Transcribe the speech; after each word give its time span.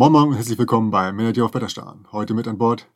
Moin 0.00 0.12
Moin 0.12 0.28
und 0.28 0.34
herzlich 0.36 0.58
willkommen 0.58 0.90
bei 0.90 1.12
Manager 1.12 1.44
auf 1.44 1.52
Wetterstern. 1.52 2.06
Heute 2.10 2.32
mit 2.32 2.48
an 2.48 2.56
Bord 2.56 2.88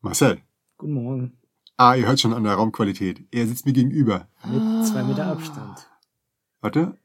Marcel. 0.00 0.38
Guten 0.78 0.94
Morgen. 0.94 1.36
Ah, 1.76 1.94
ihr 1.96 2.06
hört 2.06 2.18
schon 2.18 2.32
an 2.32 2.44
der 2.44 2.54
Raumqualität. 2.54 3.26
Er 3.30 3.46
sitzt 3.46 3.66
mir 3.66 3.74
gegenüber. 3.74 4.26
Mit 4.42 4.86
zwei 4.86 5.02
Meter 5.02 5.26
Abstand. 5.26 5.86
Warte. 6.62 6.96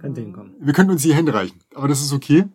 Könnte 0.00 0.22
hinkommen. 0.22 0.54
Wir 0.60 0.72
könnten 0.72 0.92
uns 0.92 1.02
die 1.02 1.12
Hände 1.12 1.34
reichen, 1.34 1.58
aber 1.74 1.88
das 1.88 2.00
ist 2.00 2.14
okay. 2.14 2.46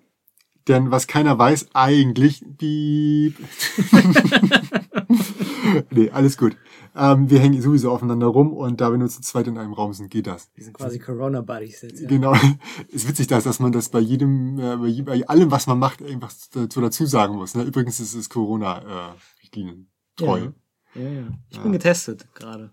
Denn 0.68 0.90
was 0.90 1.06
keiner 1.06 1.38
weiß, 1.38 1.76
eigentlich, 1.76 2.44
piep. 2.58 3.38
nee, 5.92 6.10
alles 6.10 6.38
gut. 6.38 6.56
Ähm, 6.96 7.30
wir 7.30 7.40
hängen 7.40 7.62
sowieso 7.62 7.92
aufeinander 7.92 8.28
rum 8.28 8.54
und 8.54 8.82
da 8.82 8.92
wir 8.92 8.98
nur 8.98 9.10
zu 9.10 9.22
zweit 9.22 9.48
in 9.48 9.58
einem 9.58 9.74
Raum 9.74 9.94
sind, 9.94 10.10
geht 10.10 10.28
das. 10.28 10.50
Wir 10.56 10.64
sind 10.64 10.74
quasi 10.74 11.00
Corona-Buddies 11.00 11.82
jetzt. 11.82 12.02
Ja. 12.02 12.08
Genau. 12.08 12.34
Ist 12.90 13.08
witzig, 13.08 13.28
dass, 13.28 13.44
dass 13.44 13.60
man 13.60 13.72
das 13.72 13.90
bei 13.90 14.00
jedem, 14.00 14.60
äh, 14.60 15.02
bei, 15.02 15.28
allem, 15.28 15.52
was 15.52 15.68
man 15.68 15.80
macht, 15.80 16.04
einfach 16.04 16.32
so 16.32 16.82
dazu 16.82 17.06
sagen 17.06 17.36
muss. 17.36 17.56
Ne? 17.56 17.64
Übrigens 17.64 18.00
ist 18.00 18.14
es 18.14 18.30
Corona-Richtlinien. 18.30 19.90
treu. 20.16 20.50
Ja, 20.96 21.02
ja. 21.02 21.10
ja. 21.10 21.28
Ich 21.50 21.60
bin 21.60 21.72
getestet 21.72 22.28
gerade. 22.36 22.72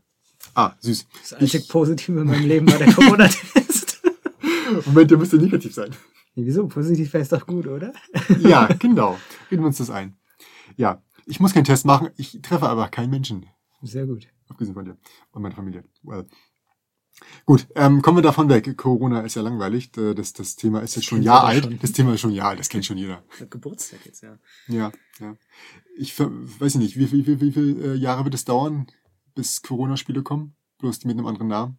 Ah, 0.54 0.72
süß. 0.80 1.06
Das 1.20 1.32
einzig 1.34 1.68
Positive 1.68 2.20
in 2.20 2.26
meinem 2.26 2.46
Leben 2.46 2.70
war 2.70 2.78
der 2.78 2.92
Corona-Test. 2.92 4.02
Moment, 4.86 5.10
der 5.10 5.18
müsste 5.18 5.36
negativ 5.36 5.74
sein. 5.74 5.90
nee, 6.34 6.44
wieso? 6.44 6.66
Positiv 6.66 7.12
wäre 7.12 7.22
es 7.22 7.28
doch 7.28 7.46
gut, 7.46 7.66
oder? 7.66 7.92
Ja, 8.40 8.66
genau. 8.78 9.18
Reden 9.50 9.62
wir 9.62 9.66
uns 9.68 9.78
das 9.78 9.90
ein. 9.90 10.16
Ja, 10.76 11.02
ich 11.30 11.40
muss 11.40 11.54
keinen 11.54 11.64
Test 11.64 11.86
machen, 11.86 12.10
ich 12.16 12.40
treffe 12.42 12.68
aber 12.68 12.88
keinen 12.88 13.10
Menschen. 13.10 13.46
Sehr 13.82 14.06
gut. 14.06 14.26
Abgesehen 14.48 14.74
von 14.74 14.84
dir 14.84 14.96
und 15.32 15.42
meiner 15.42 15.54
Familie. 15.54 15.84
Well. 16.02 16.26
Gut, 17.44 17.66
ähm, 17.74 18.02
kommen 18.02 18.18
wir 18.18 18.22
davon 18.22 18.48
weg. 18.48 18.76
Corona 18.76 19.20
ist 19.22 19.34
ja 19.36 19.42
langweilig. 19.42 19.96
Äh, 19.96 20.14
Das, 20.14 20.32
das 20.32 20.56
Thema 20.56 20.80
ist 20.80 20.96
jetzt 20.96 21.04
schon 21.06 21.18
ein 21.20 21.22
Jahr 21.22 21.44
alt. 21.44 21.64
schon. 21.64 21.78
Das 21.80 21.92
Thema 21.92 22.14
ist 22.14 22.20
schon 22.20 22.30
ein 22.30 22.36
Jahr 22.36 22.48
alt, 22.50 22.58
das 22.60 22.68
kennt 22.68 22.84
schon 22.86 22.96
jeder. 22.98 23.22
Geburtstag 23.50 24.00
jetzt, 24.06 24.22
ja. 24.22 24.38
Ja, 24.68 24.90
ja. 25.20 25.36
Ich 25.96 26.18
weiß 26.18 26.76
nicht, 26.76 26.96
wie 26.96 27.10
wie 27.12 27.24
viel, 27.24 27.40
wie 27.40 27.52
viel 27.52 27.82
äh, 27.84 27.94
Jahre 27.94 28.24
wird 28.24 28.34
es 28.34 28.44
dauern, 28.44 28.86
bis 29.34 29.62
Corona-Spiele 29.62 30.22
kommen? 30.22 30.54
Bloß 30.78 30.98
die 31.00 31.08
mit 31.08 31.18
einem 31.18 31.26
anderen 31.26 31.48
Namen? 31.48 31.78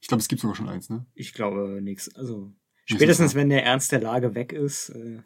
Ich 0.00 0.08
glaube, 0.08 0.20
es 0.20 0.28
gibt 0.28 0.42
sogar 0.42 0.54
schon 0.54 0.68
eins, 0.68 0.90
ne? 0.90 1.06
Ich 1.14 1.32
glaube 1.32 1.80
nichts. 1.82 2.14
Also 2.14 2.52
spätestens, 2.84 3.34
wenn 3.34 3.48
der 3.48 3.64
Ernst 3.64 3.92
der 3.92 4.00
Lage 4.00 4.34
weg 4.34 4.52
ist, 4.52 4.90
äh, 4.90 5.22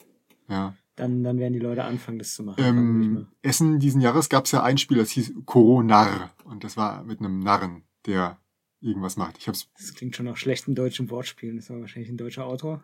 Ja. 0.48 0.74
Dann, 1.00 1.24
dann 1.24 1.38
werden 1.38 1.52
die 1.54 1.58
Leute 1.58 1.84
anfangen, 1.84 2.18
das 2.18 2.34
zu 2.34 2.42
machen. 2.42 2.62
Ähm. 2.62 3.26
Essen 3.42 3.78
diesen 3.78 4.00
Jahres 4.00 4.28
gab 4.28 4.44
es 4.44 4.52
ja 4.52 4.62
ein 4.62 4.78
Spiel, 4.78 4.98
das 4.98 5.10
hieß 5.10 5.32
Coronar. 5.46 6.30
Und 6.44 6.62
das 6.64 6.76
war 6.76 7.04
mit 7.04 7.20
einem 7.20 7.40
Narren, 7.40 7.84
der 8.06 8.38
irgendwas 8.80 9.16
macht. 9.16 9.38
Ich 9.38 9.48
hab's, 9.48 9.68
Das 9.78 9.94
klingt 9.94 10.14
schon 10.14 10.26
nach 10.26 10.36
schlechten 10.36 10.74
deutschen 10.74 11.10
Wortspielen. 11.10 11.56
Das 11.56 11.70
war 11.70 11.80
wahrscheinlich 11.80 12.10
ein 12.10 12.16
deutscher 12.16 12.46
Autor. 12.46 12.82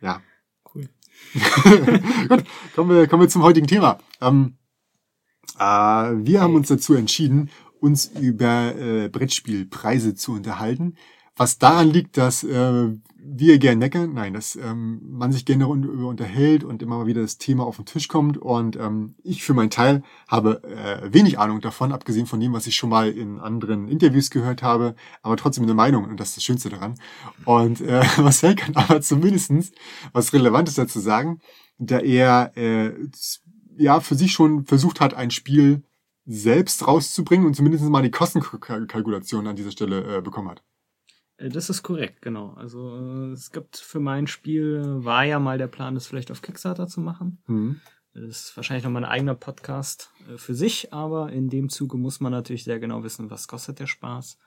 ja. 0.00 0.22
Cool. 0.74 0.86
Gut, 2.28 2.44
kommen 2.74 2.90
wir, 2.90 3.06
kommen 3.06 3.22
wir 3.22 3.28
zum 3.30 3.42
heutigen 3.42 3.66
Thema. 3.66 3.98
Ähm, 4.20 4.58
äh, 5.58 5.62
wir 5.62 6.42
haben 6.42 6.54
uns 6.56 6.68
dazu 6.68 6.92
entschieden, 6.92 7.48
uns 7.80 8.06
über 8.06 8.76
äh, 8.76 9.08
Brettspielpreise 9.08 10.14
zu 10.14 10.32
unterhalten. 10.32 10.96
Was 11.36 11.56
daran 11.56 11.88
liegt, 11.88 12.18
dass 12.18 12.44
äh, 12.44 12.88
wir 13.36 13.58
gerne 13.58 13.76
meckern, 13.76 14.14
nein, 14.14 14.32
dass 14.32 14.56
ähm, 14.56 15.00
man 15.02 15.32
sich 15.32 15.44
gerne 15.44 15.64
darüber 15.64 16.08
unterhält 16.08 16.64
und 16.64 16.82
immer 16.82 16.98
mal 16.98 17.06
wieder 17.06 17.22
das 17.22 17.38
Thema 17.38 17.64
auf 17.64 17.76
den 17.76 17.84
Tisch 17.84 18.08
kommt. 18.08 18.38
Und 18.38 18.76
ähm, 18.76 19.14
ich 19.22 19.42
für 19.42 19.54
meinen 19.54 19.70
Teil 19.70 20.02
habe 20.26 20.62
äh, 20.64 21.12
wenig 21.12 21.38
Ahnung 21.38 21.60
davon, 21.60 21.92
abgesehen 21.92 22.26
von 22.26 22.40
dem, 22.40 22.52
was 22.52 22.66
ich 22.66 22.76
schon 22.76 22.90
mal 22.90 23.10
in 23.10 23.38
anderen 23.38 23.88
Interviews 23.88 24.30
gehört 24.30 24.62
habe, 24.62 24.94
aber 25.22 25.36
trotzdem 25.36 25.64
eine 25.64 25.74
Meinung 25.74 26.04
und 26.04 26.18
das 26.18 26.30
ist 26.30 26.38
das 26.38 26.44
Schönste 26.44 26.70
daran. 26.70 26.94
Und 27.44 27.80
äh, 27.80 28.02
Marcel 28.18 28.54
kann 28.54 28.74
aber 28.76 29.00
zumindestens 29.00 29.72
was 30.12 30.32
Relevantes 30.32 30.74
dazu 30.74 31.00
sagen, 31.00 31.40
da 31.78 31.98
er 31.98 32.56
äh, 32.56 32.92
ja 33.76 34.00
für 34.00 34.14
sich 34.14 34.32
schon 34.32 34.64
versucht 34.64 35.00
hat, 35.00 35.14
ein 35.14 35.30
Spiel 35.30 35.82
selbst 36.26 36.86
rauszubringen 36.86 37.46
und 37.46 37.54
zumindest 37.54 37.84
mal 37.84 38.02
die 38.02 38.10
Kostenkalkulation 38.10 39.46
an 39.46 39.56
dieser 39.56 39.70
Stelle 39.70 40.18
äh, 40.18 40.20
bekommen 40.20 40.50
hat. 40.50 40.62
Äh, 41.38 41.48
Das 41.48 41.70
ist 41.70 41.82
korrekt, 41.82 42.20
genau. 42.22 42.50
Also 42.50 42.96
äh, 42.96 43.32
es 43.32 43.50
gibt 43.50 43.76
für 43.78 44.00
mein 44.00 44.26
Spiel, 44.26 44.82
war 45.04 45.24
ja 45.24 45.38
mal 45.38 45.58
der 45.58 45.68
Plan, 45.68 45.94
das 45.94 46.06
vielleicht 46.06 46.30
auf 46.30 46.42
Kickstarter 46.42 46.86
zu 46.86 47.00
machen. 47.00 47.38
Mhm. 47.46 47.80
Das 48.14 48.24
ist 48.24 48.56
wahrscheinlich 48.56 48.84
nochmal 48.84 49.04
ein 49.04 49.10
eigener 49.10 49.34
Podcast 49.34 50.10
äh, 50.28 50.36
für 50.38 50.54
sich, 50.54 50.92
aber 50.92 51.32
in 51.32 51.48
dem 51.48 51.68
Zuge 51.68 51.96
muss 51.96 52.20
man 52.20 52.32
natürlich 52.32 52.64
sehr 52.64 52.80
genau 52.80 53.02
wissen, 53.04 53.30
was 53.30 53.48
kostet 53.48 53.78
der 53.78 53.86
Spaß. 53.86 54.38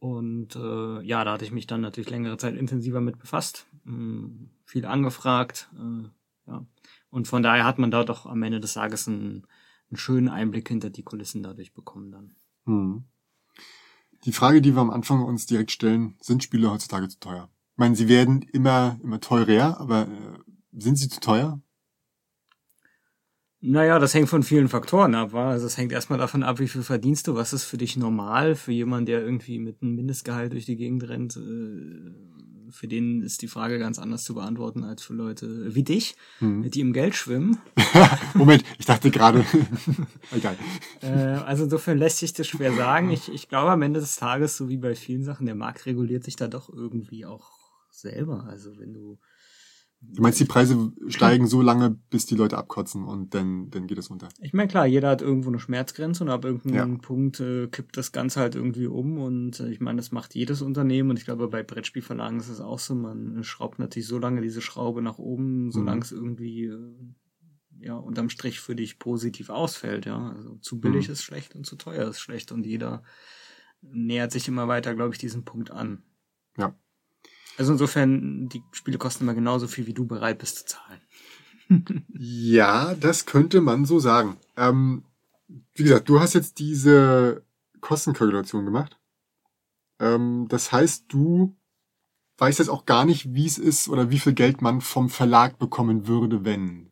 Und 0.00 0.54
äh, 0.54 1.00
ja, 1.02 1.24
da 1.24 1.32
hatte 1.32 1.44
ich 1.44 1.50
mich 1.52 1.66
dann 1.66 1.80
natürlich 1.80 2.10
längere 2.10 2.36
Zeit 2.36 2.54
intensiver 2.54 3.00
mit 3.00 3.18
befasst, 3.18 3.66
mh, 3.84 4.48
viel 4.64 4.84
angefragt, 4.86 5.68
äh, 5.74 6.08
ja. 6.50 6.64
Und 7.10 7.26
von 7.26 7.42
daher 7.42 7.64
hat 7.64 7.78
man 7.78 7.90
da 7.90 8.04
doch 8.04 8.26
am 8.26 8.42
Ende 8.42 8.60
des 8.60 8.74
Tages 8.74 9.08
einen, 9.08 9.46
einen 9.90 9.96
schönen 9.96 10.28
Einblick 10.28 10.68
hinter 10.68 10.90
die 10.90 11.02
Kulissen 11.02 11.42
dadurch 11.42 11.72
bekommen 11.72 12.12
dann. 12.12 12.34
Mhm. 12.66 13.04
Die 14.24 14.32
Frage, 14.32 14.60
die 14.60 14.74
wir 14.74 14.80
am 14.80 14.90
Anfang 14.90 15.22
uns 15.22 15.46
direkt 15.46 15.70
stellen, 15.70 16.14
sind 16.20 16.42
Spiele 16.42 16.70
heutzutage 16.70 17.08
zu 17.08 17.18
teuer? 17.20 17.50
Ich 17.72 17.78
meine, 17.78 17.94
sie 17.94 18.08
werden 18.08 18.42
immer, 18.42 18.98
immer 19.02 19.20
teurer, 19.20 19.80
aber 19.80 20.02
äh, 20.02 20.38
sind 20.72 20.96
sie 20.96 21.08
zu 21.08 21.20
teuer? 21.20 21.60
Naja, 23.60 23.98
das 23.98 24.14
hängt 24.14 24.28
von 24.28 24.42
vielen 24.42 24.68
Faktoren 24.68 25.14
ab. 25.14 25.32
wa? 25.32 25.50
Also 25.50 25.66
es 25.66 25.76
hängt 25.76 25.92
erstmal 25.92 26.18
davon 26.18 26.42
ab, 26.42 26.60
wie 26.60 26.68
viel 26.68 26.82
verdienst 26.82 27.26
du, 27.26 27.34
was 27.34 27.52
ist 27.52 27.64
für 27.64 27.76
dich 27.76 27.96
normal, 27.96 28.54
für 28.54 28.72
jemanden, 28.72 29.06
der 29.06 29.20
irgendwie 29.20 29.58
mit 29.58 29.82
einem 29.82 29.96
Mindestgehalt 29.96 30.52
durch 30.52 30.66
die 30.66 30.76
Gegend 30.76 31.08
rennt. 31.08 31.36
äh, 31.36 32.57
Für 32.70 32.88
den 32.88 33.22
ist 33.22 33.42
die 33.42 33.48
Frage 33.48 33.78
ganz 33.78 33.98
anders 33.98 34.24
zu 34.24 34.34
beantworten 34.34 34.84
als 34.84 35.02
für 35.02 35.14
Leute 35.14 35.74
wie 35.74 35.82
dich, 35.82 36.16
Mhm. 36.40 36.70
die 36.70 36.80
im 36.80 36.92
Geld 36.92 37.14
schwimmen. 37.14 37.58
Moment, 38.34 38.64
ich 38.78 38.86
dachte 38.86 39.10
gerade. 39.10 39.44
Egal. 40.32 40.56
Äh, 41.02 41.06
also 41.08 41.64
insofern 41.64 41.98
lässt 41.98 42.18
sich 42.18 42.32
das 42.32 42.46
schwer 42.46 42.72
sagen. 42.74 43.10
Ich, 43.10 43.32
ich 43.32 43.48
glaube 43.48 43.70
am 43.70 43.82
Ende 43.82 44.00
des 44.00 44.16
Tages, 44.16 44.56
so 44.56 44.68
wie 44.68 44.76
bei 44.76 44.94
vielen 44.94 45.24
Sachen, 45.24 45.46
der 45.46 45.54
Markt 45.54 45.86
reguliert 45.86 46.24
sich 46.24 46.36
da 46.36 46.48
doch 46.48 46.68
irgendwie 46.72 47.24
auch 47.26 47.50
selber. 47.90 48.44
Also 48.48 48.78
wenn 48.78 48.92
du 48.94 49.18
Du 50.00 50.22
meinst, 50.22 50.38
die 50.38 50.44
Preise 50.44 50.92
steigen 51.08 51.46
so 51.48 51.60
lange, 51.60 51.90
bis 52.10 52.24
die 52.24 52.36
Leute 52.36 52.56
abkotzen 52.56 53.02
und 53.04 53.34
dann, 53.34 53.68
dann 53.70 53.86
geht 53.88 53.98
es 53.98 54.10
runter. 54.10 54.28
Ich 54.40 54.52
meine, 54.52 54.68
klar, 54.68 54.86
jeder 54.86 55.10
hat 55.10 55.22
irgendwo 55.22 55.48
eine 55.48 55.58
Schmerzgrenze 55.58 56.22
und 56.22 56.30
ab 56.30 56.44
irgendeinem 56.44 56.92
Ja. 56.94 56.98
Punkt 57.00 57.40
äh, 57.40 57.66
kippt 57.66 57.96
das 57.96 58.12
Ganze 58.12 58.38
halt 58.40 58.54
irgendwie 58.54 58.86
um. 58.86 59.18
Und 59.18 59.58
äh, 59.58 59.70
ich 59.70 59.80
meine, 59.80 59.96
das 59.96 60.12
macht 60.12 60.34
jedes 60.36 60.62
Unternehmen. 60.62 61.10
Und 61.10 61.18
ich 61.18 61.24
glaube, 61.24 61.48
bei 61.48 61.62
Brettspielverlagen 61.64 62.38
ist 62.38 62.48
es 62.48 62.60
auch 62.60 62.78
so. 62.78 62.94
Man 62.94 63.42
schraubt 63.42 63.80
natürlich 63.80 64.06
so 64.06 64.18
lange 64.18 64.40
diese 64.40 64.60
Schraube 64.62 65.02
nach 65.02 65.18
oben, 65.18 65.72
solange 65.72 65.96
Mhm. 65.96 66.02
es 66.02 66.12
irgendwie 66.12 66.64
äh, 66.66 66.94
ja 67.80 67.96
unterm 67.96 68.30
Strich 68.30 68.60
für 68.60 68.76
dich 68.76 69.00
positiv 69.00 69.50
ausfällt. 69.50 70.06
Ja, 70.06 70.30
also 70.30 70.56
zu 70.56 70.80
billig 70.80 71.08
Mhm. 71.08 71.12
ist 71.12 71.22
schlecht 71.22 71.56
und 71.56 71.66
zu 71.66 71.74
teuer 71.76 72.08
ist 72.08 72.20
schlecht. 72.20 72.52
Und 72.52 72.66
jeder 72.66 73.02
nähert 73.82 74.30
sich 74.30 74.46
immer 74.46 74.68
weiter, 74.68 74.94
glaube 74.94 75.12
ich, 75.14 75.18
diesen 75.18 75.44
Punkt 75.44 75.70
an. 75.72 76.02
Ja. 76.56 76.74
Also 77.58 77.72
insofern, 77.72 78.48
die 78.48 78.62
Spiele 78.70 78.98
kosten 78.98 79.24
immer 79.24 79.34
genauso 79.34 79.66
viel, 79.66 79.86
wie 79.86 79.92
du 79.92 80.06
bereit 80.06 80.38
bist 80.38 80.58
zu 80.58 80.64
zahlen. 80.66 81.00
Ja, 82.14 82.94
das 82.94 83.26
könnte 83.26 83.60
man 83.60 83.84
so 83.84 83.98
sagen. 83.98 84.38
Ähm, 84.56 85.04
wie 85.74 85.82
gesagt, 85.82 86.08
du 86.08 86.18
hast 86.18 86.32
jetzt 86.32 86.58
diese 86.58 87.44
Kostenkalkulation 87.82 88.64
gemacht. 88.64 88.98
Ähm, 90.00 90.46
das 90.48 90.72
heißt, 90.72 91.04
du 91.08 91.56
weißt 92.38 92.60
jetzt 92.60 92.70
auch 92.70 92.86
gar 92.86 93.04
nicht, 93.04 93.34
wie 93.34 93.46
es 93.46 93.58
ist 93.58 93.88
oder 93.88 94.10
wie 94.10 94.18
viel 94.18 94.32
Geld 94.32 94.62
man 94.62 94.80
vom 94.80 95.10
Verlag 95.10 95.58
bekommen 95.58 96.06
würde, 96.06 96.44
wenn. 96.44 96.90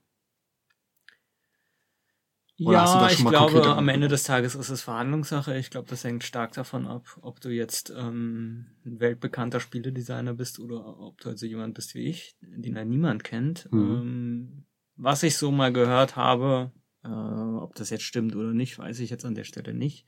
Oder 2.59 2.73
Ja, 2.73 3.11
ich 3.11 3.25
glaube, 3.25 3.63
am 3.67 3.89
Ende 3.89 4.09
des 4.09 4.23
Tages 4.23 4.55
ist 4.55 4.71
es 4.71 4.83
Verhandlungssache. 4.83 5.57
Ich 5.59 5.71
glaube, 5.71 5.89
das 5.89 6.05
hängt 6.05 6.25
stark 6.25 6.53
davon 6.53 6.87
ab, 6.87 7.19
ob 7.21 7.41
du 7.41 7.51
jetzt 7.51 7.91
ähm, 7.91 8.67
ein 8.87 8.99
weltbekannter 8.99 9.61
Spieledesigner 9.61 10.33
bist 10.33 10.59
oder 10.59 10.99
ob 10.99 11.21
du 11.21 11.29
also 11.29 11.45
jemand 11.45 11.75
bist 11.75 11.95
wie 11.95 12.07
ich, 12.09 12.37
den 12.41 12.75
da 12.75 12.85
niemand 12.85 13.25
kennt. 13.25 13.71
Mhm. 13.71 13.79
Ähm, 13.81 14.65
was 14.97 15.23
ich 15.23 15.37
so 15.37 15.51
mal 15.51 15.73
gehört 15.73 16.17
habe, 16.17 16.73
äh, 17.05 17.09
ob 17.09 17.75
das 17.75 17.91
jetzt 17.91 18.05
stimmt 18.05 18.35
oder 18.35 18.55
nicht, 18.55 18.79
weiß 18.79 19.01
ich 19.01 19.11
jetzt 19.11 19.27
an 19.27 19.35
der 19.35 19.45
Stelle 19.45 19.75
nicht. 19.75 20.07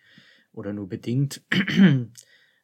Oder 0.53 0.73
nur 0.73 0.89
bedingt. 0.89 1.43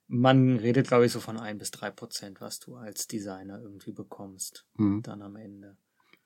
Man 0.06 0.56
redet, 0.56 0.88
glaube 0.88 1.06
ich, 1.06 1.12
so 1.12 1.20
von 1.20 1.38
ein 1.38 1.58
bis 1.58 1.70
drei 1.70 1.90
Prozent, 1.90 2.40
was 2.40 2.58
du 2.58 2.76
als 2.76 3.06
Designer 3.06 3.60
irgendwie 3.60 3.92
bekommst, 3.92 4.66
Hm. 4.76 5.02
dann 5.02 5.20
am 5.22 5.36
Ende. 5.36 5.76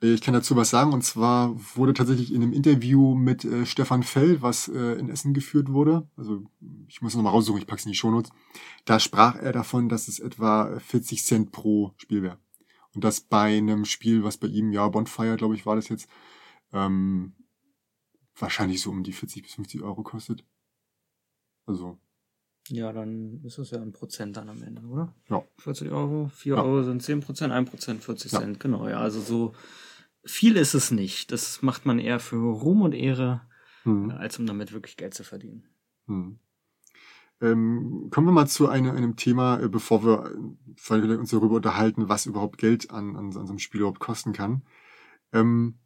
Ich 0.00 0.21
kann 0.21 0.33
dazu 0.35 0.55
was 0.55 0.71
sagen, 0.71 0.93
und 0.93 1.03
zwar 1.03 1.53
wurde 1.75 1.93
tatsächlich 1.93 2.33
in 2.33 2.41
einem 2.43 2.53
Interview 2.53 3.17
mit 3.17 3.45
äh, 3.45 3.67
Stefan 3.67 4.05
Fell, 4.05 4.41
was 4.43 4.69
äh, 4.69 4.93
in 4.97 5.09
Essen 5.11 5.35
geführt 5.35 5.73
wurde, 5.73 6.09
also 6.17 6.45
ich 6.87 7.03
muss 7.03 7.17
nochmal 7.17 7.33
raussuchen, 7.33 7.61
ich 7.61 7.67
pack's 7.67 7.85
in 7.85 7.91
die 7.91 7.97
Shownotes, 7.99 8.31
da 8.85 9.00
sprach 9.00 9.35
er 9.35 9.50
davon, 9.53 9.89
dass 9.89 10.06
es 10.06 10.21
etwa 10.21 10.79
40 10.79 11.25
Cent 11.25 11.50
pro 11.50 11.95
Spiel 11.97 12.23
wäre. 12.23 12.39
Und 12.95 13.03
das 13.03 13.21
bei 13.21 13.59
einem 13.59 13.85
Spiel, 13.85 14.23
was 14.23 14.37
bei 14.37 14.47
ihm, 14.47 14.71
ja, 14.71 14.87
Bonfire, 14.89 15.37
glaube 15.37 15.56
ich, 15.56 15.67
war 15.67 15.75
das 15.75 15.89
jetzt, 15.89 16.09
ähm, 16.73 17.35
wahrscheinlich 18.37 18.81
so 18.81 18.91
um 18.91 19.03
die 19.03 19.12
40 19.12 19.43
bis 19.43 19.55
50 19.55 19.83
Euro 19.83 20.05
kostet. 20.05 20.44
Also, 21.67 21.99
Ja, 22.69 22.93
dann 22.93 23.43
ist 23.44 23.59
es 23.59 23.71
ja 23.73 23.81
ein 23.83 23.93
Prozent 23.93 24.37
dann 24.37 24.49
am 24.49 24.62
Ende, 24.62 24.83
oder? 24.83 25.12
Ja. 25.29 25.43
40 25.59 25.91
Euro, 25.91 26.29
4 26.35 26.55
Ja. 26.55 26.62
Euro 26.62 26.85
sind 26.85 27.03
10 27.03 27.19
Prozent, 27.21 27.53
1 27.53 27.69
Prozent 27.69 28.05
40 28.05 28.31
Ja. 28.31 28.39
Cent, 28.41 28.61
genau, 28.61 28.87
ja, 28.89 29.01
also 29.01 29.21
so 29.21 29.55
viel 30.25 30.56
ist 30.56 30.75
es 30.75 30.91
nicht. 30.91 31.32
Das 31.32 31.62
macht 31.62 31.87
man 31.87 31.99
eher 31.99 32.20
für 32.20 32.37
Ruhm 32.37 32.82
und 32.82 32.93
Ehre, 32.93 33.43
hm. 33.82 34.11
als 34.11 34.38
um 34.38 34.47
damit 34.47 34.73
wirklich 34.73 34.97
Geld 34.97 35.15
zu 35.15 35.25
verdienen. 35.25 35.65
Hm. 36.06 36.38
Ähm, 37.41 38.09
kommen 38.11 38.26
wir 38.26 38.32
mal 38.32 38.49
zu 38.49 38.69
eine, 38.69 38.93
einem 38.93 39.17
Thema, 39.17 39.61
äh, 39.61 39.69
bevor 39.69 40.05
wir, 40.05 40.32
wir 40.76 41.19
uns 41.19 41.31
darüber 41.31 41.56
unterhalten, 41.56 42.09
was 42.09 42.26
überhaupt 42.26 42.59
Geld 42.59 42.91
an, 42.91 43.15
an, 43.17 43.26
an 43.26 43.32
so 43.32 43.41
einem 43.41 43.59
Spiel 43.61 43.81
überhaupt 43.81 44.00
kosten 44.00 44.32
kann. 44.32 44.62
Ähm, 45.32 45.79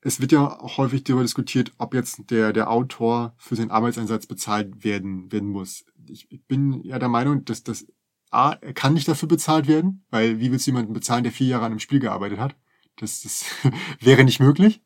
es 0.00 0.20
wird 0.20 0.32
ja 0.32 0.58
häufig 0.76 1.04
darüber 1.04 1.22
diskutiert, 1.22 1.72
ob 1.78 1.94
jetzt 1.94 2.30
der, 2.30 2.52
der 2.52 2.68
Autor 2.70 3.34
für 3.38 3.54
seinen 3.54 3.70
Arbeitseinsatz 3.70 4.26
bezahlt 4.26 4.82
werden, 4.82 5.30
werden 5.30 5.48
muss. 5.48 5.84
Ich, 6.08 6.26
ich 6.30 6.44
bin 6.46 6.82
ja 6.82 6.98
der 6.98 7.08
Meinung, 7.08 7.44
dass 7.44 7.62
das 7.62 7.86
A, 8.32 8.54
er 8.54 8.72
kann 8.72 8.94
nicht 8.94 9.06
dafür 9.06 9.28
bezahlt 9.28 9.68
werden, 9.68 10.04
weil 10.10 10.40
wie 10.40 10.50
willst 10.50 10.66
du 10.66 10.70
jemanden 10.70 10.94
bezahlen, 10.94 11.22
der 11.22 11.32
vier 11.32 11.46
Jahre 11.46 11.66
an 11.66 11.72
einem 11.72 11.78
Spiel 11.78 12.00
gearbeitet 12.00 12.40
hat? 12.40 12.56
Das, 13.02 13.22
das 13.22 13.44
wäre 14.00 14.24
nicht 14.24 14.40
möglich. 14.40 14.80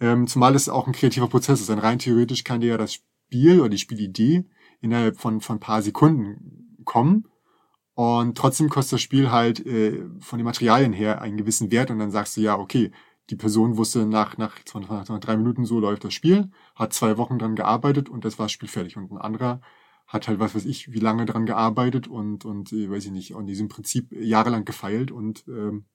Ähm, 0.00 0.26
zumal 0.26 0.54
es 0.54 0.68
auch 0.68 0.86
ein 0.86 0.92
kreativer 0.92 1.28
Prozess 1.28 1.60
ist. 1.60 1.68
Denn 1.68 1.78
rein 1.78 1.98
theoretisch 1.98 2.44
kann 2.44 2.60
dir 2.60 2.68
ja 2.68 2.76
das 2.78 2.94
Spiel 2.94 3.60
oder 3.60 3.70
die 3.70 3.78
Spielidee 3.78 4.44
innerhalb 4.80 5.18
von, 5.18 5.40
von 5.40 5.60
paar 5.60 5.82
Sekunden 5.82 6.78
kommen. 6.84 7.26
Und 7.94 8.36
trotzdem 8.36 8.68
kostet 8.68 8.94
das 8.94 9.00
Spiel 9.02 9.30
halt 9.30 9.64
äh, 9.66 10.04
von 10.20 10.38
den 10.38 10.44
Materialien 10.44 10.92
her 10.92 11.22
einen 11.22 11.38
gewissen 11.38 11.72
Wert 11.72 11.90
und 11.90 11.98
dann 11.98 12.10
sagst 12.10 12.36
du, 12.36 12.42
ja, 12.42 12.58
okay, 12.58 12.92
die 13.30 13.36
Person 13.36 13.76
wusste 13.78 14.06
nach, 14.06 14.36
nach, 14.36 14.54
nach, 14.74 15.08
nach 15.08 15.18
drei 15.18 15.36
Minuten 15.36 15.64
so 15.64 15.80
läuft 15.80 16.04
das 16.04 16.14
Spiel, 16.14 16.50
hat 16.74 16.92
zwei 16.92 17.16
Wochen 17.16 17.38
dran 17.38 17.56
gearbeitet 17.56 18.08
und 18.08 18.24
das 18.24 18.38
war 18.38 18.44
das 18.46 18.52
Spiel 18.52 18.68
fertig. 18.68 18.96
Und 18.96 19.10
ein 19.10 19.18
anderer 19.18 19.60
hat 20.06 20.28
halt, 20.28 20.38
was 20.38 20.54
weiß 20.54 20.66
ich, 20.66 20.92
wie 20.92 21.00
lange 21.00 21.24
dran 21.24 21.46
gearbeitet 21.46 22.06
und, 22.06 22.44
und 22.44 22.72
äh, 22.72 22.88
weiß 22.88 23.06
ich 23.06 23.12
nicht, 23.12 23.34
an 23.34 23.46
diesem 23.46 23.68
Prinzip 23.68 24.12
jahrelang 24.12 24.64
gefeilt 24.64 25.10
und 25.10 25.44
ähm, 25.48 25.86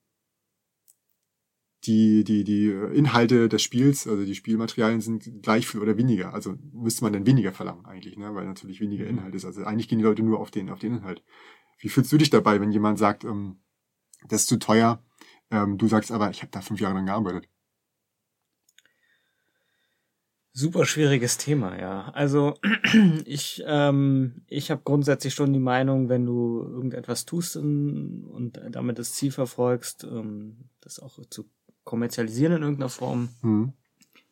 die, 1.84 2.22
die, 2.22 2.44
die 2.44 2.68
Inhalte 2.68 3.48
des 3.48 3.62
Spiels, 3.62 4.06
also 4.06 4.24
die 4.24 4.34
Spielmaterialien 4.34 5.00
sind 5.00 5.42
gleich 5.42 5.66
viel 5.66 5.80
oder 5.80 5.96
weniger. 5.96 6.32
Also 6.32 6.54
müsste 6.72 7.02
man 7.02 7.12
dann 7.12 7.26
weniger 7.26 7.52
verlangen 7.52 7.86
eigentlich, 7.86 8.16
ne? 8.16 8.34
weil 8.34 8.46
natürlich 8.46 8.80
weniger 8.80 9.04
mhm. 9.04 9.18
Inhalt 9.18 9.34
ist. 9.34 9.44
Also 9.44 9.64
eigentlich 9.64 9.88
gehen 9.88 9.98
die 9.98 10.04
Leute 10.04 10.22
nur 10.22 10.38
auf 10.38 10.50
den, 10.50 10.70
auf 10.70 10.78
den 10.78 10.98
Inhalt. 10.98 11.24
Wie 11.78 11.88
fühlst 11.88 12.12
du 12.12 12.18
dich 12.18 12.30
dabei, 12.30 12.60
wenn 12.60 12.70
jemand 12.70 12.98
sagt, 12.98 13.24
ähm, 13.24 13.60
das 14.28 14.42
ist 14.42 14.48
zu 14.48 14.58
teuer, 14.58 15.02
ähm, 15.50 15.76
du 15.76 15.88
sagst 15.88 16.12
aber, 16.12 16.30
ich 16.30 16.42
habe 16.42 16.52
da 16.52 16.60
fünf 16.60 16.80
Jahre 16.80 16.94
lang 16.94 17.06
gearbeitet? 17.06 17.48
Super 20.54 20.84
schwieriges 20.84 21.38
Thema, 21.38 21.80
ja. 21.80 22.10
Also 22.10 22.54
ich, 23.24 23.62
ähm, 23.66 24.44
ich 24.46 24.70
habe 24.70 24.82
grundsätzlich 24.84 25.34
schon 25.34 25.52
die 25.52 25.58
Meinung, 25.58 26.08
wenn 26.08 26.26
du 26.26 26.62
irgendetwas 26.62 27.24
tust 27.24 27.56
und, 27.56 28.24
und 28.26 28.60
damit 28.70 28.98
das 28.98 29.14
Ziel 29.14 29.32
verfolgst, 29.32 30.04
ähm, 30.04 30.68
das 30.80 31.00
auch 31.00 31.18
zu 31.30 31.50
kommerzialisieren 31.84 32.56
in 32.56 32.62
irgendeiner 32.62 32.88
Form. 32.88 33.30
Mhm. 33.42 33.72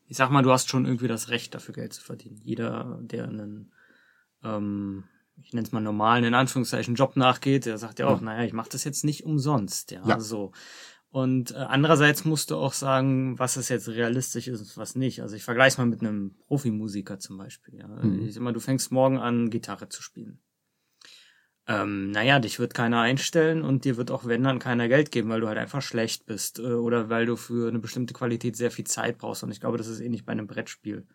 Ich 0.06 0.16
sag 0.16 0.30
mal, 0.30 0.42
du 0.42 0.50
hast 0.50 0.68
schon 0.68 0.86
irgendwie 0.86 1.08
das 1.08 1.28
Recht, 1.28 1.54
dafür 1.54 1.74
Geld 1.74 1.92
zu 1.92 2.02
verdienen. 2.02 2.40
Jeder, 2.42 2.98
der 3.02 3.24
einen, 3.24 3.72
ähm, 4.42 5.04
ich 5.42 5.52
nenne 5.52 5.66
es 5.66 5.72
mal 5.72 5.80
normalen, 5.80 6.24
in 6.24 6.34
Anführungszeichen, 6.34 6.96
Job 6.96 7.16
nachgeht, 7.16 7.66
der 7.66 7.78
sagt 7.78 7.98
ja 7.98 8.08
auch, 8.08 8.20
mhm. 8.20 8.26
naja, 8.26 8.44
ich 8.44 8.52
mache 8.52 8.70
das 8.70 8.84
jetzt 8.84 9.04
nicht 9.04 9.24
umsonst. 9.24 9.92
Ja, 9.92 10.02
ja. 10.06 10.20
so. 10.20 10.52
Und 11.12 11.52
äh, 11.52 11.56
andererseits 11.56 12.24
musst 12.24 12.50
du 12.50 12.56
auch 12.56 12.72
sagen, 12.72 13.38
was 13.38 13.56
ist 13.56 13.68
jetzt 13.68 13.88
realistisch 13.88 14.46
ist 14.48 14.60
und 14.60 14.76
was 14.76 14.94
nicht. 14.94 15.22
Also 15.22 15.34
ich 15.34 15.42
vergleiche 15.42 15.80
mal 15.80 15.86
mit 15.86 16.00
einem 16.00 16.36
Profimusiker 16.46 17.18
zum 17.18 17.36
Beispiel. 17.36 17.78
Ja. 17.78 17.88
Mhm. 17.88 18.26
Ich 18.26 18.34
sag 18.34 18.42
mal, 18.42 18.52
du 18.52 18.60
fängst 18.60 18.92
morgen 18.92 19.18
an, 19.18 19.50
Gitarre 19.50 19.88
zu 19.88 20.02
spielen 20.02 20.40
ähm, 21.70 22.10
naja, 22.10 22.40
dich 22.40 22.58
wird 22.58 22.74
keiner 22.74 23.00
einstellen 23.00 23.62
und 23.62 23.84
dir 23.84 23.96
wird 23.96 24.10
auch, 24.10 24.24
wenn 24.24 24.42
dann, 24.42 24.58
keiner 24.58 24.88
Geld 24.88 25.12
geben, 25.12 25.28
weil 25.28 25.40
du 25.40 25.46
halt 25.46 25.56
einfach 25.56 25.82
schlecht 25.82 26.26
bist 26.26 26.58
äh, 26.58 26.62
oder 26.62 27.10
weil 27.10 27.26
du 27.26 27.36
für 27.36 27.68
eine 27.68 27.78
bestimmte 27.78 28.12
Qualität 28.12 28.56
sehr 28.56 28.72
viel 28.72 28.86
Zeit 28.86 29.18
brauchst. 29.18 29.44
Und 29.44 29.52
ich 29.52 29.60
glaube, 29.60 29.78
das 29.78 29.86
ist 29.86 30.00
ähnlich 30.00 30.24
bei 30.24 30.32
einem 30.32 30.48
Brettspiel. 30.48 31.06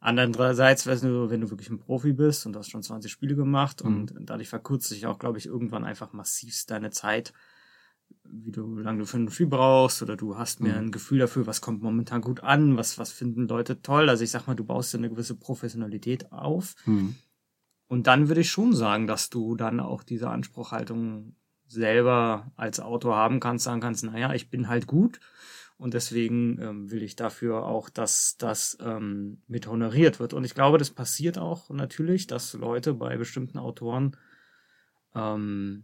Andererseits, 0.00 0.86
wenn 0.86 0.98
du, 1.00 1.30
wenn 1.30 1.40
du 1.40 1.50
wirklich 1.50 1.70
ein 1.70 1.78
Profi 1.78 2.12
bist 2.12 2.44
und 2.44 2.54
du 2.54 2.58
hast 2.58 2.70
schon 2.70 2.82
20 2.82 3.12
Spiele 3.12 3.36
gemacht 3.36 3.84
mhm. 3.84 3.94
und 3.94 4.14
dadurch 4.22 4.48
verkürzt 4.48 4.88
sich 4.88 5.06
auch, 5.06 5.20
glaube 5.20 5.38
ich, 5.38 5.46
irgendwann 5.46 5.84
einfach 5.84 6.12
massivst 6.12 6.72
deine 6.72 6.90
Zeit, 6.90 7.32
wie 8.24 8.50
du 8.50 8.78
lange 8.78 9.00
du 9.00 9.04
für 9.06 9.18
ein 9.18 9.30
Spiel 9.30 9.46
brauchst 9.46 10.02
oder 10.02 10.16
du 10.16 10.36
hast 10.36 10.58
mehr 10.60 10.72
mhm. 10.72 10.88
ein 10.88 10.90
Gefühl 10.90 11.20
dafür, 11.20 11.46
was 11.46 11.60
kommt 11.60 11.82
momentan 11.82 12.20
gut 12.20 12.42
an, 12.42 12.76
was, 12.76 12.98
was 12.98 13.12
finden 13.12 13.46
Leute 13.46 13.80
toll. 13.80 14.08
Also 14.08 14.24
ich 14.24 14.32
sag 14.32 14.48
mal, 14.48 14.56
du 14.56 14.64
baust 14.64 14.92
dir 14.92 14.98
eine 14.98 15.10
gewisse 15.10 15.36
Professionalität 15.36 16.32
auf. 16.32 16.74
Mhm 16.86 17.14
und 17.90 18.06
dann 18.06 18.28
würde 18.28 18.42
ich 18.42 18.50
schon 18.52 18.72
sagen, 18.72 19.08
dass 19.08 19.30
du 19.30 19.56
dann 19.56 19.80
auch 19.80 20.04
diese 20.04 20.30
Anspruchhaltung 20.30 21.34
selber 21.66 22.52
als 22.54 22.78
Autor 22.78 23.16
haben 23.16 23.40
kannst, 23.40 23.64
sagen 23.64 23.80
kannst, 23.80 24.04
naja, 24.04 24.32
ich 24.32 24.48
bin 24.48 24.68
halt 24.68 24.86
gut 24.86 25.18
und 25.76 25.92
deswegen 25.92 26.62
ähm, 26.62 26.90
will 26.92 27.02
ich 27.02 27.16
dafür 27.16 27.64
auch, 27.64 27.90
dass 27.90 28.36
das 28.38 28.78
ähm, 28.80 29.42
mit 29.48 29.66
honoriert 29.66 30.20
wird. 30.20 30.34
Und 30.34 30.44
ich 30.44 30.54
glaube, 30.54 30.78
das 30.78 30.90
passiert 30.90 31.36
auch 31.36 31.68
natürlich, 31.70 32.28
dass 32.28 32.52
Leute 32.52 32.94
bei 32.94 33.16
bestimmten 33.16 33.58
Autoren 33.58 34.16
ähm, 35.16 35.82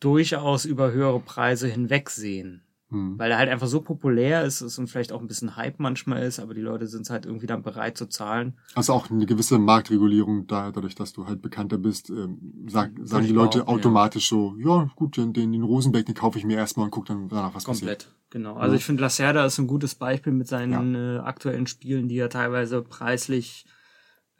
durchaus 0.00 0.64
über 0.64 0.90
höhere 0.90 1.20
Preise 1.20 1.68
hinwegsehen. 1.68 2.62
Hm. 2.90 3.18
Weil 3.18 3.30
er 3.30 3.38
halt 3.38 3.48
einfach 3.48 3.68
so 3.68 3.80
populär 3.80 4.44
ist, 4.44 4.60
ist 4.62 4.78
und 4.78 4.88
vielleicht 4.88 5.12
auch 5.12 5.20
ein 5.20 5.28
bisschen 5.28 5.56
Hype 5.56 5.78
manchmal 5.78 6.24
ist, 6.24 6.40
aber 6.40 6.54
die 6.54 6.60
Leute 6.60 6.88
sind 6.88 7.08
halt 7.08 7.24
irgendwie 7.24 7.46
dann 7.46 7.62
bereit 7.62 7.96
zu 7.96 8.06
zahlen. 8.06 8.54
Also 8.74 8.92
auch 8.92 9.10
eine 9.10 9.26
gewisse 9.26 9.58
Marktregulierung 9.58 10.48
da, 10.48 10.72
dadurch, 10.72 10.96
dass 10.96 11.12
du 11.12 11.26
halt 11.26 11.40
bekannter 11.40 11.78
bist, 11.78 12.10
ähm, 12.10 12.66
sag, 12.66 12.92
sagen 13.02 13.26
die 13.26 13.32
Leute 13.32 13.68
automatisch 13.68 14.32
ja. 14.32 14.36
so, 14.36 14.56
ja 14.58 14.90
gut, 14.96 15.16
den, 15.16 15.32
den, 15.32 15.52
den 15.52 15.62
Rosenbeck, 15.62 16.06
den 16.06 16.16
kaufe 16.16 16.38
ich 16.38 16.44
mir 16.44 16.56
erstmal 16.56 16.86
und 16.86 16.90
gucke 16.90 17.08
dann 17.08 17.28
danach, 17.28 17.54
was 17.54 17.64
Komplett. 17.64 17.98
passiert. 17.98 18.16
Genau. 18.30 18.54
Also 18.54 18.74
ja. 18.74 18.78
ich 18.78 18.84
finde, 18.84 19.02
Lacerda 19.02 19.44
ist 19.44 19.58
ein 19.58 19.66
gutes 19.68 19.94
Beispiel 19.94 20.32
mit 20.32 20.48
seinen 20.48 20.94
ja. 20.94 21.16
äh, 21.16 21.18
aktuellen 21.20 21.68
Spielen, 21.68 22.08
die 22.08 22.16
ja 22.16 22.28
teilweise 22.28 22.82
preislich 22.82 23.66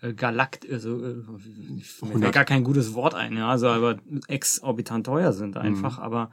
äh, 0.00 0.12
galakt, 0.12 0.68
also 0.68 1.04
äh, 1.04 1.22
mir 2.14 2.30
gar 2.30 2.44
kein 2.44 2.64
gutes 2.64 2.94
Wort 2.94 3.14
ein, 3.14 3.36
ja, 3.36 3.48
also 3.48 3.68
aber 3.68 3.98
exorbitant 4.28 5.06
teuer 5.06 5.32
sind 5.32 5.56
einfach, 5.56 5.98
mhm. 5.98 6.04
aber 6.04 6.30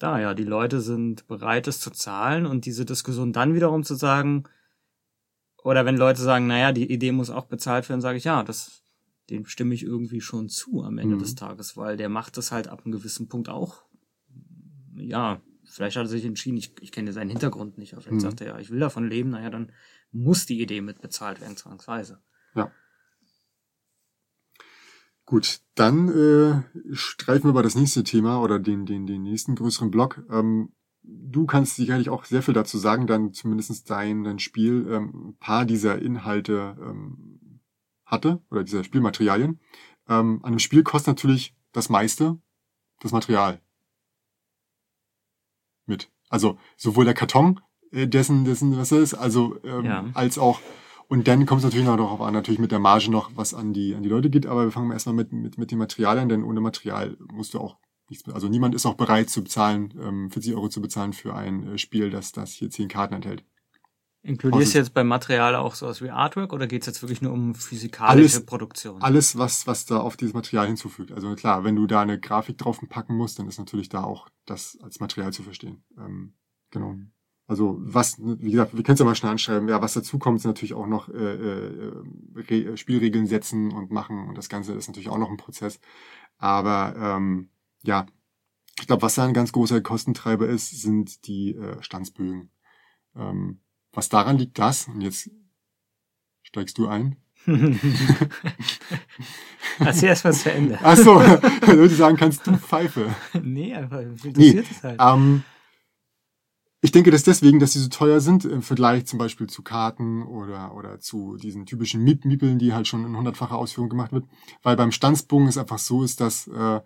da, 0.00 0.18
ja, 0.18 0.32
die 0.34 0.44
Leute 0.44 0.80
sind 0.80 1.28
bereit, 1.28 1.68
es 1.68 1.78
zu 1.78 1.90
zahlen 1.90 2.46
und 2.46 2.64
diese 2.64 2.86
Diskussion 2.86 3.34
dann 3.34 3.54
wiederum 3.54 3.84
zu 3.84 3.94
sagen, 3.94 4.44
oder 5.62 5.84
wenn 5.84 5.98
Leute 5.98 6.22
sagen, 6.22 6.46
naja, 6.46 6.72
die 6.72 6.90
Idee 6.90 7.12
muss 7.12 7.28
auch 7.28 7.44
bezahlt 7.44 7.88
werden, 7.90 8.00
sage 8.00 8.16
ich, 8.16 8.24
ja, 8.24 8.42
das, 8.42 8.82
dem 9.28 9.44
stimme 9.44 9.74
ich 9.74 9.82
irgendwie 9.82 10.22
schon 10.22 10.48
zu 10.48 10.82
am 10.82 10.96
Ende 10.96 11.16
mhm. 11.16 11.20
des 11.20 11.34
Tages, 11.34 11.76
weil 11.76 11.98
der 11.98 12.08
macht 12.08 12.38
das 12.38 12.50
halt 12.50 12.66
ab 12.66 12.80
einem 12.82 12.92
gewissen 12.92 13.28
Punkt 13.28 13.50
auch. 13.50 13.84
Ja, 14.94 15.42
vielleicht 15.64 15.98
hat 15.98 16.06
er 16.06 16.08
sich 16.08 16.24
entschieden, 16.24 16.56
ich, 16.56 16.72
ich 16.80 16.92
kenne 16.92 17.12
seinen 17.12 17.28
Hintergrund 17.28 17.76
nicht, 17.76 17.92
aber 17.92 18.00
vielleicht 18.00 18.16
mhm. 18.16 18.20
sagt 18.20 18.40
er, 18.40 18.46
ja, 18.46 18.58
ich 18.58 18.70
will 18.70 18.80
davon 18.80 19.06
leben, 19.06 19.30
naja, 19.30 19.50
dann 19.50 19.70
muss 20.12 20.46
die 20.46 20.62
Idee 20.62 20.80
mit 20.80 21.02
bezahlt 21.02 21.42
werden, 21.42 21.58
zwangsweise. 21.58 22.22
Ja. 22.54 22.72
Gut, 25.30 25.60
dann 25.76 26.08
äh, 26.08 26.92
streifen 26.92 27.44
wir 27.44 27.50
über 27.50 27.62
das 27.62 27.76
nächste 27.76 28.02
Thema 28.02 28.42
oder 28.42 28.58
den, 28.58 28.84
den, 28.84 29.06
den 29.06 29.22
nächsten 29.22 29.54
größeren 29.54 29.92
Block. 29.92 30.24
Ähm, 30.28 30.72
du 31.04 31.46
kannst 31.46 31.76
sicherlich 31.76 32.08
auch 32.08 32.24
sehr 32.24 32.42
viel 32.42 32.52
dazu 32.52 32.78
sagen, 32.78 33.06
dann 33.06 33.32
zumindest 33.32 33.88
dein, 33.88 34.24
dein 34.24 34.40
Spiel 34.40 34.88
ähm, 34.90 35.28
ein 35.28 35.36
paar 35.38 35.66
dieser 35.66 36.02
Inhalte 36.02 36.76
ähm, 36.80 37.60
hatte 38.04 38.42
oder 38.50 38.64
dieser 38.64 38.82
Spielmaterialien. 38.82 39.60
Ähm, 40.08 40.40
an 40.42 40.48
einem 40.48 40.58
Spiel 40.58 40.82
kostet 40.82 41.14
natürlich 41.14 41.54
das 41.70 41.90
meiste 41.90 42.36
das 42.98 43.12
Material 43.12 43.60
mit. 45.86 46.10
Also 46.28 46.58
sowohl 46.76 47.04
der 47.04 47.14
Karton 47.14 47.60
äh, 47.92 48.08
dessen, 48.08 48.44
dessen 48.44 48.76
was 48.76 48.90
ist, 48.90 49.14
also 49.14 49.62
ähm, 49.62 49.84
ja. 49.84 50.04
als 50.14 50.38
auch 50.38 50.60
und 51.10 51.26
dann 51.26 51.44
kommt 51.44 51.58
es 51.58 51.64
natürlich 51.64 51.86
noch 51.86 51.96
darauf 51.96 52.20
an, 52.20 52.32
natürlich 52.32 52.60
mit 52.60 52.70
der 52.70 52.78
Marge 52.78 53.10
noch, 53.10 53.32
was 53.34 53.52
an 53.52 53.72
die, 53.72 53.96
an 53.96 54.04
die 54.04 54.08
Leute 54.08 54.30
geht. 54.30 54.46
Aber 54.46 54.62
wir 54.62 54.70
fangen 54.70 54.92
erstmal 54.92 55.16
mit, 55.16 55.32
mit, 55.32 55.58
mit 55.58 55.72
dem 55.72 55.78
Material 55.80 56.16
an, 56.20 56.28
denn 56.28 56.44
ohne 56.44 56.60
Material 56.60 57.16
musst 57.32 57.52
du 57.52 57.58
auch 57.58 57.78
nichts, 58.08 58.28
also 58.28 58.46
niemand 58.46 58.76
ist 58.76 58.86
auch 58.86 58.94
bereit 58.94 59.28
zu 59.28 59.42
bezahlen, 59.42 59.92
ähm, 60.00 60.30
40 60.30 60.54
Euro 60.54 60.68
zu 60.68 60.80
bezahlen 60.80 61.12
für 61.12 61.34
ein 61.34 61.74
äh, 61.74 61.78
Spiel, 61.78 62.10
das, 62.10 62.30
das 62.30 62.52
hier 62.52 62.70
10 62.70 62.86
Karten 62.86 63.14
enthält. 63.14 63.44
Inkludierst 64.22 64.74
du 64.74 64.78
jetzt 64.78 64.94
beim 64.94 65.08
Material 65.08 65.56
auch 65.56 65.74
sowas 65.74 66.00
wie 66.00 66.10
Artwork 66.10 66.52
oder 66.52 66.68
geht 66.68 66.82
es 66.82 66.86
jetzt 66.86 67.02
wirklich 67.02 67.22
nur 67.22 67.32
um 67.32 67.56
physikalische 67.56 68.36
alles, 68.36 68.46
Produktion? 68.46 69.02
Alles, 69.02 69.36
was, 69.36 69.66
was 69.66 69.86
da 69.86 69.98
auf 69.98 70.16
dieses 70.16 70.32
Material 70.32 70.68
hinzufügt. 70.68 71.10
Also 71.10 71.34
klar, 71.34 71.64
wenn 71.64 71.74
du 71.74 71.88
da 71.88 72.02
eine 72.02 72.20
Grafik 72.20 72.56
drauf 72.56 72.78
packen 72.88 73.16
musst, 73.16 73.40
dann 73.40 73.48
ist 73.48 73.58
natürlich 73.58 73.88
da 73.88 74.04
auch 74.04 74.28
das 74.46 74.78
als 74.80 75.00
Material 75.00 75.32
zu 75.32 75.42
verstehen. 75.42 75.82
Ähm, 75.98 76.34
genau. 76.70 76.94
Also 77.50 77.78
was, 77.80 78.16
wie 78.20 78.52
gesagt, 78.52 78.76
wir 78.76 78.84
können 78.84 78.94
es 78.94 79.00
ja 79.00 79.04
mal 79.04 79.16
schnell 79.16 79.32
anschreiben. 79.32 79.68
Ja, 79.68 79.82
was 79.82 79.94
dazu 79.94 80.20
kommt, 80.20 80.38
ist 80.38 80.44
natürlich 80.44 80.74
auch 80.74 80.86
noch 80.86 81.08
äh, 81.08 81.34
äh, 81.34 82.76
Spielregeln 82.76 83.26
setzen 83.26 83.72
und 83.72 83.90
machen 83.90 84.28
und 84.28 84.38
das 84.38 84.48
Ganze 84.48 84.72
ist 84.74 84.86
natürlich 84.86 85.08
auch 85.08 85.18
noch 85.18 85.30
ein 85.30 85.36
Prozess. 85.36 85.80
Aber 86.38 86.94
ähm, 86.96 87.50
ja, 87.82 88.06
ich 88.78 88.86
glaube, 88.86 89.02
was 89.02 89.16
da 89.16 89.24
ein 89.24 89.34
ganz 89.34 89.50
großer 89.50 89.80
Kostentreiber 89.80 90.46
ist, 90.46 90.80
sind 90.80 91.26
die 91.26 91.56
äh, 91.56 91.82
Standsbögen. 91.82 92.52
Ähm, 93.16 93.58
was 93.92 94.08
daran 94.08 94.38
liegt, 94.38 94.56
das, 94.60 94.86
und 94.86 95.00
jetzt 95.00 95.28
steigst 96.42 96.78
du 96.78 96.86
ein. 96.86 97.16
Erzähl 99.80 100.10
erst 100.10 100.24
was 100.24 100.44
zu 100.44 100.52
Ende. 100.52 100.80
Achso, 100.84 101.18
würde 101.66 101.86
ich 101.86 101.96
sagen, 101.96 102.16
kannst 102.16 102.46
du 102.46 102.56
Pfeife. 102.56 103.12
Nee, 103.42 103.74
einfach 103.74 104.02
interessiert 104.02 104.36
nee, 104.36 104.64
es 104.70 104.84
halt. 104.84 105.00
Ähm, 105.02 105.42
ich 106.82 106.92
denke 106.92 107.10
das 107.10 107.24
deswegen, 107.24 107.58
dass 107.58 107.74
sie 107.74 107.78
so 107.78 107.88
teuer 107.88 108.20
sind 108.20 108.44
im 108.46 108.62
Vergleich 108.62 109.04
zum 109.06 109.18
Beispiel 109.18 109.48
zu 109.48 109.62
Karten 109.62 110.22
oder, 110.22 110.74
oder 110.74 110.98
zu 110.98 111.36
diesen 111.36 111.66
typischen 111.66 112.02
Miep 112.02 112.24
Miepeln, 112.24 112.58
die 112.58 112.72
halt 112.72 112.88
schon 112.88 113.04
in 113.04 113.16
hundertfacher 113.16 113.56
Ausführung 113.58 113.90
gemacht 113.90 114.12
wird. 114.12 114.24
Weil 114.62 114.76
beim 114.76 114.90
Stanzbogen 114.90 115.46
es 115.46 115.58
einfach 115.58 115.78
so 115.78 116.02
ist, 116.02 116.20
dass 116.20 116.48
äh, 116.48 116.80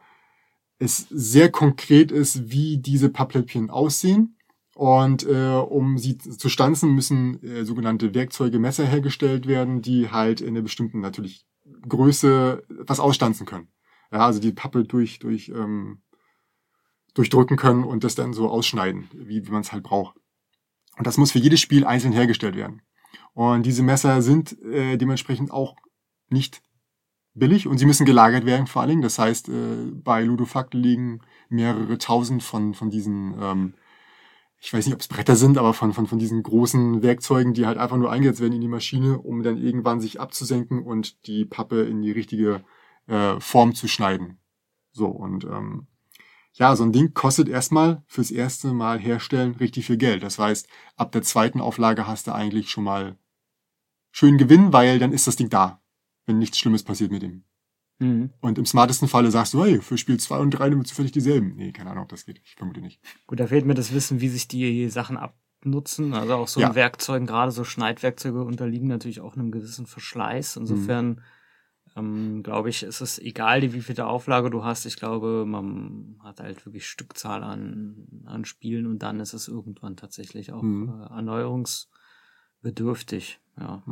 es 0.79 1.07
sehr 1.11 1.51
konkret 1.51 2.11
ist, 2.11 2.51
wie 2.51 2.79
diese 2.79 3.09
Pappläppchen 3.09 3.71
aussehen. 3.71 4.37
Und 4.75 5.25
äh, 5.25 5.55
um 5.55 5.99
sie 5.99 6.19
zu 6.19 6.49
stanzen, 6.49 6.93
müssen 6.95 7.41
äh, 7.45 7.65
sogenannte 7.65 8.15
Werkzeuge, 8.15 8.59
Messer 8.59 8.85
hergestellt 8.85 9.47
werden, 9.47 9.83
die 9.83 10.11
halt 10.11 10.41
in 10.41 10.49
einer 10.49 10.63
bestimmten 10.63 11.01
natürlich 11.01 11.47
Größe 11.89 12.65
was 12.69 12.99
ausstanzen 12.99 13.47
können. 13.47 13.69
Ja, 14.11 14.27
also 14.27 14.41
die 14.41 14.53
Pappe 14.53 14.83
durch, 14.83 15.21
durch 15.21 15.51
ähm, 15.51 16.03
durchdrücken 17.15 17.57
können 17.57 17.85
und 17.85 18.05
das 18.05 18.15
dann 18.15 18.33
so 18.33 18.49
ausschneiden, 18.49 19.09
wie, 19.13 19.47
wie 19.47 19.51
man 19.51 19.63
es 19.63 19.73
halt 19.73 19.85
braucht. 19.85 20.17
Und 20.97 21.07
das 21.07 21.17
muss 21.17 21.33
für 21.33 21.39
jedes 21.39 21.61
Spiel 21.61 21.85
einzeln 21.85 22.13
hergestellt 22.13 22.57
werden. 22.57 22.83
Und 23.33 23.67
diese 23.67 23.83
Messer 23.83 24.23
sind 24.23 24.61
äh, 24.63 24.97
dementsprechend 24.97 25.51
auch 25.51 25.77
nicht 26.29 26.63
billig 27.35 27.67
und 27.67 27.79
sie 27.79 27.87
müssen 27.87 28.07
gelagert 28.07 28.47
werden 28.47 28.67
vor 28.67 28.83
allen 28.83 28.91
Dingen. 28.91 29.03
Das 29.03 29.19
heißt, 29.19 29.49
äh, 29.49 29.91
bei 29.93 30.23
Ludofact 30.23 30.75
liegen 30.75 31.21
mehrere 31.49 31.99
tausend 31.99 32.43
von, 32.43 32.75
von 32.75 32.91
diesen, 32.91 33.35
ähm, 33.41 33.75
ich 34.61 34.73
weiß 34.73 34.87
nicht, 34.87 34.95
ob 34.95 35.01
es 35.01 35.09
Bretter 35.09 35.37
sind, 35.37 35.59
aber 35.59 35.75
von, 35.75 35.93
von, 35.93 36.07
von 36.07 36.19
diesen 36.19 36.43
großen 36.43 37.03
Werkzeugen, 37.03 37.55
die 37.55 37.67
halt 37.67 37.79
einfach 37.79 37.97
nur 37.97 38.11
eingesetzt 38.11 38.41
werden 38.41 38.55
in 38.55 38.61
die 38.61 38.69
Maschine, 38.69 39.19
um 39.19 39.43
dann 39.43 39.59
irgendwann 39.59 40.01
sich 40.01 40.21
abzusenken 40.21 40.83
und 40.83 41.27
die 41.27 41.45
Pappe 41.45 41.83
in 41.83 42.03
die 42.03 42.13
richtige 42.13 42.65
äh, 43.07 43.39
Form 43.41 43.75
zu 43.75 43.89
schneiden. 43.89 44.39
So, 44.93 45.07
und 45.07 45.45
ähm, 45.45 45.89
ja, 46.57 46.77
so 46.77 46.85
ein 46.85 46.93
Ding 46.93 47.15
kostet 47.15 47.49
erstmal 47.49 48.03
fürs 48.07 48.31
erste 48.31 48.73
Mal 48.73 48.99
herstellen 48.99 49.57
richtig 49.57 49.87
viel 49.87 49.97
Geld. 49.97 50.23
Das 50.23 50.39
heißt, 50.39 50.69
ab 50.97 51.11
der 51.13 51.23
zweiten 51.23 51.61
Auflage 51.61 52.07
hast 52.07 52.29
du 52.29 52.33
eigentlich 52.33 52.71
schon 52.71 52.85
mal 52.85 53.17
schön 54.13 54.39
Gewinn, 54.39 54.73
weil 54.73 55.01
dann 55.01 55.13
ist 55.13 55.27
das 55.27 55.37
Ding 55.37 55.51
da, 55.51 55.83
wenn 56.27 56.39
nichts 56.39 56.59
Schlimmes 56.59 56.85
passiert 56.85 57.11
mit 57.11 57.25
ihm. 57.25 57.45
Mhm. 57.99 58.31
Und 58.41 58.59
im 58.59 58.67
smartesten 58.67 59.09
Falle 59.09 59.33
sagst 59.33 59.55
du, 59.55 59.65
hey, 59.65 59.81
für 59.81 59.99
Spiel 59.99 60.19
2 60.19 60.39
und 60.39 60.51
3 60.53 60.69
nimmst 60.71 60.93
du 60.93 60.95
völlig 60.95 61.11
dieselben. 61.11 61.57
Nee, 61.57 61.73
keine 61.73 61.91
Ahnung, 61.91 62.05
ob 62.05 62.11
das 62.11 62.25
geht. 62.25 62.41
Ich 62.45 62.55
vermute 62.55 62.81
nicht. 62.81 63.01
Gut, 63.27 63.41
da 63.41 63.49
fehlt 63.49 63.67
mir 63.67 63.75
das 63.75 63.93
Wissen, 63.93 64.21
wie 64.21 64.29
sich 64.29 64.47
die 64.47 64.89
Sachen 64.89 65.17
abnutzen. 65.17 66.15
Also 66.15 66.35
auch 66.35 66.49
so 66.49 66.61
ja. 66.61 66.77
Werkzeugen, 66.77 67.27
gerade 67.27 67.51
so 67.51 67.65
Schneidwerkzeuge 67.65 68.45
unterliegen 68.45 68.87
natürlich 68.87 69.21
auch 69.21 69.35
einem 69.35 69.51
gewissen 69.51 69.87
Verschleiß. 69.87 70.57
Insofern 70.57 71.07
mhm 71.07 71.21
ähm, 71.97 72.43
glaube 72.43 72.71
ich, 72.71 72.83
ist 72.83 73.01
es 73.01 73.21
egal, 73.21 73.63
wie 73.63 73.81
viele 73.81 74.07
Auflage 74.07 74.51
du 74.51 74.65
hast. 74.65 74.85
Ich 74.85 74.97
glaube, 74.97 75.45
man 75.47 76.17
hat 76.23 76.41
halt 76.41 76.67
wirklich 76.67 76.89
Stückzahl 76.89 77.45
an, 77.45 78.09
an 78.25 78.45
Spielen 78.45 78.87
und 78.87 78.99
dann 78.99 79.21
ist 79.21 79.33
es 79.33 79.47
irgendwann 79.49 79.97
tatsächlich 79.97 80.53
auch 80.53 80.63
mhm. 80.63 80.89
äh, 80.89 81.07
erneuerungsbedürftig. 81.15 83.39
Ja. 83.59 83.83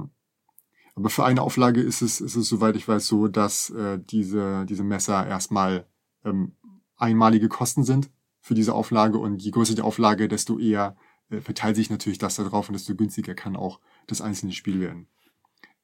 Aber 0.94 1.08
für 1.10 1.24
eine 1.24 1.42
Auflage 1.42 1.80
ist 1.80 2.02
es, 2.02 2.20
ist 2.20 2.34
es, 2.36 2.48
soweit 2.48 2.76
ich 2.76 2.88
weiß, 2.88 3.06
so, 3.06 3.28
dass 3.28 3.70
äh, 3.70 3.98
diese, 3.98 4.66
diese 4.66 4.84
Messer 4.84 5.26
erstmal 5.26 5.86
ähm, 6.24 6.56
einmalige 6.96 7.48
Kosten 7.48 7.84
sind 7.84 8.10
für 8.40 8.54
diese 8.54 8.74
Auflage 8.74 9.18
und 9.18 9.42
je 9.42 9.52
größer 9.52 9.74
die 9.74 9.82
Auflage, 9.82 10.28
desto 10.28 10.58
eher 10.58 10.96
äh, 11.30 11.40
verteilt 11.40 11.76
sich 11.76 11.88
natürlich 11.88 12.18
das 12.18 12.34
da 12.34 12.42
drauf 12.42 12.68
und 12.68 12.74
desto 12.74 12.94
günstiger 12.96 13.34
kann 13.34 13.56
auch 13.56 13.80
das 14.08 14.20
einzelne 14.20 14.52
Spiel 14.52 14.80
werden. 14.80 15.06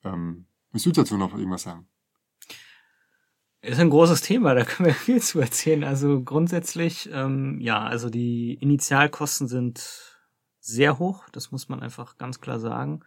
Ähm, 0.04 0.46
willst 0.72 0.86
du 0.86 0.92
dazu 0.92 1.16
noch 1.16 1.32
irgendwas 1.32 1.62
sagen? 1.62 1.86
Ist 3.60 3.80
ein 3.80 3.90
großes 3.90 4.20
Thema, 4.20 4.54
da 4.54 4.64
können 4.64 4.86
wir 4.86 4.94
viel 4.94 5.20
zu 5.20 5.40
erzählen. 5.40 5.84
Also 5.84 6.22
grundsätzlich, 6.22 7.08
ähm, 7.12 7.58
ja, 7.60 7.82
also 7.82 8.08
die 8.08 8.54
Initialkosten 8.54 9.48
sind 9.48 10.16
sehr 10.60 10.98
hoch, 10.98 11.28
das 11.30 11.50
muss 11.50 11.68
man 11.68 11.80
einfach 11.80 12.18
ganz 12.18 12.40
klar 12.40 12.60
sagen. 12.60 13.00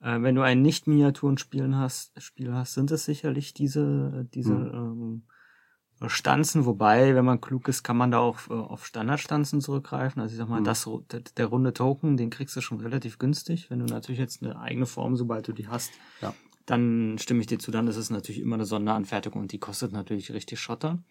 Äh, 0.00 0.20
wenn 0.22 0.34
du 0.34 0.42
ein 0.42 0.62
Nicht-Miniaturen-Spiel 0.62 1.76
hast, 1.76 2.20
Spiel 2.20 2.52
hast, 2.52 2.74
sind 2.74 2.90
es 2.90 3.04
sicherlich 3.04 3.54
diese, 3.54 4.26
diese 4.34 4.54
mhm. 4.54 5.22
ähm, 6.00 6.08
Stanzen, 6.08 6.66
wobei, 6.66 7.14
wenn 7.14 7.24
man 7.24 7.40
klug 7.40 7.68
ist, 7.68 7.82
kann 7.82 7.96
man 7.96 8.10
da 8.10 8.18
auch 8.18 8.38
äh, 8.50 8.54
auf 8.54 8.84
Standardstanzen 8.84 9.60
zurückgreifen. 9.60 10.20
Also 10.20 10.32
ich 10.32 10.38
sag 10.38 10.48
mal, 10.48 10.60
mhm. 10.60 10.64
das, 10.64 10.88
der, 11.10 11.20
der 11.20 11.46
runde 11.46 11.72
Token, 11.72 12.16
den 12.16 12.30
kriegst 12.30 12.56
du 12.56 12.60
schon 12.60 12.80
relativ 12.80 13.18
günstig. 13.18 13.70
Wenn 13.70 13.78
du 13.78 13.86
natürlich 13.86 14.18
jetzt 14.18 14.42
eine 14.42 14.58
eigene 14.58 14.86
Form, 14.86 15.16
sobald 15.16 15.46
du 15.48 15.52
die 15.52 15.68
hast, 15.68 15.92
ja 16.20 16.34
dann 16.66 17.16
stimme 17.18 17.40
ich 17.40 17.46
dir 17.46 17.58
zu, 17.58 17.70
dann 17.70 17.86
ist 17.86 17.96
es 17.96 18.10
natürlich 18.10 18.40
immer 18.40 18.56
eine 18.56 18.64
Sonderanfertigung 18.64 19.42
und 19.42 19.52
die 19.52 19.60
kostet 19.60 19.92
natürlich 19.92 20.32
richtig 20.32 20.60
Schotter. 20.60 21.02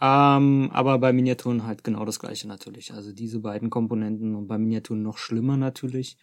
Ähm, 0.00 0.70
aber 0.72 0.98
bei 0.98 1.12
Miniaturen 1.12 1.64
halt 1.64 1.82
genau 1.82 2.04
das 2.04 2.20
gleiche 2.20 2.46
natürlich. 2.46 2.92
Also 2.94 3.12
diese 3.12 3.40
beiden 3.40 3.68
Komponenten 3.68 4.36
und 4.36 4.46
bei 4.46 4.56
Miniaturen 4.56 5.02
noch 5.02 5.18
schlimmer 5.18 5.56
natürlich, 5.56 6.16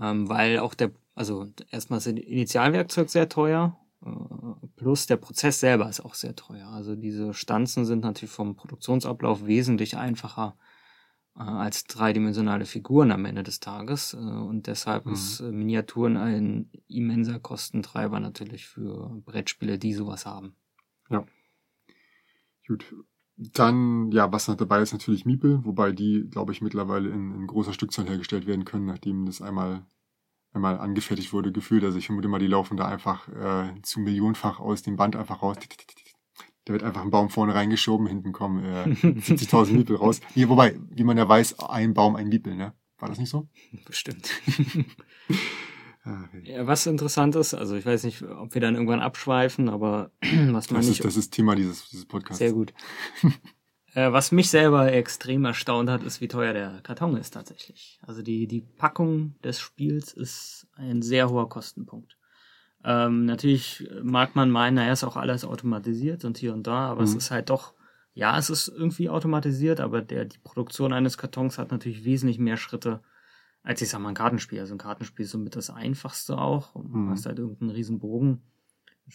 ähm, 0.00 0.28
weil 0.28 0.58
auch 0.58 0.74
der, 0.74 0.92
also 1.14 1.46
erstmal 1.70 1.98
ist 1.98 2.06
das 2.06 2.12
Initialwerkzeug 2.12 3.08
sehr 3.08 3.30
teuer, 3.30 3.78
äh, 4.04 4.10
plus 4.76 5.06
der 5.06 5.16
Prozess 5.16 5.60
selber 5.60 5.88
ist 5.88 6.00
auch 6.00 6.14
sehr 6.14 6.36
teuer. 6.36 6.68
Also 6.68 6.94
diese 6.94 7.32
Stanzen 7.32 7.86
sind 7.86 8.04
natürlich 8.04 8.32
vom 8.32 8.54
Produktionsablauf 8.54 9.46
wesentlich 9.46 9.96
einfacher 9.96 10.56
äh, 11.36 11.42
als 11.42 11.84
dreidimensionale 11.84 12.66
Figuren 12.66 13.12
am 13.12 13.24
Ende 13.24 13.42
des 13.42 13.60
Tages. 13.60 14.14
Äh, 14.14 14.18
und 14.18 14.66
deshalb 14.66 15.06
mhm. 15.06 15.12
ist 15.12 15.40
äh, 15.40 15.50
Miniaturen 15.50 16.16
ein 16.16 16.70
immenser 16.88 17.38
Kostentreiber 17.38 18.20
natürlich 18.20 18.66
für 18.66 19.20
Brettspiele, 19.24 19.78
die 19.78 19.94
sowas 19.94 20.26
haben. 20.26 20.54
Ja. 21.08 21.24
Gut. 22.66 22.94
Dann, 23.36 24.10
ja, 24.12 24.30
was 24.30 24.48
noch 24.48 24.56
dabei 24.56 24.82
ist, 24.82 24.92
natürlich 24.92 25.24
Miepel, 25.24 25.64
wobei 25.64 25.92
die, 25.92 26.28
glaube 26.30 26.52
ich, 26.52 26.60
mittlerweile 26.60 27.08
in, 27.08 27.34
in 27.34 27.46
großer 27.46 27.72
Stückzahl 27.72 28.06
hergestellt 28.06 28.46
werden 28.46 28.66
können, 28.66 28.84
nachdem 28.84 29.24
das 29.24 29.40
einmal 29.40 29.86
einmal 30.52 30.78
angefertigt 30.78 31.32
wurde, 31.32 31.52
gefühlt. 31.52 31.84
Also 31.84 31.98
ich 31.98 32.06
vermute 32.06 32.28
mal, 32.28 32.38
die 32.38 32.46
laufen 32.46 32.76
da 32.76 32.86
einfach 32.86 33.28
äh, 33.28 33.80
zu 33.82 34.00
millionenfach 34.00 34.60
aus 34.60 34.82
dem 34.82 34.96
Band 34.96 35.16
einfach 35.16 35.42
raus. 35.42 35.56
Da 36.70 36.74
wird 36.74 36.84
einfach 36.84 37.02
ein 37.02 37.10
Baum 37.10 37.30
vorne 37.30 37.52
reingeschoben, 37.52 38.06
hinten 38.06 38.30
kommen 38.30 38.64
äh, 38.64 38.84
70.000 38.84 39.72
Miepel 39.72 39.96
raus. 39.96 40.20
Hier, 40.34 40.48
wobei, 40.48 40.78
wie 40.88 41.02
man 41.02 41.18
ja 41.18 41.28
weiß, 41.28 41.58
ein 41.58 41.94
Baum, 41.94 42.14
ein 42.14 42.28
Miepel, 42.28 42.54
ne? 42.54 42.74
War 43.00 43.08
das 43.08 43.18
nicht 43.18 43.28
so? 43.28 43.48
Bestimmt. 43.86 44.30
Ah, 46.02 46.24
ja, 46.44 46.66
was 46.66 46.86
interessant 46.86 47.36
ist, 47.36 47.52
also 47.52 47.76
ich 47.76 47.84
weiß 47.84 48.04
nicht, 48.04 48.22
ob 48.22 48.54
wir 48.54 48.62
dann 48.62 48.74
irgendwann 48.74 49.02
abschweifen, 49.02 49.68
aber 49.68 50.12
was 50.22 50.70
man 50.70 50.80
das 50.80 50.88
nicht. 50.88 51.00
Ist, 51.00 51.04
das 51.04 51.18
ist 51.18 51.30
Thema 51.30 51.54
dieses, 51.54 51.90
dieses 51.90 52.06
Podcasts. 52.06 52.38
Sehr 52.38 52.54
gut. 52.54 52.72
äh, 53.92 54.10
was 54.10 54.32
mich 54.32 54.48
selber 54.48 54.90
extrem 54.90 55.44
erstaunt 55.44 55.90
hat, 55.90 56.02
ist, 56.02 56.22
wie 56.22 56.28
teuer 56.28 56.54
der 56.54 56.80
Karton 56.80 57.18
ist 57.18 57.34
tatsächlich. 57.34 58.00
Also 58.00 58.22
die, 58.22 58.46
die 58.46 58.62
Packung 58.62 59.34
des 59.44 59.60
Spiels 59.60 60.14
ist 60.14 60.68
ein 60.72 61.02
sehr 61.02 61.28
hoher 61.28 61.50
Kostenpunkt. 61.50 62.16
Ähm, 62.84 63.26
natürlich 63.26 63.88
mag 64.02 64.34
man 64.36 64.50
meinen, 64.50 64.74
naja, 64.74 64.92
ist 64.92 65.04
auch 65.04 65.16
alles 65.16 65.44
automatisiert 65.44 66.24
und 66.24 66.38
hier 66.38 66.54
und 66.54 66.66
da, 66.66 66.88
aber 66.88 67.00
mhm. 67.00 67.08
es 67.08 67.14
ist 67.14 67.30
halt 67.30 67.50
doch, 67.50 67.74
ja, 68.14 68.38
es 68.38 68.50
ist 68.50 68.68
irgendwie 68.68 69.08
automatisiert, 69.08 69.80
aber 69.80 70.00
der, 70.00 70.24
die 70.24 70.38
Produktion 70.38 70.92
eines 70.92 71.18
Kartons 71.18 71.58
hat 71.58 71.70
natürlich 71.70 72.04
wesentlich 72.04 72.38
mehr 72.38 72.56
Schritte 72.56 73.00
als 73.62 73.82
ich 73.82 73.88
sag 73.88 74.00
mal 74.00 74.10
ein 74.10 74.14
Kartenspiel. 74.14 74.60
Also 74.60 74.74
ein 74.74 74.78
Kartenspiel 74.78 75.24
ist 75.24 75.32
somit 75.32 75.56
das 75.56 75.70
einfachste 75.70 76.38
auch. 76.38 76.72
Du 76.74 76.80
mhm. 76.82 77.10
hast 77.10 77.26
halt 77.26 77.38
irgendeinen 77.38 77.70
riesen 77.70 77.98
Bogen. 77.98 78.42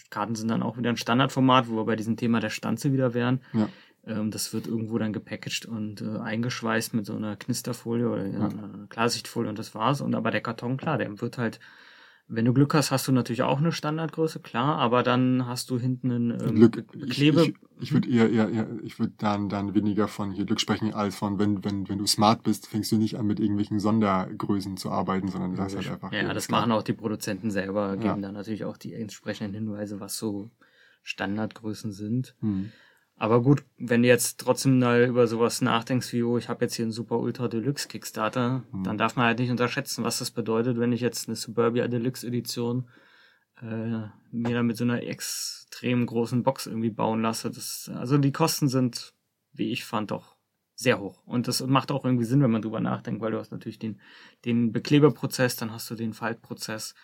Karten 0.10 0.36
sind 0.36 0.50
dann 0.50 0.64
auch 0.64 0.78
wieder 0.78 0.90
ein 0.90 0.98
Standardformat, 0.98 1.70
wo 1.70 1.78
wir 1.78 1.86
bei 1.86 1.96
diesem 1.96 2.18
Thema 2.18 2.42
der 2.42 2.50
Stanze 2.50 2.92
wieder 2.92 3.14
wären. 3.14 3.42
Ja. 3.54 3.70
Ähm, 4.06 4.30
das 4.30 4.54
wird 4.54 4.68
irgendwo 4.68 4.98
dann 4.98 5.14
gepackaged 5.14 5.66
und 5.66 6.02
äh, 6.02 6.18
eingeschweißt 6.20 6.94
mit 6.94 7.06
so 7.06 7.16
einer 7.16 7.38
Knisterfolie 7.38 8.10
oder 8.10 8.28
ja. 8.28 8.48
einer 8.48 8.88
Klarsichtfolie 8.90 9.50
und 9.50 9.58
das 9.58 9.74
war's. 9.74 10.02
Und 10.02 10.14
aber 10.14 10.32
der 10.32 10.42
Karton, 10.42 10.78
klar, 10.78 10.98
der 10.98 11.22
wird 11.22 11.38
halt 11.38 11.60
wenn 12.28 12.46
du 12.46 12.54
Glück 12.54 12.74
hast, 12.74 12.90
hast 12.92 13.08
du 13.08 13.12
natürlich 13.12 13.44
auch 13.44 13.60
eine 13.60 13.72
Standardgröße, 13.72 14.40
klar, 14.40 14.78
aber 14.78 15.04
dann 15.04 15.46
hast 15.46 15.70
du 15.70 15.80
hinten 15.80 16.12
einen 16.12 16.32
ähm, 16.32 16.56
Glück, 16.56 16.88
Klebe. 17.10 17.44
Ich, 17.44 17.50
ich, 17.50 17.56
ich 17.80 17.94
würde 17.94 18.10
eher, 18.10 18.30
eher, 18.32 18.50
eher, 18.50 18.68
ich 18.84 18.98
würde 18.98 19.14
dann, 19.18 19.48
dann 19.48 19.76
weniger 19.76 20.08
von 20.08 20.32
hier 20.32 20.46
Glück 20.46 20.60
sprechen, 20.60 20.94
als 20.94 21.16
von, 21.16 21.38
wenn, 21.38 21.64
wenn, 21.64 21.88
wenn 21.88 22.00
du 22.00 22.08
smart 22.08 22.42
bist, 22.42 22.68
fängst 22.68 22.92
du 22.92 22.98
nicht 22.98 23.18
an, 23.20 23.28
mit 23.28 23.40
irgendwelchen 23.40 23.80
Sondergrößen 23.80 24.78
zu 24.78 24.90
arbeiten, 24.90 25.28
sondern 25.28 25.52
du 25.52 25.58
sagst 25.58 25.76
halt 25.76 25.90
einfach. 25.90 26.12
Ja, 26.12 26.34
das 26.34 26.50
machen 26.50 26.72
auch 26.72 26.84
die 26.84 26.94
Produzenten 26.94 27.52
selber, 27.52 27.92
geben 27.98 28.06
ja. 28.06 28.18
dann 28.18 28.34
natürlich 28.34 28.66
auch 28.66 28.78
die 28.78 28.94
entsprechenden 28.94 29.54
Hinweise, 29.54 30.00
was 30.00 30.18
so 30.18 30.50
Standardgrößen 31.04 31.92
sind. 31.92 32.36
Hm. 32.40 32.72
Aber 33.18 33.42
gut, 33.42 33.64
wenn 33.78 34.02
du 34.02 34.10
jetzt 34.10 34.42
trotzdem 34.42 34.80
mal 34.80 35.06
über 35.06 35.28
sowas 35.28 35.62
nachdenkst 35.62 36.12
wie, 36.12 36.24
oh, 36.24 36.38
ich 36.38 36.50
habe 36.50 36.66
jetzt 36.66 36.76
hier 36.76 36.84
einen 36.84 36.92
Super 36.92 37.18
Ultra 37.18 37.48
Deluxe 37.48 37.88
Kickstarter, 37.88 38.64
mhm. 38.72 38.84
dann 38.84 38.98
darf 38.98 39.16
man 39.16 39.26
halt 39.26 39.40
nicht 39.40 39.52
unterschätzen, 39.52 40.04
was 40.04 40.20
das 40.20 40.32
bedeutet, 40.32 40.80
wenn 40.80 40.92
ich 40.92 41.00
jetzt 41.00 41.28
eine 41.28 41.36
Suburbia 41.36 41.88
Deluxe 41.88 42.28
Edition 42.28 42.90
äh, 43.62 44.08
mir 44.32 44.54
dann 44.54 44.66
mit 44.68 44.76
so 44.76 44.84
einer 44.84 45.02
extrem 45.04 46.06
großen 46.06 46.44
Box 46.44 46.68
irgendwie 46.68 46.90
bauen 46.90 47.22
lasse. 47.22 47.50
Das, 47.50 47.90
also 47.96 48.18
die 48.18 48.34
Kosten 48.34 48.68
sind, 48.68 49.14
wie 49.54 49.72
ich 49.72 49.86
fand, 49.86 50.12
doch 50.12 50.36
sehr 50.76 51.00
hoch. 51.00 51.24
Und 51.26 51.48
das 51.48 51.66
macht 51.66 51.92
auch 51.92 52.04
irgendwie 52.04 52.26
Sinn, 52.26 52.42
wenn 52.42 52.52
man 52.52 52.62
drüber 52.62 52.82
nachdenkt, 52.82 53.22
weil 53.22 53.32
du 53.32 53.40
hast 53.40 53.52
natürlich 53.52 53.80
den, 53.80 54.02
den 54.44 54.74
Bekleberprozess, 54.74 55.56
dann 55.56 55.72
hast 55.72 55.90
du 55.90 55.96
den 55.96 56.12
Faltprozess. 56.12 56.96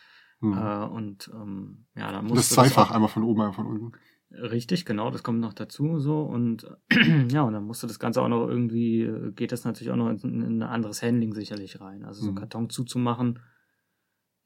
Mhm. 0.42 0.58
Äh, 0.58 0.86
und 0.88 1.32
ähm, 1.34 1.86
ja, 1.96 2.12
dann 2.12 2.26
musst 2.26 2.40
das 2.40 2.50
du 2.50 2.56
zweifach, 2.56 2.84
das 2.84 2.92
auch, 2.92 2.96
einmal 2.96 3.10
von 3.10 3.24
oben, 3.24 3.40
einmal 3.40 3.54
von 3.54 3.68
unten. 3.68 3.92
Richtig, 4.34 4.86
genau, 4.86 5.12
das 5.12 5.24
kommt 5.24 5.40
noch 5.42 5.54
dazu 5.54 6.00
so 6.00 6.22
und 6.22 6.66
ja, 7.32 7.42
und 7.44 7.54
dann 7.54 7.66
musst 7.66 7.84
du 7.84 7.88
das 7.88 8.00
Ganze 8.00 8.22
auch 8.22 8.30
noch 8.30 8.48
irgendwie, 8.48 9.02
äh, 9.02 9.32
geht 9.34 9.52
das 9.52 9.66
natürlich 9.66 9.92
auch 9.92 9.98
noch 9.98 10.10
in, 10.10 10.20
in 10.42 10.60
ein 10.60 10.64
anderes 10.64 11.02
Handling 11.04 11.34
sicherlich 11.34 11.82
rein. 11.82 12.06
Also 12.06 12.24
so 12.24 12.32
Mhm. 12.32 12.36
Karton 12.36 12.70
zuzumachen 12.70 13.40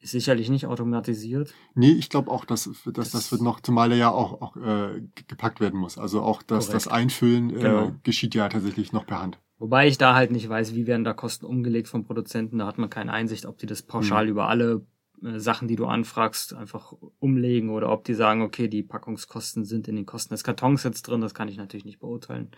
ist 0.00 0.10
sicherlich 0.10 0.50
nicht 0.50 0.66
automatisiert. 0.66 1.54
Nee, 1.74 1.92
ich 1.92 2.10
glaube 2.10 2.30
auch, 2.30 2.44
dass, 2.44 2.64
dass 2.84 2.92
das, 2.94 3.12
Das- 3.12 3.32
wird 3.32 3.42
noch, 3.42 3.60
zumal 3.60 3.92
er 3.92 3.96
ja 3.98 4.10
auch, 4.10 4.42
auch 4.42 4.56
äh, 4.56 5.00
ge- 5.00 5.24
gepackt 5.26 5.60
werden 5.60 5.78
muss. 5.80 5.98
Also 5.98 6.20
auch 6.20 6.42
das, 6.42 6.68
das. 6.68 6.88
Einfüllen 6.88 7.50
äh, 7.50 7.60
Genau. 7.60 7.92
geschieht 8.02 8.34
ja 8.34 8.48
tatsächlich 8.48 8.92
noch 8.92 9.06
per 9.06 9.22
Hand. 9.22 9.38
Wobei 9.58 9.88
ich 9.88 9.96
da 9.96 10.14
halt 10.14 10.32
nicht 10.32 10.48
weiß, 10.48 10.74
wie 10.74 10.86
werden 10.86 11.04
da 11.04 11.14
Kosten 11.14 11.46
umgelegt 11.46 11.88
vom 11.88 12.04
Produzenten. 12.04 12.58
Da 12.58 12.66
hat 12.66 12.76
man 12.76 12.90
keine 12.90 13.12
Einsicht, 13.12 13.46
ob 13.46 13.56
die 13.56 13.66
das 13.66 13.82
pauschal 13.82 14.28
über 14.28 14.48
alle 14.48 14.84
Sachen, 15.22 15.68
die 15.68 15.76
du 15.76 15.86
anfragst, 15.86 16.54
einfach 16.54 16.92
umlegen 17.18 17.70
oder 17.70 17.90
ob 17.90 18.04
die 18.04 18.14
sagen, 18.14 18.42
okay, 18.42 18.68
die 18.68 18.82
Packungskosten 18.82 19.64
sind 19.64 19.88
in 19.88 19.96
den 19.96 20.06
Kosten 20.06 20.34
des 20.34 20.44
Kartons 20.44 20.84
jetzt 20.84 21.02
drin. 21.02 21.20
Das 21.20 21.34
kann 21.34 21.48
ich 21.48 21.56
natürlich 21.56 21.84
nicht 21.84 22.00
beurteilen. 22.00 22.50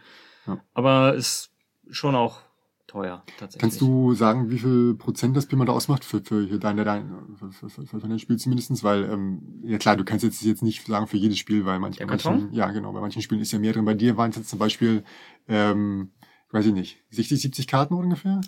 Ja. 0.47 0.61
Aber 0.75 1.15
ist 1.15 1.53
schon 1.91 2.15
auch 2.15 2.41
teuer 2.89 3.23
tatsächlich. 3.39 3.61
Kannst 3.61 3.81
du 3.81 4.15
sagen, 4.15 4.51
wie 4.51 4.59
viel 4.59 4.95
Prozent 4.95 5.37
das 5.37 5.47
Pima 5.47 5.65
da 5.65 5.73
ausmacht 5.73 6.05
für, 6.05 6.21
für 6.21 6.45
hier 6.45 6.59
deine, 6.59 6.85
dein, 6.85 7.37
für, 7.37 7.69
für, 7.69 7.87
für, 7.87 7.99
dein 7.99 8.19
Spiel 8.19 8.39
zumindestens? 8.39 8.83
Weil, 8.83 9.05
ähm, 9.05 9.63
ja 9.63 9.79
klar, 9.79 9.97
du 9.97 10.05
kannst 10.05 10.25
jetzt 10.25 10.43
jetzt 10.43 10.63
nicht 10.63 10.85
sagen 10.87 11.07
für 11.07 11.19
jedes 11.19 11.39
Spiel, 11.39 11.65
weil 11.65 11.79
manche, 11.79 12.05
manchen, 12.05 12.53
ja 12.53 12.71
genau, 12.71 12.93
bei 12.93 13.01
manchen 13.01 13.23
Spielen 13.23 13.41
ist 13.41 13.53
ja 13.53 13.59
mehr 13.59 13.73
drin. 13.73 13.85
Bei 13.85 13.95
dir 13.95 14.17
waren 14.17 14.31
es 14.31 14.37
jetzt 14.37 14.49
zum 14.49 14.59
Beispiel, 14.59 15.05
ähm, 15.47 16.11
weiß 16.51 16.67
ich 16.67 16.73
nicht, 16.73 17.05
60, 17.11 17.41
70 17.41 17.67
Karten 17.67 17.95
ungefähr? 17.95 18.41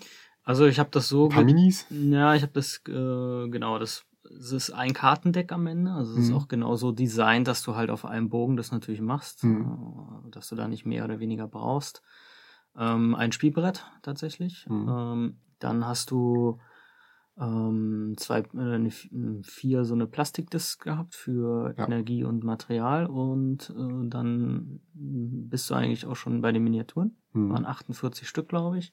Also 0.42 0.66
ich 0.66 0.78
habe 0.78 0.90
das 0.90 1.08
so 1.08 1.24
Ein 1.24 1.30
paar 1.30 1.44
Minis? 1.44 1.86
Ja, 1.90 2.34
ich 2.34 2.42
habe 2.42 2.52
das, 2.52 2.80
äh, 2.88 3.48
genau, 3.48 3.78
das, 3.78 4.04
das 4.24 4.52
ist 4.52 4.70
ein 4.70 4.92
Kartendeck 4.94 5.52
am 5.52 5.66
Ende. 5.66 5.92
Also 5.92 6.12
es 6.18 6.24
ist 6.26 6.30
Mhm. 6.30 6.36
auch 6.36 6.48
genauso 6.48 6.92
designt, 6.92 7.46
dass 7.46 7.62
du 7.62 7.74
halt 7.76 7.90
auf 7.90 8.04
einem 8.04 8.28
Bogen 8.30 8.56
das 8.56 8.72
natürlich 8.72 9.00
machst, 9.00 9.44
Mhm. 9.44 10.24
äh, 10.26 10.30
dass 10.30 10.48
du 10.48 10.56
da 10.56 10.66
nicht 10.68 10.86
mehr 10.86 11.04
oder 11.04 11.20
weniger 11.20 11.46
brauchst. 11.46 12.02
Ähm, 12.76 13.14
ein 13.14 13.32
Spielbrett 13.32 13.84
tatsächlich. 14.02 14.66
Mhm. 14.68 14.88
Ähm, 14.88 15.40
dann 15.58 15.86
hast 15.86 16.10
du 16.10 16.58
ähm, 17.38 18.14
zwei, 18.16 18.40
äh, 18.40 18.58
eine, 18.58 18.90
vier 19.42 19.84
so 19.84 19.94
eine 19.94 20.06
Plastikdisc 20.06 20.82
gehabt 20.82 21.14
für 21.14 21.74
Ja. 21.76 21.84
Energie 21.86 22.24
und 22.24 22.44
Material 22.44 23.06
und 23.06 23.70
äh, 23.70 24.08
dann 24.08 24.80
bist 24.94 25.70
du 25.70 25.74
eigentlich 25.74 26.06
auch 26.06 26.16
schon 26.16 26.40
bei 26.40 26.52
den 26.52 26.64
Miniaturen 26.64 27.16
Hm. 27.32 27.50
waren 27.50 27.64
48 27.66 28.28
Stück, 28.28 28.48
glaube 28.48 28.78
ich, 28.78 28.92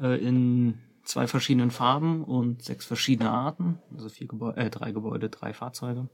äh, 0.00 0.16
in 0.18 0.78
zwei 1.04 1.26
verschiedenen 1.26 1.70
Farben 1.70 2.24
und 2.24 2.62
sechs 2.62 2.84
verschiedene 2.84 3.30
Arten, 3.30 3.78
also 3.94 4.08
vier 4.08 4.26
Gebäude, 4.26 4.56
äh, 4.60 4.70
drei 4.70 4.92
Gebäude, 4.92 5.28
drei 5.30 5.52
Fahrzeuge. 5.52 6.08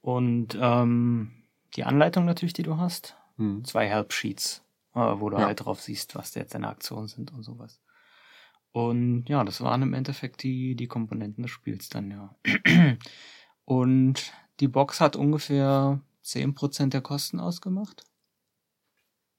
Und 0.00 0.56
ähm, 0.60 1.30
die 1.76 1.84
Anleitung 1.84 2.24
natürlich, 2.24 2.52
die 2.52 2.62
du 2.62 2.76
hast, 2.76 3.16
Hm. 3.36 3.64
zwei 3.64 3.88
Help 3.88 4.12
Sheets, 4.12 4.62
äh, 4.94 4.98
wo 5.00 5.30
du 5.30 5.38
Ja. 5.38 5.46
halt 5.46 5.64
drauf 5.64 5.80
siehst, 5.80 6.14
was 6.14 6.34
jetzt 6.34 6.54
deine 6.54 6.68
Aktionen 6.68 7.08
sind 7.08 7.32
und 7.32 7.42
sowas. 7.42 7.80
Und 8.72 9.24
ja, 9.28 9.42
das 9.44 9.60
waren 9.62 9.82
im 9.82 9.94
Endeffekt 9.94 10.42
die, 10.42 10.74
die 10.76 10.86
Komponenten 10.86 11.42
des 11.42 11.50
Spiels 11.50 11.88
dann, 11.88 12.10
ja. 12.10 12.34
Und 13.64 14.32
die 14.60 14.68
Box 14.68 15.00
hat 15.00 15.16
ungefähr 15.16 16.00
10% 16.24 16.92
der 16.92 17.00
Kosten 17.00 17.40
ausgemacht. 17.40 18.04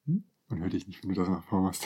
Man 0.05 0.59
hört 0.59 0.73
dich 0.73 0.85
nicht, 0.88 1.01
wenn 1.03 1.09
du 1.09 1.15
das 1.15 1.29
nach 1.29 1.43
vorne 1.43 1.65
machst. 1.67 1.85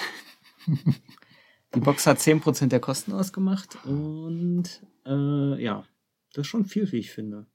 Die 1.75 1.79
Box 1.81 2.07
hat 2.07 2.17
10% 2.19 2.67
der 2.67 2.79
Kosten 2.79 3.11
ausgemacht 3.11 3.77
und 3.85 4.63
äh, 5.05 5.61
ja, 5.63 5.85
das 6.33 6.41
ist 6.41 6.47
schon 6.47 6.65
viel, 6.65 6.89
wie 6.91 6.97
ich 6.97 7.11
finde. 7.11 7.47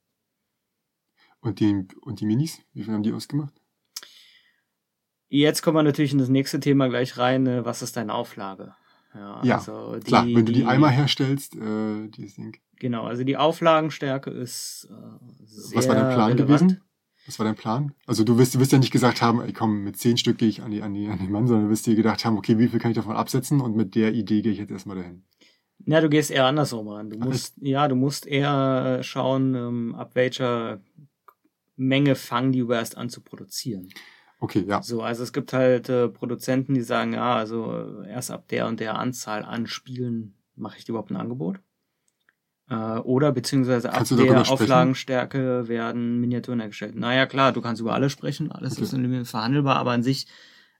Und 1.39 1.59
die, 1.59 1.87
und 2.01 2.19
die 2.19 2.25
Minis, 2.25 2.61
wie 2.73 2.83
viel 2.83 2.93
haben 2.93 3.03
die 3.03 3.13
ausgemacht? 3.13 3.53
Jetzt 5.27 5.61
kommen 5.63 5.77
wir 5.77 5.83
natürlich 5.83 6.11
in 6.11 6.19
das 6.19 6.29
nächste 6.29 6.59
Thema 6.59 6.87
gleich 6.89 7.17
rein. 7.17 7.47
äh, 7.47 7.65
Was 7.65 7.81
ist 7.81 7.97
deine 7.97 8.13
Auflage? 8.13 8.75
Ja, 9.13 9.43
Ja, 9.43 9.55
also 9.57 9.95
die, 9.95 10.01
Klar, 10.01 10.25
wenn 10.25 10.45
du 10.45 10.51
die 10.51 10.65
Eimer 10.65 10.89
herstellst, 10.89 11.55
äh, 11.55 12.07
dieses 12.09 12.35
Ding. 12.35 12.57
Genau, 12.77 13.05
also 13.05 13.23
die 13.23 13.37
Auflagenstärke 13.37 14.29
ist 14.29 14.87
äh, 14.89 15.35
sehr 15.45 15.77
Was 15.77 15.87
war 15.87 15.95
dein 15.95 16.13
Plan 16.13 16.31
relevant. 16.31 16.47
gewesen? 16.61 16.81
Was 17.25 17.37
war 17.39 17.45
dein 17.45 17.55
Plan? 17.55 17.93
Also 18.07 18.23
du 18.23 18.37
wirst, 18.37 18.55
du 18.55 18.59
wirst 18.59 18.71
ja 18.71 18.79
nicht 18.79 18.91
gesagt 18.91 19.21
haben, 19.21 19.41
ey, 19.41 19.53
komm, 19.53 19.83
mit 19.83 19.97
zehn 19.97 20.17
Stück 20.17 20.37
gehe 20.37 20.49
ich 20.49 20.61
an 20.63 20.71
die, 20.71 20.81
an 20.81 20.93
die, 20.93 21.07
an 21.07 21.19
den 21.19 21.31
Mann, 21.31 21.47
sondern 21.47 21.65
du 21.65 21.71
wirst 21.71 21.85
dir 21.85 21.95
gedacht 21.95 22.25
haben, 22.25 22.37
okay, 22.37 22.57
wie 22.57 22.67
viel 22.67 22.79
kann 22.79 22.91
ich 22.91 22.97
davon 22.97 23.15
absetzen 23.15 23.61
und 23.61 23.75
mit 23.75 23.95
der 23.95 24.13
Idee 24.13 24.41
gehe 24.41 24.51
ich 24.51 24.57
jetzt 24.57 24.71
erstmal 24.71 24.97
dahin. 24.97 25.23
Ja, 25.85 26.01
du 26.01 26.09
gehst 26.09 26.31
eher 26.31 26.45
andersrum 26.45 26.87
ran. 26.87 27.09
Du 27.09 27.17
musst, 27.17 27.55
ja, 27.61 27.87
du 27.87 27.95
musst 27.95 28.25
eher 28.27 29.01
schauen, 29.03 29.55
ähm, 29.55 29.95
ab 29.95 30.15
welcher 30.15 30.81
Menge 31.75 32.15
fangen 32.15 32.51
die 32.51 32.59
überhaupt 32.59 32.97
an 32.97 33.09
zu 33.09 33.21
produzieren. 33.21 33.89
Okay, 34.39 34.65
ja. 34.67 34.81
So, 34.81 35.01
also 35.01 35.23
es 35.23 35.33
gibt 35.33 35.53
halt 35.53 35.89
äh, 35.89 36.09
Produzenten, 36.09 36.73
die 36.73 36.81
sagen, 36.81 37.13
ja, 37.13 37.35
also 37.35 38.01
äh, 38.03 38.09
erst 38.09 38.31
ab 38.31 38.47
der 38.47 38.67
und 38.67 38.79
der 38.79 38.97
Anzahl 38.97 39.43
an 39.43 39.67
Spielen 39.67 40.35
mache 40.55 40.77
ich 40.77 40.85
dir 40.85 40.93
überhaupt 40.93 41.11
ein 41.11 41.17
Angebot. 41.17 41.59
Äh, 42.69 42.75
oder 42.99 43.31
beziehungsweise 43.31 43.89
ab 43.89 43.97
Kannst 43.97 44.11
darüber 44.11 44.35
der? 44.35 44.49
Auflagenstärke 44.49 45.67
werden 45.67 46.19
Miniaturen 46.19 46.59
hergestellt. 46.59 46.95
Naja, 46.95 47.25
klar, 47.25 47.51
du 47.51 47.61
kannst 47.61 47.81
über 47.81 47.93
alles 47.93 48.11
sprechen, 48.11 48.51
alles 48.51 48.73
Okay. 48.73 48.83
ist 48.83 48.93
in 48.93 49.03
dem 49.03 49.25
verhandelbar, 49.25 49.77
aber 49.77 49.91
an 49.91 50.03
sich 50.03 50.27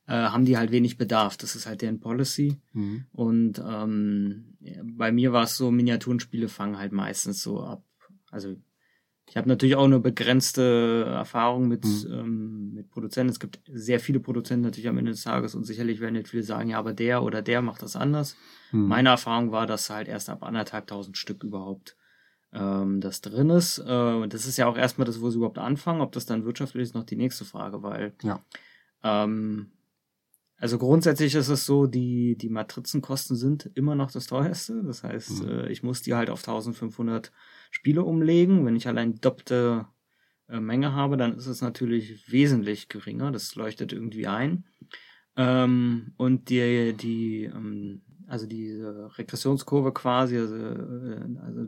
äh, 0.08 0.14
haben 0.14 0.46
die 0.46 0.58
halt 0.58 0.72
wenig 0.72 0.98
Bedarf. 0.98 1.38
Das 1.38 1.56
ist 1.56 1.66
halt 1.68 1.82
deren 1.82 2.00
Policy. 2.00 2.60
Mhm. 2.74 3.06
Und 3.12 3.62
ähm, 3.66 4.58
bei 4.84 5.12
mir 5.12 5.34
war 5.34 5.44
es 5.44 5.58
so, 5.58 5.72
Miniaturenspiele 5.72 6.48
fangen 6.48 6.78
halt 6.78 6.92
meistens 6.92 7.42
so 7.42 7.62
ab. 7.62 7.84
Also 8.30 8.56
ich 9.32 9.38
habe 9.38 9.48
natürlich 9.48 9.78
auch 9.78 9.86
eine 9.86 10.02
begrenzte 10.02 11.06
Erfahrung 11.08 11.70
mit, 11.70 11.86
Mhm. 11.86 12.12
ähm, 12.12 12.74
mit 12.74 12.92
Produzenten. 12.92 13.32
Es 13.32 13.40
gibt 13.40 13.62
sehr 13.72 14.02
viele 14.02 14.20
Produzenten 14.20 14.66
natürlich 14.66 14.90
am 14.90 14.98
Ende 14.98 15.12
des 15.12 15.24
Tages 15.24 15.56
und 15.56 15.64
sicherlich 15.64 16.02
werden 16.02 16.16
jetzt 16.16 16.32
viele 16.32 16.44
sagen, 16.44 16.70
ja, 16.72 16.78
aber 16.80 16.92
der 16.92 17.24
oder 17.24 17.42
der 17.42 17.62
macht 17.62 17.82
das 17.82 17.96
anders. 17.96 18.36
Mhm. 18.74 18.88
Meine 18.90 19.08
Erfahrung 19.10 19.54
war, 19.54 19.68
dass 19.68 19.90
halt 19.90 20.10
erst 20.10 20.30
ab 20.30 20.44
anderthalbtausend 20.44 21.18
Stück 21.18 21.44
überhaupt 21.46 21.96
ähm, 22.52 23.00
das 23.00 23.22
drin 23.22 23.50
ist. 23.52 23.78
Äh, 23.80 23.84
und 24.22 24.34
das 24.34 24.46
ist 24.46 24.58
ja 24.58 24.68
auch 24.68 24.76
erstmal 24.78 25.06
das, 25.06 25.22
wo 25.22 25.30
sie 25.30 25.38
überhaupt 25.38 25.60
anfangen. 25.60 26.02
Ob 26.02 26.12
das 26.12 26.26
dann 26.26 26.44
wirtschaftlich 26.44 26.84
ist, 26.84 26.94
noch 26.96 27.06
die 27.06 27.16
nächste 27.16 27.46
Frage, 27.46 27.82
weil 27.84 28.12
Ja. 28.24 28.42
ähm, 29.06 29.68
also 30.62 30.78
grundsätzlich 30.78 31.34
ist 31.36 31.50
es 31.50 31.66
so, 31.66 31.88
die, 31.88 32.38
die 32.38 32.50
Matrizenkosten 32.50 33.36
sind 33.36 33.70
immer 33.74 33.96
noch 33.96 34.12
das 34.12 34.28
teuerste. 34.28 34.84
Das 34.84 35.04
heißt, 35.04 35.44
Mhm. 35.44 35.50
äh, 35.50 35.72
ich 35.72 35.82
muss 35.84 36.02
die 36.04 36.14
halt 36.14 36.30
auf 36.30 36.40
1500 36.42 37.32
Spiele 37.72 38.04
umlegen. 38.04 38.66
Wenn 38.66 38.76
ich 38.76 38.88
allein 38.88 39.16
doppelte 39.20 39.88
äh, 40.48 40.60
Menge 40.60 40.94
habe, 40.94 41.18
dann 41.18 41.36
ist 41.36 41.48
es 41.48 41.62
natürlich 41.62 42.32
wesentlich 42.32 42.88
geringer. 42.90 43.32
Das 43.32 43.56
leuchtet 43.56 43.92
irgendwie 43.92 44.28
ein. 44.28 44.66
Ähm, 45.36 46.14
und 46.18 46.50
die, 46.50 46.94
die, 46.94 47.46
ähm, 47.46 48.02
also 48.28 48.46
diese 48.46 49.10
Regressionskurve 49.18 49.92
quasi, 49.94 50.38
also, 50.38 50.56
äh, 50.56 51.26
also 51.44 51.68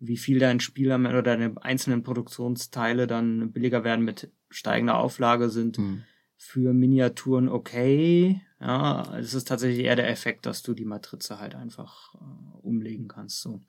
wie 0.00 0.16
viel 0.16 0.38
dein 0.38 0.60
Spiel 0.60 0.90
am 0.92 1.04
Ende 1.04 1.18
oder 1.18 1.36
deine 1.36 1.54
einzelnen 1.62 2.02
Produktionsteile 2.02 3.06
dann 3.06 3.52
billiger 3.52 3.84
werden 3.84 4.04
mit 4.04 4.30
steigender 4.50 4.98
Auflage 4.98 5.48
sind, 5.50 5.78
Mhm. 5.78 6.02
Für 6.44 6.74
Miniaturen 6.74 7.48
okay. 7.48 8.42
Ja, 8.60 9.16
es 9.16 9.32
ist 9.34 9.48
tatsächlich 9.48 9.84
eher 9.84 9.96
der 9.96 10.10
Effekt, 10.10 10.46
dass 10.46 10.62
du 10.62 10.74
die 10.74 10.84
Matrize 10.84 11.38
halt 11.38 11.54
einfach 11.54 12.14
äh, 12.14 12.18
umlegen 12.62 13.08
kannst. 13.08 13.40
So. 13.40 13.60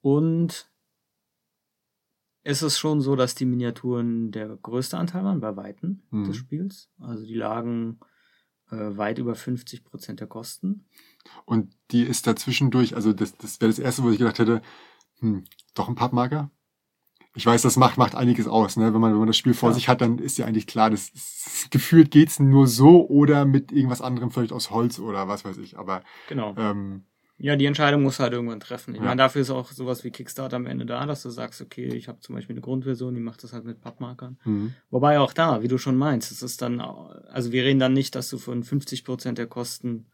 Und 0.00 0.70
es 2.44 2.62
ist 2.62 2.78
schon 2.78 3.00
so, 3.00 3.16
dass 3.16 3.34
die 3.34 3.46
Miniaturen 3.46 4.30
der 4.30 4.56
größte 4.56 4.96
Anteil 4.96 5.24
waren 5.24 5.40
bei 5.40 5.56
Weitem 5.56 6.02
Mhm. 6.10 6.24
des 6.24 6.36
Spiels. 6.36 6.90
Also 7.00 7.24
die 7.26 7.34
lagen 7.34 7.98
äh, 8.70 8.96
weit 8.96 9.18
über 9.18 9.34
50 9.34 9.84
Prozent 9.84 10.20
der 10.20 10.26
Kosten. 10.28 10.86
Und 11.46 11.74
die 11.90 12.02
ist 12.02 12.26
dazwischendurch, 12.26 12.94
also 12.94 13.12
das, 13.12 13.36
das 13.36 13.60
wäre 13.60 13.70
das 13.70 13.78
erste, 13.78 14.02
wo 14.04 14.10
ich 14.10 14.18
gedacht 14.18 14.38
hätte, 14.38 14.62
hm, 15.18 15.44
doch 15.74 15.88
ein 15.88 15.94
Pappmarker? 15.96 16.50
Ich 17.36 17.44
weiß, 17.44 17.62
das 17.62 17.76
macht, 17.76 17.98
macht 17.98 18.14
einiges 18.14 18.46
aus, 18.46 18.76
ne? 18.76 18.94
Wenn 18.94 19.00
man, 19.00 19.10
wenn 19.12 19.18
man 19.18 19.26
das 19.26 19.36
Spiel 19.36 19.54
vor 19.54 19.70
Ja. 19.70 19.74
sich 19.74 19.88
hat, 19.88 20.00
dann 20.00 20.18
ist 20.18 20.38
ja 20.38 20.46
eigentlich 20.46 20.66
klar, 20.68 20.90
das, 20.90 21.12
das 21.12 21.66
gefühlt 21.70 22.10
geht's 22.10 22.38
nur 22.38 22.66
so 22.68 23.08
oder 23.08 23.44
mit 23.44 23.72
irgendwas 23.72 24.00
anderem, 24.00 24.30
vielleicht 24.30 24.52
aus 24.52 24.70
Holz 24.70 24.98
oder 25.00 25.26
was 25.26 25.44
weiß 25.44 25.58
ich. 25.58 25.76
Aber 25.76 26.02
Genau. 26.28 26.54
ähm, 26.56 27.02
Ja, 27.38 27.56
die 27.56 27.66
Entscheidung 27.66 28.02
musst 28.04 28.20
du 28.20 28.22
halt 28.22 28.32
irgendwann 28.32 28.60
treffen. 28.60 28.94
Ich 28.94 29.00
Ja. 29.00 29.06
meine, 29.06 29.16
dafür 29.18 29.42
ist 29.42 29.50
auch 29.50 29.72
sowas 29.72 30.04
wie 30.04 30.12
Kickstarter 30.12 30.54
am 30.56 30.66
Ende 30.66 30.86
da, 30.86 31.04
dass 31.06 31.22
du 31.24 31.30
sagst, 31.30 31.60
okay, 31.60 31.88
ich 31.88 32.06
habe 32.06 32.20
zum 32.20 32.36
Beispiel 32.36 32.54
eine 32.54 32.60
Grundversion, 32.60 33.14
die 33.14 33.20
macht 33.20 33.42
das 33.42 33.52
halt 33.52 33.64
mit 33.64 33.80
Pappmarkern. 33.80 34.38
hm, 34.44 34.72
Wobei 34.90 35.18
auch 35.18 35.32
da, 35.32 35.60
wie 35.62 35.68
du 35.68 35.76
schon 35.76 35.96
meinst, 35.96 36.30
es 36.30 36.42
ist 36.42 36.62
dann, 36.62 36.80
also 36.80 37.50
wir 37.50 37.64
reden 37.64 37.80
dann 37.80 37.92
nicht, 37.92 38.14
dass 38.14 38.28
du 38.30 38.38
von 38.38 38.62
50% 38.62 39.38
der 39.38 39.48
Kosten 39.48 40.06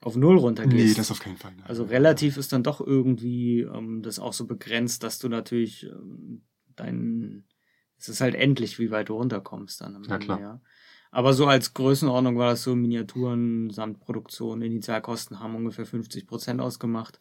auf 0.00 0.14
Null 0.14 0.38
runtergehst. 0.38 0.76
nee, 0.76 0.94
das 0.94 1.10
auf 1.10 1.18
keinen 1.18 1.36
Fall. 1.36 1.50
ne? 1.56 1.64
also 1.66 1.82
relativ 1.82 2.36
ist 2.36 2.52
dann 2.52 2.62
doch 2.62 2.80
irgendwie 2.80 3.62
ähm, 3.62 4.02
das 4.02 4.20
auch 4.20 4.32
so 4.32 4.46
begrenzt, 4.46 5.02
dass 5.02 5.18
du 5.18 5.28
natürlich 5.28 5.84
ähm, 5.86 6.42
dein, 6.80 7.44
es 7.98 8.08
ist 8.08 8.20
halt 8.20 8.34
endlich, 8.34 8.78
wie 8.78 8.90
weit 8.90 9.08
du 9.08 9.14
runterkommst 9.14 9.80
dann 9.80 9.96
am 9.96 10.04
Ja, 10.04 10.14
Ende, 10.14 10.24
klar. 10.26 10.40
ja. 10.40 10.60
Aber 11.10 11.32
so 11.32 11.46
als 11.46 11.72
Größenordnung 11.74 12.36
war 12.36 12.50
das 12.50 12.62
so, 12.62 12.74
Miniaturen 12.76 13.70
samt 13.70 13.98
Produktion, 14.00 14.60
Initialkosten 14.62 15.40
haben 15.40 15.54
ungefähr 15.54 15.86
50% 15.86 16.60
ausgemacht. 16.60 17.20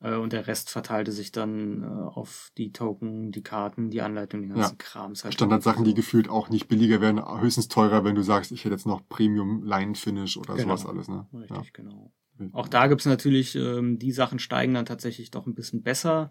Äh, 0.00 0.16
und 0.16 0.32
der 0.32 0.46
Rest 0.46 0.70
verteilte 0.70 1.12
sich 1.12 1.30
dann 1.30 1.82
äh, 1.82 1.86
auf 1.86 2.50
die 2.56 2.72
Token, 2.72 3.30
die 3.32 3.42
Karten, 3.42 3.90
die 3.90 4.00
Anleitung, 4.00 4.40
den 4.42 4.50
ganzen 4.54 4.72
Ja. 4.72 4.78
Krams. 4.78 5.24
Halt 5.24 5.34
Standardsachen, 5.34 5.84
die 5.84 5.94
gefühlt 5.94 6.28
auch 6.28 6.48
nicht 6.48 6.68
billiger 6.68 7.00
werden, 7.00 7.22
höchstens 7.40 7.68
teurer, 7.68 8.04
wenn 8.04 8.14
du 8.14 8.22
sagst, 8.22 8.50
ich 8.50 8.64
hätte 8.64 8.74
jetzt 8.74 8.86
noch 8.86 9.06
Premium 9.08 9.62
Line 9.62 9.94
Finish 9.94 10.36
oder 10.36 10.54
Genau. 10.56 10.76
sowas 10.76 10.86
alles, 10.86 11.08
ne? 11.08 11.28
Richtig, 11.32 11.72
genau. 11.72 12.12
Ja. 12.38 12.46
Auch 12.52 12.68
da 12.68 12.86
gibt's 12.86 13.04
natürlich, 13.06 13.54
ähm, 13.54 13.98
die 13.98 14.12
Sachen 14.12 14.38
steigen 14.38 14.74
dann 14.74 14.86
tatsächlich 14.86 15.30
doch 15.30 15.46
ein 15.46 15.54
bisschen 15.54 15.82
besser 15.82 16.30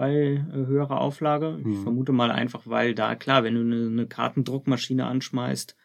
bei 0.00 0.12
äh, 0.14 0.42
höherer 0.66 0.98
Auflage. 1.00 1.58
Ich 1.60 1.66
Mhm. 1.66 1.82
vermute 1.82 2.12
mal 2.12 2.30
einfach, 2.30 2.62
weil 2.64 2.94
da, 2.94 3.14
klar, 3.16 3.44
wenn 3.44 3.54
du 3.54 3.60
eine, 3.60 3.86
eine 3.86 4.06
Kartendruckmaschine 4.06 5.04
anschmeißt, 5.04 5.76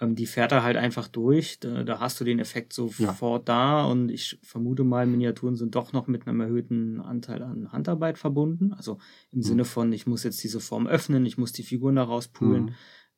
ähm, 0.00 0.14
die 0.14 0.26
fährt 0.26 0.52
da 0.52 0.62
halt 0.62 0.76
einfach 0.76 1.08
durch. 1.08 1.58
Da, 1.58 1.82
da 1.82 1.98
hast 1.98 2.20
du 2.20 2.24
den 2.24 2.40
Effekt 2.40 2.74
sofort 2.74 3.48
da 3.48 3.84
und 3.86 4.10
ich 4.10 4.38
vermute 4.42 4.84
mal, 4.84 5.06
Miniaturen 5.06 5.56
sind 5.56 5.74
doch 5.74 5.94
noch 5.94 6.08
mit 6.08 6.26
einem 6.28 6.40
erhöhten 6.42 7.00
Anteil 7.00 7.42
an 7.42 7.72
Handarbeit 7.72 8.18
verbunden. 8.18 8.74
Also 8.74 8.98
im 9.32 9.38
Mhm. 9.38 9.42
Sinne 9.42 9.64
von, 9.64 9.92
ich 9.94 10.06
muss 10.06 10.24
jetzt 10.24 10.44
diese 10.44 10.60
Form 10.60 10.86
öffnen, 10.86 11.24
ich 11.24 11.38
muss 11.38 11.52
die 11.52 11.62
Figuren 11.62 11.96
da 11.96 12.02
rauspulen, 12.02 12.64
Mhm. 12.64 12.74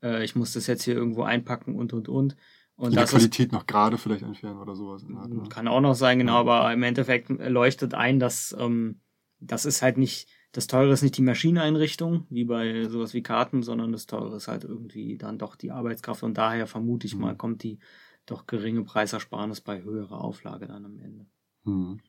äh, 0.09 0.23
ich 0.25 0.37
muss 0.37 0.53
das 0.53 0.69
jetzt 0.69 0.85
hier 0.85 0.95
irgendwo 0.95 1.25
einpacken 1.25 1.75
und 1.75 1.93
und 1.93 2.09
und. 2.09 2.37
Und 2.77 2.93
Die 2.93 2.97
das 2.97 3.11
ist 3.13 3.17
Qualität 3.19 3.51
noch 3.53 3.67
gerade 3.67 3.99
vielleicht 3.99 4.23
entfernen 4.23 4.61
oder 4.61 4.75
sowas. 4.77 5.05
Art, 5.13 5.29
ne? 5.35 5.43
kann 5.51 5.67
auch 5.67 5.81
noch 5.83 5.95
sein, 5.95 6.19
genau, 6.21 6.35
Ja. 6.35 6.41
aber 6.41 6.73
im 6.73 6.83
Endeffekt 6.85 7.29
leuchtet 7.29 7.95
ein, 7.95 8.21
dass 8.21 8.57
ähm, 8.59 9.01
das 9.41 9.65
ist 9.65 9.83
halt 9.83 9.99
nicht, 9.99 10.29
das 10.53 10.67
teure 10.67 10.93
ist 10.93 11.03
nicht 11.03 11.17
die 11.17 11.23
Maschineneinrichtung, 11.23 12.27
wie 12.31 12.45
bei 12.45 12.85
sowas 12.89 13.15
wie 13.15 13.23
Karten, 13.23 13.63
sondern 13.63 13.93
das 13.93 14.07
teure 14.07 14.37
ist 14.37 14.49
halt 14.49 14.65
irgendwie 14.65 15.17
dann 15.19 15.39
doch 15.39 15.57
die 15.57 15.71
Arbeitskraft 15.73 16.23
und 16.23 16.35
daher 16.39 16.67
vermute 16.67 17.07
ich 17.07 17.17
Mhm. 17.17 17.21
mal, 17.21 17.37
kommt 17.37 17.63
die 17.63 17.79
doch 18.27 18.47
geringe 18.47 18.85
Preisersparnis 18.85 19.61
bei 19.61 19.83
höherer 19.83 20.21
Auflage 20.23 20.67
dann 20.67 20.85
am 20.85 20.99
Ende. 21.01 21.27
Mhm. 21.65 22.01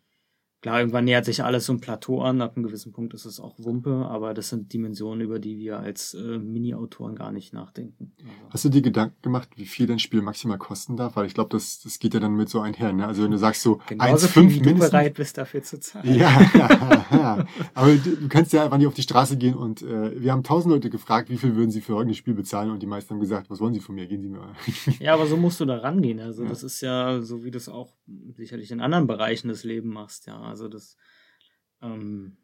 Klar, 0.62 0.80
irgendwann 0.80 1.06
nähert 1.06 1.26
sich 1.26 1.43
alles 1.43 1.65
so 1.65 1.74
ein 1.74 1.80
Plateau 1.80 2.21
an, 2.21 2.39
ab 2.39 2.56
einem 2.56 2.63
gewissen 2.67 2.91
Punkt 2.91 3.15
ist 3.15 3.26
es 3.26 3.39
auch 3.39 3.56
Wumpe, 3.58 4.06
aber 4.08 4.36
das 4.36 4.50
sind 4.50 4.71
Dimensionen, 4.74 5.21
über 5.21 5.39
die 5.39 5.58
wir 5.58 5.80
als 5.80 6.13
äh, 6.13 6.38
Mini-Autoren 6.38 7.15
gar 7.15 7.32
nicht 7.32 7.52
nachdenken. 7.52 8.13
Also, 8.19 8.30
Hast 8.52 8.65
du 8.65 8.69
dir 8.69 8.84
Gedanken 8.84 9.15
gemacht, 9.24 9.50
wie 9.56 9.65
viel 9.65 9.88
dein 9.88 9.97
Spiel 9.97 10.21
maximal 10.21 10.60
kosten 10.60 10.97
darf? 10.97 11.15
Weil 11.15 11.26
ich 11.26 11.34
glaube, 11.34 11.50
das, 11.50 11.82
das 11.82 11.97
geht 11.97 12.13
ja 12.13 12.19
dann 12.19 12.36
mit 12.36 12.47
so 12.50 12.60
einher, 12.60 12.93
ne? 12.93 13.08
Also 13.08 13.24
wenn 13.24 13.32
du 13.32 13.38
sagst 13.39 13.63
so 13.63 13.80
genauso 13.88 14.28
1,5 14.28 14.30
viel, 14.30 14.50
wie 14.50 14.60
du 14.60 14.65
mindestens. 14.65 14.91
bereit 14.91 15.13
bist, 15.15 15.38
dafür 15.39 15.63
zu 15.63 15.80
zahlen. 15.80 16.13
Ja, 16.13 16.39
ja, 16.54 17.06
ja. 17.12 17.45
Aber 17.74 17.95
du, 17.95 18.15
du 18.17 18.28
kannst 18.30 18.54
ja 18.54 18.63
einfach 18.63 18.78
nicht 18.78 18.86
auf 18.88 18.93
die 18.93 19.02
Straße 19.02 19.38
gehen 19.38 19.56
und 19.56 19.82
äh, 19.82 20.21
wir 20.21 20.32
haben 20.32 20.43
tausend 20.43 20.71
Leute 20.71 20.91
gefragt, 20.91 21.32
wie 21.32 21.38
viel 21.38 21.56
würden 21.56 21.71
sie 21.71 21.82
für 21.82 21.93
irgendein 21.93 22.13
Spiel 22.15 22.36
bezahlen 22.36 22.69
und 22.69 22.84
die 22.84 22.88
meisten 22.88 23.15
haben 23.15 23.19
gesagt, 23.19 23.50
was 23.50 23.60
wollen 23.60 23.74
sie 23.74 23.80
von 23.80 23.95
mir? 23.95 24.06
Gehen 24.06 24.21
sie 24.21 24.30
mir. 24.30 24.41
Ja, 25.00 25.15
aber 25.15 25.26
so 25.26 25.38
musst 25.38 25.60
du 25.60 25.65
da 25.65 25.78
rangehen. 25.78 26.19
Also 26.19 26.43
Ja. 26.43 26.50
das 26.50 26.62
ist 26.62 26.82
ja 26.82 27.19
so, 27.21 27.43
wie 27.43 27.50
du 27.50 27.58
es 27.58 27.67
auch 27.67 27.93
sicherlich 28.36 28.71
in 28.71 28.82
anderen 28.82 29.08
Bereichen 29.08 29.47
des 29.50 29.63
Lebens 29.63 29.93
machst. 29.93 30.28
Ja, 30.28 30.39
also 30.41 30.67
das, 30.67 30.97
ähm, 31.82 32.38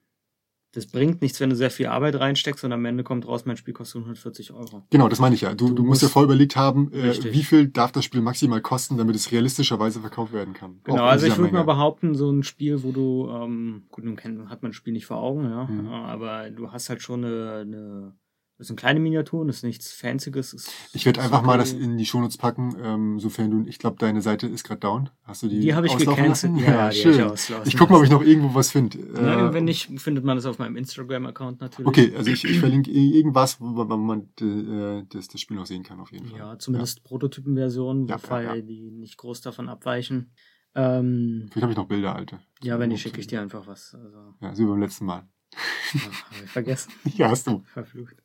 das 0.74 0.86
bringt 0.86 1.22
nichts, 1.22 1.40
wenn 1.40 1.50
du 1.50 1.56
sehr 1.56 1.72
viel 1.72 1.88
Arbeit 1.88 2.16
reinsteckst 2.20 2.64
und 2.64 2.72
am 2.72 2.86
Ende 2.86 3.04
kommt 3.04 3.26
raus, 3.28 3.46
mein 3.46 3.58
Spiel 3.58 3.74
kostet 3.74 4.02
140 4.02 4.52
Euro. 4.52 4.86
Genau, 4.92 5.08
das 5.08 5.20
meine 5.20 5.34
ich 5.34 5.42
ja. 5.42 5.56
Du, 5.56 5.70
Du 5.70 5.76
du 5.76 5.84
musst 5.84 6.02
ja 6.02 6.06
musst- 6.06 6.14
voll 6.14 6.26
überlegt 6.26 6.56
haben, 6.56 6.92
äh, 6.94 7.34
wie 7.34 7.42
viel 7.44 7.68
darf 7.70 7.92
das 7.94 8.06
Spiel 8.06 8.22
maximal 8.22 8.62
kosten, 8.62 8.98
damit 8.98 9.16
es 9.16 9.32
realistischerweise 9.32 10.02
verkauft 10.02 10.34
werden 10.34 10.54
kann. 10.54 10.82
Genau, 10.84 11.06
also 11.06 11.26
ich 11.26 11.38
würde 11.38 11.54
mal 11.54 11.64
behaupten, 11.64 12.14
so 12.16 12.30
ein 12.30 12.44
Spiel, 12.44 12.84
wo 12.84 12.92
du, 12.92 13.30
ähm, 13.32 13.86
gut, 13.90 14.04
nun 14.04 14.18
kennt, 14.18 14.50
hat 14.50 14.62
man 14.62 14.72
das 14.72 14.76
Spiel 14.76 14.94
nicht 14.94 15.06
vor 15.08 15.18
Augen, 15.18 15.46
ja, 15.46 15.66
Mhm. 15.66 15.88
aber 15.88 16.50
du 16.52 16.72
hast 16.72 16.90
halt 16.90 17.02
schon 17.02 17.24
eine, 17.26 17.54
eine 17.62 18.16
das 18.58 18.68
sind 18.68 18.76
kleine 18.80 19.00
Miniaturen, 19.00 19.48
das 19.48 19.58
ist 19.58 19.64
nichts 19.64 19.92
Fancyes. 19.92 20.54
Ist, 20.54 20.72
Ich 20.94 21.06
werde 21.06 21.22
einfach 21.22 21.44
mal 21.44 21.58
das 21.60 21.74
in 21.74 21.98
die 21.98 22.06
Shownotes 22.06 22.38
packen, 22.38 22.76
ähm, 22.82 23.20
sofern 23.20 23.52
du, 23.52 23.70
ich 23.70 23.78
glaube, 23.78 23.98
deine 24.00 24.22
Seite 24.22 24.48
ist 24.48 24.64
gerade 24.64 24.80
down. 24.80 25.10
Hast 25.24 25.44
du 25.44 25.48
die 25.48 25.60
Die 25.60 25.76
habe 25.76 25.86
ich 25.86 25.96
gecancelt. 25.96 26.58
Ja, 26.58 26.90
Ja, 26.90 26.92
schön. 26.92 27.32
ich 27.36 27.52
Ich 27.74 27.78
gucke 27.78 27.94
mal, 27.94 28.00
ob 28.00 28.04
ich 28.06 28.10
noch 28.10 28.24
irgendwo 28.24 28.56
was 28.56 28.72
finde. 28.72 28.98
Äh, 28.98 29.54
wenn 29.54 29.66
nicht, 29.66 30.00
findet 30.00 30.24
man 30.24 30.38
das 30.38 30.46
auf 30.48 30.58
meinem 30.58 30.76
Instagram-Account 30.76 31.62
natürlich. 31.62 31.88
Okay, 31.88 32.14
also 32.18 32.32
ich, 32.32 32.44
ich 32.46 32.60
verlinke 32.60 32.90
irgendwas, 32.90 33.62
wo, 33.62 33.84
man 33.86 34.30
äh, 34.42 35.04
das, 35.10 35.28
das 35.28 35.40
Spiel 35.40 35.58
noch 35.58 35.68
sehen 35.68 35.84
kann, 35.84 36.00
auf 36.00 36.12
jeden 36.12 36.28
Fall. 36.28 36.40
Ja, 36.40 36.60
zumindest 36.60 37.04
Prototypenversionen, 37.04 38.08
Ja, 38.08 38.22
wobei 38.24 38.44
ja, 38.44 38.56
ja. 38.56 38.62
die 38.62 38.90
nicht 38.92 39.18
groß 39.18 39.42
davon 39.42 39.70
abweichen. 39.70 40.32
Ähm, 40.74 41.48
Vielleicht 41.52 41.64
habe 41.64 41.72
ich 41.74 41.78
noch 41.78 41.88
Bilder, 41.88 42.16
alte. 42.16 42.40
ja, 42.62 42.80
wenn 42.80 42.90
nicht, 42.90 43.02
schicke 43.02 43.20
ich 43.20 43.28
dir 43.28 43.42
einfach 43.42 43.66
was. 43.68 43.96
Also, 43.96 44.34
Ja, 44.42 44.54
so 44.56 44.64
wie 44.64 44.68
beim 44.68 44.80
letzten 44.80 45.06
Mal. 45.06 45.28
ach, 45.56 46.24
hab 46.32 46.44
ich 46.44 46.50
vergessen. 46.52 46.92
Ja, 47.16 47.30
hast 47.30 47.48
du. 47.48 47.64
Verflucht. 47.74 48.16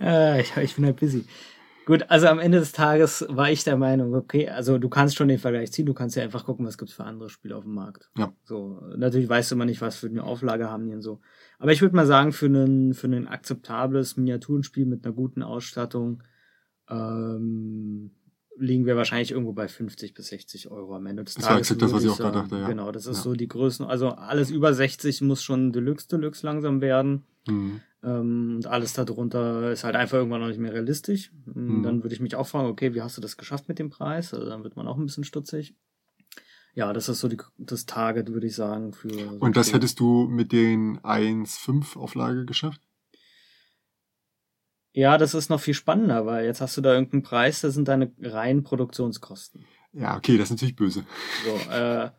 Äh, 0.00 0.40
ich, 0.40 0.56
ich 0.56 0.74
bin 0.76 0.84
halt 0.86 0.96
busy. 0.96 1.24
Gut, 1.86 2.04
also 2.08 2.28
am 2.28 2.38
Ende 2.38 2.60
des 2.60 2.72
Tages 2.72 3.26
war 3.28 3.50
ich 3.50 3.64
der 3.64 3.76
Meinung, 3.76 4.14
okay, 4.14 4.48
also 4.48 4.78
du 4.78 4.88
kannst 4.88 5.16
schon 5.16 5.28
den 5.28 5.38
Vergleich 5.38 5.72
ziehen, 5.72 5.86
du 5.86 5.94
kannst 5.94 6.14
ja 6.14 6.22
einfach 6.22 6.44
gucken, 6.44 6.64
was 6.64 6.78
gibt's 6.78 6.94
für 6.94 7.04
andere 7.04 7.30
Spiele 7.30 7.56
auf 7.56 7.64
dem 7.64 7.74
Markt. 7.74 8.10
Ja. 8.16 8.32
So, 8.44 8.80
natürlich 8.96 9.28
weißt 9.28 9.50
du 9.50 9.56
immer 9.56 9.64
nicht, 9.64 9.80
was 9.80 9.96
für 9.96 10.06
eine 10.06 10.22
Auflage 10.22 10.70
haben 10.70 10.86
die 10.86 10.92
und 10.92 11.02
so. 11.02 11.20
Aber 11.58 11.72
ich 11.72 11.82
würde 11.82 11.96
mal 11.96 12.06
sagen, 12.06 12.32
für 12.32 12.46
ein 12.46 12.94
für 12.94 13.08
ein 13.08 13.26
akzeptables 13.26 14.16
Miniaturenspiel 14.16 14.86
mit 14.86 15.04
einer 15.04 15.14
guten 15.14 15.42
Ausstattung 15.42 16.22
ähm, 16.88 18.12
liegen 18.60 18.86
wir 18.86 18.94
wahrscheinlich 18.96 19.30
irgendwo 19.32 19.52
bei 19.52 19.66
50 19.68 20.14
bis 20.14 20.28
60 20.28 20.70
Euro 20.70 20.94
am 20.94 21.06
Ende 21.06 21.24
des 21.24 21.34
Das 21.34 21.44
war 21.44 21.50
Tages. 21.54 21.68
exakt 21.70 21.82
das, 21.82 21.92
was 21.92 22.04
ich 22.04 22.10
auch 22.10 22.18
gerade 22.18 22.38
dachte, 22.38 22.56
ja. 22.58 22.68
Genau, 22.68 22.92
das 22.92 23.06
ist 23.06 23.16
Ja. 23.18 23.22
so 23.22 23.32
die 23.34 23.48
Größen. 23.48 23.84
Also 23.86 24.10
alles 24.10 24.50
über 24.50 24.72
60 24.74 25.22
muss 25.22 25.42
schon 25.42 25.72
Deluxe 25.72 26.06
Deluxe 26.08 26.46
langsam 26.46 26.80
werden. 26.80 27.24
Mhm. 27.48 27.80
Ähm, 28.02 28.52
und 28.56 28.66
alles 28.66 28.92
darunter 28.92 29.72
ist 29.72 29.84
halt 29.84 29.96
einfach 29.96 30.18
irgendwann 30.18 30.40
noch 30.40 30.48
nicht 30.48 30.60
mehr 30.60 30.72
realistisch. 30.72 31.32
Und 31.46 31.78
Mhm. 31.78 31.82
Dann 31.82 32.02
würde 32.02 32.14
ich 32.14 32.20
mich 32.20 32.34
auch 32.36 32.46
fragen, 32.46 32.68
okay, 32.68 32.94
wie 32.94 33.02
hast 33.02 33.16
du 33.16 33.20
das 33.20 33.36
geschafft 33.36 33.68
mit 33.68 33.78
dem 33.78 33.90
Preis? 33.90 34.32
Also 34.34 34.46
dann 34.48 34.62
wird 34.62 34.76
man 34.76 34.86
auch 34.86 34.96
ein 34.98 35.04
bisschen 35.06 35.24
stutzig. 35.24 35.74
Ja, 36.74 36.92
das 36.92 37.08
ist 37.08 37.20
so 37.20 37.28
die, 37.28 37.36
das 37.58 37.84
Target, 37.86 38.32
würde 38.32 38.46
ich 38.46 38.54
sagen. 38.54 38.92
Für 38.92 39.08
so 39.12 39.36
Und 39.40 39.56
das 39.56 39.72
hättest 39.72 39.98
du 40.00 40.28
mit 40.28 40.52
den 40.52 40.98
1.5 41.00 41.96
Auflage 41.96 42.44
geschafft? 42.46 42.80
Ja, 44.92 45.18
das 45.18 45.34
ist 45.34 45.50
noch 45.50 45.60
viel 45.60 45.74
spannender, 45.74 46.26
weil 46.26 46.44
jetzt 46.44 46.60
hast 46.60 46.76
du 46.76 46.80
da 46.80 46.92
irgendeinen 46.92 47.22
Preis, 47.22 47.60
das 47.60 47.74
sind 47.74 47.86
deine 47.88 48.12
reinen 48.20 48.62
Produktionskosten. 48.62 49.64
Ja, 49.92 50.16
okay, 50.16 50.36
das 50.36 50.46
ist 50.46 50.52
natürlich 50.52 50.76
böse. 50.76 51.04
So, 51.44 51.70
äh, 51.70 52.10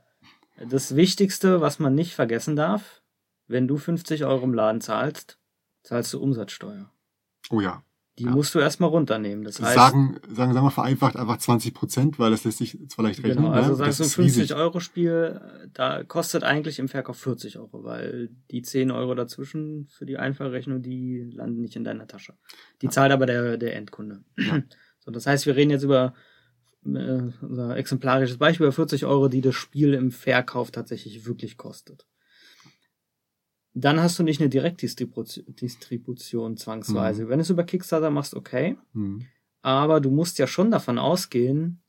das 0.70 0.96
Wichtigste, 0.96 1.62
was 1.62 1.80
man 1.80 1.96
nicht 1.96 2.14
vergessen 2.16 2.56
darf, 2.56 3.02
wenn 3.48 3.68
du 3.68 3.78
50 3.78 4.24
Euro 4.26 4.46
im 4.46 4.54
Laden 4.54 4.82
zahlst, 4.82 5.38
zahlst 5.84 6.14
du 6.14 6.22
Umsatzsteuer. 6.22 6.92
Oh 7.50 7.60
ja. 7.60 7.84
Die 8.22 8.28
Ja. 8.28 8.32
musst 8.32 8.54
du 8.54 8.60
erstmal 8.60 8.90
runternehmen. 8.92 9.44
Das 9.44 9.60
heißt, 9.60 9.74
sagen, 9.74 10.20
sagen, 10.30 10.54
sagen 10.54 10.66
wir 10.66 10.70
vereinfacht 10.70 11.16
einfach 11.16 11.38
20 11.38 11.74
Prozent, 11.74 12.20
weil 12.20 12.30
das 12.30 12.44
lässt 12.44 12.60
sich 12.60 12.78
zwar 12.88 13.06
leicht 13.06 13.24
rechnen. 13.24 13.38
Genau, 13.38 13.50
also 13.50 13.72
ne? 13.72 13.76
sagst 13.78 14.00
du 14.00 14.04
das 14.04 14.18
ein 14.20 14.26
ist 14.26 14.36
riesig. 14.38 14.52
50-Euro-Spiel, 14.52 15.42
da 15.74 16.04
kostet 16.04 16.44
eigentlich 16.44 16.78
im 16.78 16.88
Verkauf 16.88 17.18
40 17.18 17.58
Euro, 17.58 17.84
weil 17.84 18.30
die 18.52 18.62
10 18.62 18.92
Euro 18.92 19.16
dazwischen 19.16 19.88
für 19.88 20.06
die 20.06 20.18
Einfallrechnung, 20.18 20.84
die 20.84 21.32
landen 21.34 21.62
nicht 21.62 21.76
in 21.76 21.84
deiner 21.84 22.08
Tasche. 22.08 22.36
Die 22.84 22.90
zahlt 22.90 23.12
aber 23.12 23.26
der, 23.26 23.58
der 23.58 23.76
Endkunde. 23.76 24.24
Ja. 24.38 24.62
So, 25.00 25.10
das 25.10 25.26
heißt, 25.26 25.48
wir 25.48 25.56
reden 25.56 25.72
jetzt 25.72 25.82
über 25.82 26.14
äh, 26.86 27.32
unser 27.42 27.76
exemplarisches 27.76 28.38
Beispiel 28.38 28.68
über 28.68 28.74
40 28.74 29.06
Euro, 29.06 29.30
die 29.30 29.42
das 29.42 29.56
Spiel 29.56 29.96
im 29.96 30.12
Verkauf 30.12 30.70
tatsächlich 30.70 31.26
wirklich 31.26 31.58
kostet. 31.58 32.06
Dann 33.74 34.02
hast 34.02 34.20
du 34.20 34.24
nicht 34.24 34.42
eine 34.42 34.50
Direktdistribution 34.50 35.46
Distribution 35.56 36.58
zwangsweise. 36.58 37.24
Mhm. 37.26 37.30
Wenn 37.30 37.38
du 37.40 37.44
es 37.44 37.50
über 37.50 37.64
Kickstarter 37.64 38.10
machst, 38.12 38.34
okay. 38.36 38.78
Hm. 38.94 39.26
Aber 39.62 40.02
du 40.02 40.12
musst 40.12 40.40
ja 40.40 40.48
schon 40.48 40.72
davon 40.72 40.98
ausgehen, 40.98 41.82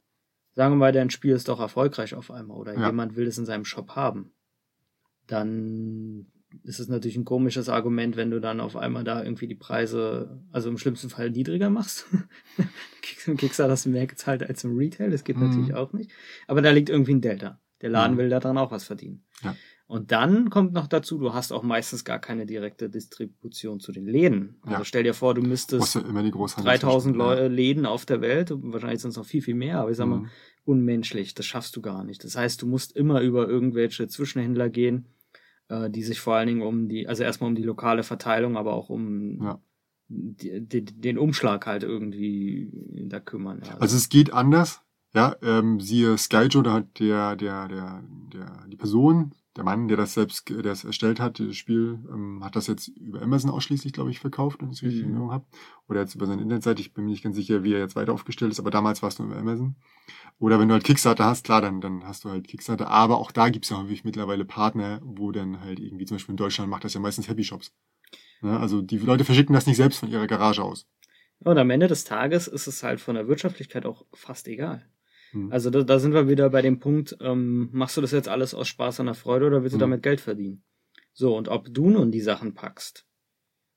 sagen 0.55 0.73
wir 0.75 0.79
mal, 0.79 0.92
dein 0.92 1.11
Spiel 1.11 1.33
ist 1.33 1.49
doch 1.49 1.59
erfolgreich 1.59 2.14
auf 2.14 2.31
einmal 2.31 2.57
oder 2.59 2.75
Ja. 2.75 2.87
jemand 2.87 3.16
will 3.16 3.27
es 3.27 3.38
in 3.38 3.47
seinem 3.47 3.64
Shop 3.64 3.97
haben. 3.97 4.33
Dann 5.27 6.27
ist 6.64 6.79
es 6.81 6.88
natürlich 6.88 7.16
ein 7.16 7.25
komisches 7.25 7.68
Argument, 7.68 8.16
wenn 8.16 8.31
du 8.31 8.40
dann 8.40 8.61
auf 8.61 8.77
einmal 8.77 9.05
da 9.05 9.23
irgendwie 9.25 9.47
die 9.49 9.55
Preise, 9.55 10.42
also 10.53 10.68
im 10.68 10.77
schlimmsten 10.79 11.09
Fall 11.09 11.31
niedriger 11.31 11.71
machst. 11.71 12.07
Im 13.27 13.37
Kickstarter 13.37 13.73
hast 13.73 13.87
du 13.87 13.90
mehr 13.90 14.07
gezahlt 14.09 14.42
als 14.42 14.64
im 14.64 14.77
Retail, 14.77 15.11
das 15.11 15.23
geht 15.25 15.37
Mhm. 15.37 15.49
natürlich 15.49 15.75
auch 15.75 15.92
nicht. 15.92 16.11
Aber 16.49 16.61
da 16.61 16.71
liegt 16.71 16.90
irgendwie 16.90 17.14
ein 17.14 17.21
Delta. 17.21 17.61
Der 17.81 17.88
Laden 17.90 18.14
Mhm. 18.14 18.18
will 18.18 18.29
daran 18.29 18.59
auch 18.59 18.71
was 18.73 18.83
verdienen. 18.85 19.25
Ja. 19.42 19.57
Und 19.92 20.11
dann 20.11 20.48
kommt 20.48 20.72
noch 20.72 20.87
dazu, 20.87 21.18
du 21.18 21.35
hast 21.35 21.52
auch 21.52 21.62
meistens 21.62 22.02
gar 22.02 22.18
keine 22.18 22.46
direkte 22.46 22.88
Distribution 22.88 23.78
zu 23.78 23.92
den 23.92 24.07
Läden. 24.07 24.57
Also 24.62 24.78
Ja. 24.78 24.85
stell 24.87 25.02
dir 25.02 25.12
vor, 25.12 25.35
du 25.35 25.42
Du 25.42 25.48
müsstest 25.48 25.94
ja 25.96 26.00
Großhandel 26.00 26.64
3000 26.78 27.14
zwischen- 27.14 27.18
Leu 27.18 27.46
Läden 27.48 27.85
auf 27.85 28.07
der 28.07 28.22
Welt, 28.22 28.52
wahrscheinlich 28.55 29.00
sind 29.02 29.11
es 29.11 29.16
noch 29.18 29.26
viel, 29.26 29.42
viel 29.42 29.55
mehr, 29.55 29.81
aber 29.81 29.90
ich 29.90 29.98
sag 29.98 30.07
mal, 30.09 30.20
Mhm. 30.20 30.28
unmenschlich, 30.64 31.35
das 31.35 31.44
schaffst 31.44 31.76
du 31.76 31.83
gar 31.83 32.05
nicht. 32.05 32.24
Das 32.24 32.37
heißt, 32.38 32.62
du 32.62 32.66
musst 32.66 32.96
immer 32.96 33.20
über 33.20 33.46
irgendwelche 33.48 34.09
Zwischenhändler 34.09 34.70
gehen, 34.70 35.09
äh, 35.68 35.90
die 35.90 36.02
sich 36.05 36.20
vor 36.20 36.37
allen 36.37 36.46
Dingen 36.48 36.62
um 36.62 36.88
die, 36.88 37.07
also 37.07 37.22
erstmal 37.22 37.50
um 37.50 37.55
die 37.57 37.62
lokale 37.62 38.02
Verteilung, 38.02 38.57
aber 38.57 38.72
auch 38.72 38.88
um 38.88 39.42
Ja. 39.42 39.61
die, 40.09 40.85
den 40.85 41.18
Umschlag 41.18 41.66
halt 41.66 41.83
irgendwie 41.83 42.70
da 43.09 43.20
kümmern. 43.20 43.61
Ja. 43.64 43.76
Also 43.76 43.96
es 43.98 44.09
geht 44.09 44.33
anders. 44.33 44.81
Ja, 45.14 45.37
ähm, 45.42 45.81
siehe 45.81 46.16
Skyjo, 46.16 46.62
da 46.62 46.72
hat 46.72 46.98
der, 46.98 47.37
der, 47.37 47.68
der, 47.68 48.02
der, 48.33 48.64
die 48.68 48.76
Person, 48.76 49.33
der 49.57 49.65
Mann, 49.65 49.88
der 49.88 49.97
das 49.97 50.15
selbst, 50.15 50.49
der 50.49 50.62
das 50.62 50.85
erstellt 50.85 51.21
hat, 51.21 51.38
das 51.38 51.57
Spiel, 51.57 51.99
ähm, 52.11 52.43
hat 52.43 52.57
das 52.57 52.67
jetzt 52.67 52.88
über 52.88 53.21
Amazon 53.21 53.51
ausschließlich, 53.51 53.93
glaube 53.93 54.11
ich, 54.11 54.19
verkauft, 54.19 54.62
wenn 54.62 54.71
ich 54.71 54.79
es 54.79 54.83
richtig 54.83 55.01
in 55.01 55.07
Mhm. 55.09 55.12
Erinnerung 55.12 55.33
habe. 55.33 55.47
Oder 55.88 56.01
jetzt 56.01 56.15
über 56.15 56.27
seine 56.27 56.41
Internetseite. 56.43 56.81
Ich 56.81 56.95
bin 56.95 57.05
mir 57.05 57.11
nicht 57.11 57.23
ganz 57.23 57.37
sicher, 57.37 57.62
wie 57.62 57.73
er 57.75 57.81
jetzt 57.81 57.97
weiter 57.97 58.12
aufgestellt 58.12 58.51
ist, 58.53 58.61
aber 58.61 58.71
damals 58.71 59.03
war 59.03 59.09
es 59.11 59.19
nur 59.19 59.29
über 59.29 59.37
Amazon. 59.37 59.77
Oder 60.38 60.59
wenn 60.59 60.69
du 60.69 60.75
halt 60.75 60.85
Kickstarter 60.85 61.27
hast, 61.27 61.45
klar, 61.45 61.61
dann, 61.61 61.81
dann 61.81 62.05
hast 62.05 62.25
du 62.25 62.31
halt 62.31 62.49
Kickstarter. 62.49 62.88
Aber 62.88 63.19
auch 63.19 63.31
da 63.31 63.51
gibt 63.51 63.65
es 63.67 63.71
ja 63.71 63.79
häufig 63.79 64.05
mittlerweile 64.05 64.45
Partner, 64.45 65.01
wo 65.05 65.33
dann 65.33 65.61
halt 65.61 65.79
irgendwie, 65.81 66.07
zum 66.07 66.17
Beispiel 66.17 66.33
in 66.33 66.38
Deutschland 66.38 66.71
macht 66.71 66.85
das 66.85 66.95
ja 66.95 67.01
meistens 67.01 67.29
Happy 67.29 67.45
Shops. 67.45 67.73
Ne? 68.41 68.59
Also 68.59 68.81
die 68.83 68.99
Leute 68.99 69.25
verschicken 69.25 69.53
das 69.55 69.67
nicht 69.67 69.77
selbst 69.77 69.99
von 69.99 70.09
ihrer 70.11 70.27
Garage 70.27 70.62
aus. 70.62 70.87
Und 71.41 71.59
am 71.59 71.71
Ende 71.71 71.88
des 71.88 72.05
Tages 72.05 72.47
ist 72.49 72.67
es 72.69 72.83
halt 72.83 73.01
von 73.01 73.17
der 73.17 73.29
Wirtschaftlichkeit 73.29 73.85
auch 73.85 74.07
fast 74.15 74.49
egal. 74.49 74.87
Hm. 75.33 75.51
Also 75.53 75.71
da, 75.71 75.83
da 75.83 75.99
sind 75.99 76.14
wir 76.14 76.29
wieder 76.29 76.49
bei 76.51 76.62
dem 76.62 76.79
Punkt, 76.79 77.16
ähm, 77.21 77.68
machst 77.73 77.97
du 77.97 78.01
das 78.01 78.12
jetzt 78.12 78.29
alles 78.29 78.55
aus 78.55 78.68
Spaß 78.68 79.01
an 79.01 79.07
der 79.07 79.14
Freude 79.14 79.47
oder 79.47 79.62
willst 79.62 79.75
du 79.75 79.79
Mhm. 79.79 79.81
damit 79.81 80.03
Geld 80.03 80.21
verdienen? 80.21 80.62
So, 81.12 81.37
und 81.37 81.49
ob 81.49 81.73
du 81.73 81.90
nun 81.90 82.11
die 82.11 82.21
Sachen 82.21 82.55
packst 82.55 83.07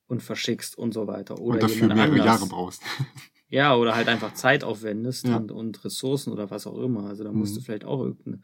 und 0.07 0.21
verschickst 0.23 0.77
und 0.77 0.93
so 0.93 1.07
weiter 1.07 1.39
oder 1.39 1.55
und 1.55 1.63
dafür 1.63 1.87
mehrere 1.87 2.11
anders. 2.11 2.25
Jahre 2.25 2.45
brauchst. 2.47 2.81
Ja, 3.47 3.75
oder 3.75 3.95
halt 3.95 4.07
einfach 4.07 4.33
Zeit 4.33 4.63
aufwendest 4.63 5.27
Ja. 5.27 5.37
und, 5.37 5.51
und 5.51 5.85
Ressourcen 5.85 6.33
oder 6.33 6.49
was 6.49 6.65
auch 6.65 6.79
immer. 6.79 7.05
Also 7.07 7.23
da 7.23 7.31
musst 7.31 7.53
Mhm. 7.53 7.59
du 7.59 7.63
vielleicht 7.65 7.85
auch 7.85 8.01
irgendeine, 8.01 8.41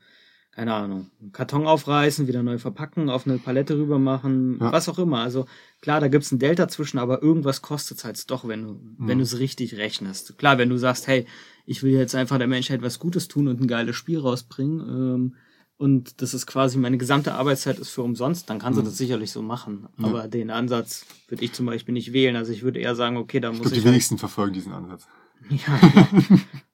keine 0.51 0.73
Ahnung, 0.73 1.09
einen 1.21 1.31
Karton 1.31 1.65
aufreißen, 1.65 2.27
wieder 2.27 2.43
neu 2.43 2.57
verpacken, 2.57 3.09
auf 3.09 3.25
eine 3.25 3.37
Palette 3.37 3.77
rüber 3.77 3.99
machen, 3.99 4.57
Ja. 4.59 4.71
was 4.71 4.89
auch 4.89 4.99
immer. 4.99 5.19
Also 5.19 5.45
klar, 5.81 5.99
da 6.01 6.07
gibt's 6.09 6.31
ein 6.31 6.39
Delta 6.39 6.67
zwischen, 6.67 6.97
aber 6.99 7.21
irgendwas 7.23 7.61
kostet's 7.61 8.03
halt 8.03 8.29
doch, 8.29 8.45
wenn 8.47 8.63
du, 8.63 8.79
wenn 8.97 9.15
Mhm. 9.15 9.19
du 9.19 9.23
es 9.23 9.39
richtig 9.39 9.77
rechnest. 9.77 10.37
Klar, 10.37 10.57
wenn 10.57 10.69
du 10.69 10.77
sagst, 10.77 11.07
hey, 11.07 11.25
ich 11.65 11.83
will 11.83 11.91
jetzt 11.93 12.15
einfach 12.15 12.37
der 12.37 12.47
Menschheit 12.47 12.81
was 12.81 12.99
Gutes 12.99 13.27
tun 13.29 13.47
und 13.47 13.61
ein 13.61 13.67
geiles 13.67 13.95
Spiel 13.95 14.19
rausbringen, 14.19 14.79
ähm, 14.81 15.35
und 15.77 16.21
das 16.21 16.35
ist 16.35 16.45
quasi 16.45 16.77
meine 16.77 16.97
gesamte 16.99 17.33
Arbeitszeit 17.33 17.79
ist 17.79 17.89
für 17.89 18.03
umsonst, 18.03 18.47
dann 18.51 18.59
kannst 18.59 18.77
du 18.77 18.81
Mhm. 18.83 18.87
das 18.87 18.97
sicherlich 18.97 19.31
so 19.31 19.41
machen. 19.41 19.87
Ja. 19.97 20.05
Aber 20.09 20.27
den 20.27 20.51
Ansatz 20.51 21.05
würde 21.27 21.43
ich 21.43 21.53
zum 21.53 21.65
Beispiel 21.65 21.93
nicht 21.93 22.13
wählen. 22.13 22.35
Also 22.35 22.51
ich 22.51 22.61
würde 22.61 22.79
eher 22.79 22.93
sagen, 22.93 23.17
okay, 23.17 23.39
da 23.39 23.51
muss 23.51 23.65
ich. 23.71 23.79
die 23.79 23.83
wenigsten 23.85 24.17
verfolgen 24.19 24.53
diesen 24.53 24.73
Ansatz. 24.73 25.07
Ja. 25.49 25.79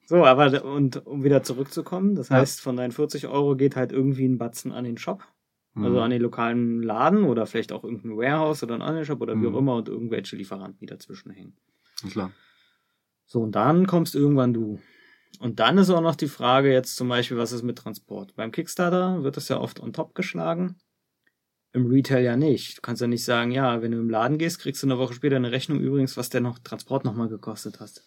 So, 0.08 0.24
aber 0.24 0.64
und 0.64 1.04
um 1.06 1.22
wieder 1.22 1.42
zurückzukommen, 1.42 2.14
das 2.14 2.30
Ja. 2.30 2.36
heißt, 2.36 2.62
von 2.62 2.76
deinen 2.76 2.92
40 2.92 3.26
Euro 3.26 3.56
geht 3.56 3.76
halt 3.76 3.92
irgendwie 3.92 4.24
ein 4.26 4.38
Batzen 4.38 4.72
an 4.72 4.84
den 4.84 4.96
Shop, 4.96 5.22
also 5.76 5.96
Mhm. 5.98 6.02
an 6.02 6.10
den 6.10 6.22
lokalen 6.22 6.82
Laden 6.82 7.24
oder 7.24 7.44
vielleicht 7.44 7.72
auch 7.72 7.84
irgendein 7.84 8.16
Warehouse 8.16 8.62
oder 8.62 8.74
ein 8.76 8.82
Online-Shop 8.82 9.20
oder 9.20 9.34
wie 9.34 9.46
Mhm. 9.46 9.54
auch 9.54 9.58
immer 9.58 9.76
und 9.76 9.88
irgendwelche 9.88 10.36
Lieferanten, 10.36 10.78
die 10.80 10.86
dazwischen 10.86 11.30
hängen. 11.30 11.56
Klar. 12.10 12.32
So, 13.26 13.42
und 13.42 13.52
dann 13.54 13.86
kommst 13.86 14.14
irgendwann 14.14 14.54
du. 14.54 14.80
Und 15.40 15.60
dann 15.60 15.76
ist 15.76 15.90
auch 15.90 16.00
noch 16.00 16.16
die 16.16 16.26
Frage 16.28 16.72
jetzt 16.72 16.96
zum 16.96 17.08
Beispiel, 17.08 17.36
was 17.36 17.52
ist 17.52 17.62
mit 17.62 17.76
Transport? 17.76 18.34
Beim 18.34 18.50
Kickstarter 18.50 19.22
wird 19.22 19.36
das 19.36 19.48
ja 19.48 19.60
oft 19.60 19.78
on 19.78 19.92
top 19.92 20.14
geschlagen. 20.14 20.76
Im 21.74 21.86
Retail 21.86 22.24
ja 22.24 22.34
nicht. 22.34 22.78
Du 22.78 22.80
kannst 22.80 23.02
ja 23.02 23.06
nicht 23.08 23.24
sagen, 23.24 23.50
ja, 23.50 23.82
wenn 23.82 23.92
du 23.92 23.98
im 23.98 24.08
Laden 24.08 24.38
gehst, 24.38 24.58
kriegst 24.58 24.82
du 24.82 24.86
eine 24.86 24.98
Woche 24.98 25.12
später 25.12 25.36
eine 25.36 25.52
Rechnung 25.52 25.80
übrigens, 25.80 26.16
was 26.16 26.30
der 26.30 26.40
noch 26.40 26.58
Transport 26.58 27.04
nochmal 27.04 27.28
gekostet 27.28 27.78
hast. 27.78 28.04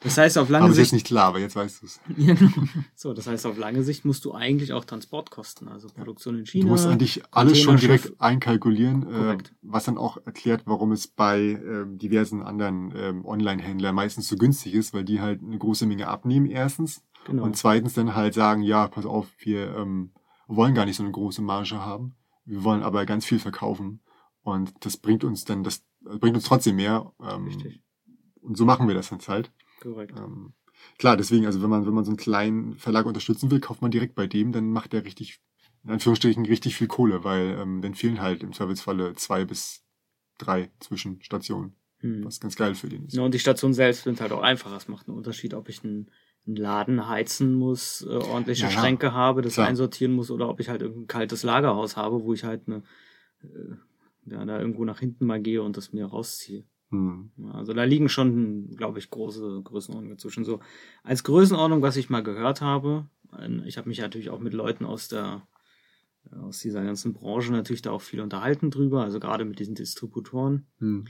Das 0.00 0.18
heißt, 0.18 0.36
auf 0.36 0.50
lange 0.50 0.64
Aber 0.64 0.72
ist 0.72 0.76
Sicht 0.76 0.88
jetzt 0.88 0.92
nicht 0.92 1.06
klar, 1.06 1.28
aber 1.28 1.38
jetzt 1.38 1.56
weißt 1.56 1.80
du 1.80 1.86
es. 1.86 2.00
Genau. 2.16 2.50
So, 2.94 3.14
das 3.14 3.26
heißt, 3.26 3.46
auf 3.46 3.56
lange 3.56 3.82
Sicht 3.84 4.04
musst 4.04 4.26
du 4.26 4.34
eigentlich 4.34 4.74
auch 4.74 4.84
Transportkosten, 4.84 5.68
also 5.68 5.88
Produktion 5.88 6.34
in 6.38 6.44
Du 6.44 6.50
China. 6.50 6.66
musst 6.66 6.86
eigentlich 6.86 7.22
alles 7.30 7.58
schon 7.58 7.78
direkt 7.78 8.20
einkalkulieren, 8.20 9.02
äh, 9.04 9.06
Korrekt. 9.06 9.54
was 9.62 9.84
dann 9.84 9.96
auch 9.96 10.18
erklärt, 10.26 10.62
warum 10.66 10.92
es 10.92 11.08
bei 11.08 11.38
ähm, 11.40 11.96
diversen 11.96 12.42
anderen 12.42 12.92
ähm, 12.94 13.24
Online-Händlern 13.24 13.94
meistens 13.94 14.28
so 14.28 14.36
günstig 14.36 14.74
ist, 14.74 14.92
weil 14.92 15.04
die 15.04 15.22
halt 15.22 15.40
eine 15.42 15.56
große 15.56 15.86
Menge 15.86 16.08
abnehmen 16.08 16.46
erstens 16.46 17.02
genau. 17.24 17.44
und 17.44 17.56
zweitens 17.56 17.94
dann 17.94 18.14
halt 18.14 18.34
sagen, 18.34 18.62
ja, 18.62 18.88
pass 18.88 19.06
auf, 19.06 19.26
wir 19.38 19.74
ähm, 19.76 20.12
wollen 20.46 20.74
gar 20.74 20.84
nicht 20.84 20.96
so 20.96 21.02
eine 21.02 21.12
große 21.12 21.42
Marge 21.42 21.84
haben, 21.84 22.14
wir 22.44 22.64
wollen 22.64 22.82
aber 22.82 23.06
ganz 23.06 23.24
viel 23.24 23.38
verkaufen 23.38 24.00
und 24.42 24.72
das 24.84 24.96
bringt 24.96 25.24
uns 25.24 25.44
dann, 25.44 25.62
das 25.64 25.84
bringt 26.00 26.36
uns 26.36 26.44
trotzdem 26.44 26.76
mehr 26.76 27.12
ähm, 27.22 27.44
Richtig, 27.46 27.82
und 28.40 28.56
so 28.56 28.64
machen 28.64 28.88
wir 28.88 28.94
das 28.94 29.10
jetzt 29.10 29.28
halt. 29.28 29.52
korrekt. 29.80 30.14
Ähm, 30.18 30.54
klar, 30.98 31.16
deswegen, 31.16 31.46
also 31.46 31.62
wenn 31.62 31.70
man, 31.70 31.86
wenn 31.86 31.94
man 31.94 32.04
so 32.04 32.10
einen 32.10 32.16
kleinen 32.16 32.76
Verlag 32.78 33.06
unterstützen 33.06 33.50
will, 33.50 33.60
kauft 33.60 33.82
man 33.82 33.90
direkt 33.90 34.14
bei 34.14 34.26
dem, 34.26 34.52
dann 34.52 34.70
macht 34.72 34.92
der 34.92 35.04
richtig, 35.04 35.40
in 35.84 35.90
Anführungsstrichen, 35.90 36.46
richtig 36.46 36.76
viel 36.76 36.86
Kohle, 36.86 37.22
weil 37.24 37.56
ähm, 37.58 37.82
dann 37.82 37.94
fehlen 37.94 38.20
halt 38.20 38.42
im 38.42 38.52
Zweifelsfalle 38.52 39.14
zwei 39.14 39.44
bis 39.44 39.84
drei 40.38 40.70
Zwischenstationen, 40.80 41.74
Hm. 41.98 42.24
was 42.24 42.40
ganz 42.40 42.56
geil 42.56 42.74
für 42.74 42.88
den 42.88 43.04
ist. 43.06 43.14
Ja, 43.14 43.22
und 43.22 43.34
die 43.34 43.38
Station 43.38 43.74
selbst 43.74 44.04
sind 44.04 44.22
halt 44.22 44.32
auch 44.32 44.40
einfacher. 44.42 44.76
Es 44.76 44.88
macht 44.88 45.06
einen 45.06 45.18
Unterschied, 45.18 45.52
ob 45.52 45.68
ich 45.68 45.84
einen, 45.84 46.10
einen 46.46 46.56
Laden 46.56 47.08
heizen 47.08 47.54
muss, 47.54 48.02
äh, 48.02 48.08
ordentliche 48.14 48.64
Ja. 48.64 48.70
Schränke 48.70 49.12
habe, 49.12 49.42
das 49.42 49.54
Klar. 49.54 49.68
einsortieren 49.68 50.12
muss, 50.14 50.30
oder 50.30 50.48
ob 50.48 50.60
ich 50.60 50.68
halt 50.68 50.82
irgendein 50.82 51.06
kaltes 51.06 51.42
Lagerhaus 51.42 51.96
habe, 51.96 52.22
wo 52.22 52.32
ich 52.32 52.44
halt 52.44 52.62
eine, 52.66 52.82
äh, 53.42 53.74
ja, 54.26 54.44
da 54.44 54.58
irgendwo 54.58 54.84
nach 54.84 55.00
hinten 55.00 55.26
mal 55.26 55.40
gehe 55.40 55.62
und 55.62 55.76
das 55.76 55.92
mir 55.92 56.06
rausziehe. 56.06 56.64
Hm. 56.90 57.30
Also 57.52 57.72
da 57.72 57.84
liegen 57.84 58.08
schon, 58.08 58.74
glaube 58.76 58.98
ich, 58.98 59.10
große 59.10 59.60
Größenordnungen 59.62 60.16
dazwischen. 60.16 60.44
So 60.44 60.60
als 61.04 61.22
Größenordnung, 61.24 61.82
was 61.82 61.96
ich 61.96 62.10
mal 62.10 62.22
gehört 62.22 62.60
habe, 62.60 63.08
ein- 63.30 63.62
ich 63.64 63.78
habe 63.78 63.88
mich 63.88 64.00
natürlich 64.00 64.30
auch 64.30 64.40
mit 64.40 64.54
Leuten 64.54 64.84
aus 64.84 65.08
der 65.08 65.46
aus 66.42 66.58
dieser 66.60 66.84
ganzen 66.84 67.14
Branche 67.14 67.50
natürlich 67.50 67.80
da 67.80 67.92
auch 67.92 68.02
viel 68.02 68.20
unterhalten 68.20 68.70
drüber, 68.70 69.02
also 69.02 69.18
gerade 69.20 69.46
mit 69.46 69.58
diesen 69.58 69.74
Distributoren. 69.74 70.66
Hm. 70.78 71.06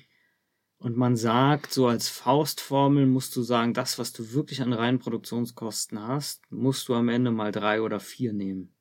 Und 0.81 0.97
man 0.97 1.15
sagt, 1.15 1.75
so 1.75 1.87
als 1.89 2.09
Faustformel 2.09 3.07
musst 3.07 3.37
du 3.37 3.43
sagen, 3.43 3.75
das, 3.75 3.99
was 3.99 4.15
du 4.15 4.33
wirklich 4.33 4.63
an 4.63 4.73
reinen 4.73 4.99
Produktionskosten 4.99 6.01
hast, 6.03 6.41
musst 6.51 6.89
du 6.89 6.95
am 6.95 7.11
Ende 7.11 7.31
mal 7.31 7.53
drei 7.53 7.83
oder 7.83 8.01
vier 8.01 8.33
nehmen. 8.33 8.73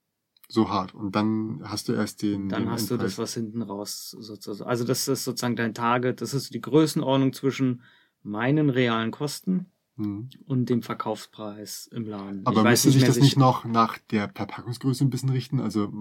So 0.48 0.70
hart. 0.70 0.96
Und 0.96 1.14
dann 1.16 1.62
hast 1.66 1.90
du 1.90 1.94
erst 1.94 2.22
den. 2.22 2.48
Dann 2.48 2.64
den 2.64 2.72
hast 2.72 2.90
du 2.90 2.96
das, 2.96 3.12
Endpreis. 3.12 3.18
was 3.18 3.34
hinten 3.34 3.62
raus 3.62 4.16
sozusagen. 4.18 4.70
Also 4.70 4.86
das 4.86 5.08
ist 5.10 5.26
sozusagen 5.26 5.58
dein 5.58 5.74
Target, 5.74 6.22
das 6.22 6.34
ist 6.34 6.54
die 6.54 6.62
Größenordnung 6.62 7.34
zwischen 7.34 7.84
meinen 8.24 8.70
realen 8.70 9.12
Kosten 9.12 9.68
Hm. 9.98 10.30
und 10.46 10.70
dem 10.70 10.82
Verkaufspreis 10.82 11.88
im 11.92 12.06
Laden. 12.06 12.46
Aber 12.46 12.62
Ich 12.62 12.70
müsste 12.70 12.92
sich 12.92 13.04
das 13.04 13.18
nicht 13.20 13.38
noch 13.38 13.66
nach 13.66 13.98
der 14.12 14.32
Verpackungsgröße 14.34 15.04
ein 15.04 15.10
bisschen 15.10 15.30
richten? 15.30 15.60
Also 15.60 15.92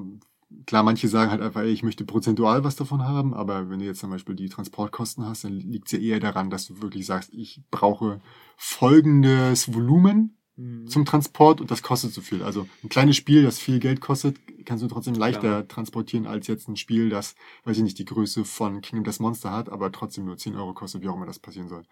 klar, 0.67 0.83
manche 0.83 1.09
sagen 1.09 1.31
halt 1.31 1.41
einfach, 1.43 1.61
ey, 1.63 1.71
ich 1.71 1.83
möchte 1.83 2.05
prozentual 2.05 2.65
was 2.65 2.77
davon 2.77 3.03
haben, 3.03 3.35
aber 3.35 3.69
wenn 3.71 3.79
du 3.81 3.85
jetzt 3.85 4.01
zum 4.01 4.11
Beispiel 4.11 4.35
die 4.35 4.49
Transportkosten 4.49 5.27
hast, 5.27 5.45
dann 5.45 5.53
liegt 5.53 5.87
es 5.87 5.93
ja 5.93 5.99
eher 5.99 6.21
daran, 6.21 6.51
dass 6.51 6.67
du 6.67 6.81
wirklich 6.83 7.07
sagst, 7.07 7.33
ich 7.33 7.63
brauche 7.71 8.21
folgendes 8.57 9.73
Volumen 9.73 10.35
Mhm. 10.57 10.89
zum 10.89 11.05
Transport 11.05 11.61
und 11.61 11.71
das 11.71 11.83
kostet 11.83 12.13
so 12.13 12.21
viel. 12.21 12.43
Also 12.43 12.67
ein 12.83 12.89
kleines 12.89 13.17
Spiel, 13.17 13.45
das 13.45 13.61
viel 13.61 13.79
Geld 13.79 14.01
kostet, 14.01 14.39
kannst 14.65 14.83
du 14.83 14.89
trotzdem 14.89 15.15
leichter 15.15 15.41
Klar. 15.41 15.69
transportieren 15.69 16.27
als 16.27 16.49
jetzt 16.49 16.69
ein 16.69 16.75
Spiel, 16.77 17.11
das, 17.11 17.37
weiß 17.65 17.77
ich 17.77 17.85
nicht, 17.85 17.99
die 17.99 18.05
Größe 18.05 18.45
von 18.45 18.81
Kingdom 18.81 19.05
Death 19.05 19.21
Monster 19.21 19.53
hat, 19.53 19.69
aber 19.69 19.93
trotzdem 19.93 20.25
nur 20.25 20.37
10 20.37 20.57
Euro 20.57 20.75
kostet, 20.75 21.03
wie 21.03 21.09
auch 21.09 21.15
immer 21.15 21.27
das 21.27 21.39
passieren 21.39 21.69
soll. 21.69 21.85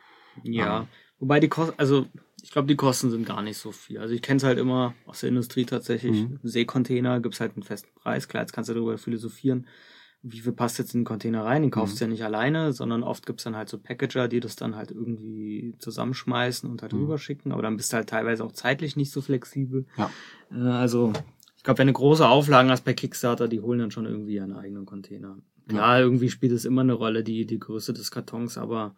Ja, 0.43 0.81
Ähm. 0.81 0.87
wobei 1.19 1.41
die 1.41 1.49
Kosten, 1.49 1.75
also 1.79 2.07
ich 2.43 2.51
glaube, 2.51 2.69
die 2.69 2.77
Kosten 2.77 3.11
sind 3.11 3.27
gar 3.27 3.43
nicht 3.43 3.59
so 3.59 3.73
viel. 3.73 3.99
Also 3.99 4.15
ich 4.15 4.23
kenne 4.23 4.37
es 4.39 4.45
halt 4.45 4.59
immer 4.59 4.95
aus 5.07 5.21
der 5.21 5.31
Industrie 5.31 5.65
tatsächlich. 5.65 6.29
Mhm. 6.29 6.39
Seekontainer 6.43 7.21
gibt's 7.21 7.41
halt 7.41 7.55
einen 7.57 7.63
festen 7.65 7.91
Preis. 7.95 8.29
Klar, 8.29 8.43
jetzt 8.43 8.53
kannst 8.53 8.71
du 8.71 8.75
darüber 8.75 8.99
philosophieren, 8.99 9.67
wie 10.23 10.39
viel 10.41 10.53
passt 10.53 10.79
jetzt 10.79 10.95
in 10.95 11.01
den 11.01 11.07
Container 11.07 11.45
rein. 11.45 11.63
Den 11.63 11.71
kaufst 11.71 11.97
Mhm. 11.97 11.99
du 11.99 12.05
ja 12.05 12.11
nicht 12.11 12.25
alleine, 12.25 12.73
sondern 12.73 13.03
oft 13.03 13.27
gibt's 13.27 13.45
dann 13.45 13.57
halt 13.57 13.69
so 13.69 13.79
Packager, 13.79 14.29
die 14.29 14.41
das 14.41 14.55
dann 14.57 14.77
halt 14.77 14.91
irgendwie 14.91 15.75
zusammenschmeißen 15.79 16.71
und 16.71 16.83
halt 16.83 16.93
Mhm. 16.93 17.01
rüberschicken. 17.03 17.53
Aber 17.53 17.63
dann 17.63 17.77
bist 17.77 17.93
du 17.93 17.97
halt 17.97 18.09
teilweise 18.09 18.45
auch 18.45 18.53
zeitlich 18.53 18.97
nicht 18.97 19.11
so 19.13 19.21
flexibel. 19.21 19.87
Ja. 19.97 20.11
Äh, 20.53 20.57
also 20.69 21.13
ich 21.57 21.63
glaube, 21.65 21.79
wenn 21.79 21.87
du 21.89 21.93
große 21.95 22.27
Auflagen 22.29 22.71
hast 22.71 22.85
bei 22.85 22.95
Kickstarter, 22.95 23.49
die 23.49 23.61
holen 23.61 23.79
dann 23.81 23.91
schon 23.91 24.07
irgendwie 24.07 24.35
ihren 24.35 24.53
eigenen 24.53 24.87
Container. 24.87 25.39
Klar, 25.69 25.99
irgendwie 25.99 26.31
spielt 26.31 26.53
es 26.53 26.65
immer 26.65 26.83
eine 26.83 26.93
Rolle, 26.93 27.25
die, 27.25 27.45
die 27.45 27.59
Größe 27.59 27.93
des 27.93 28.13
Kartons, 28.13 28.57
aber 28.57 28.95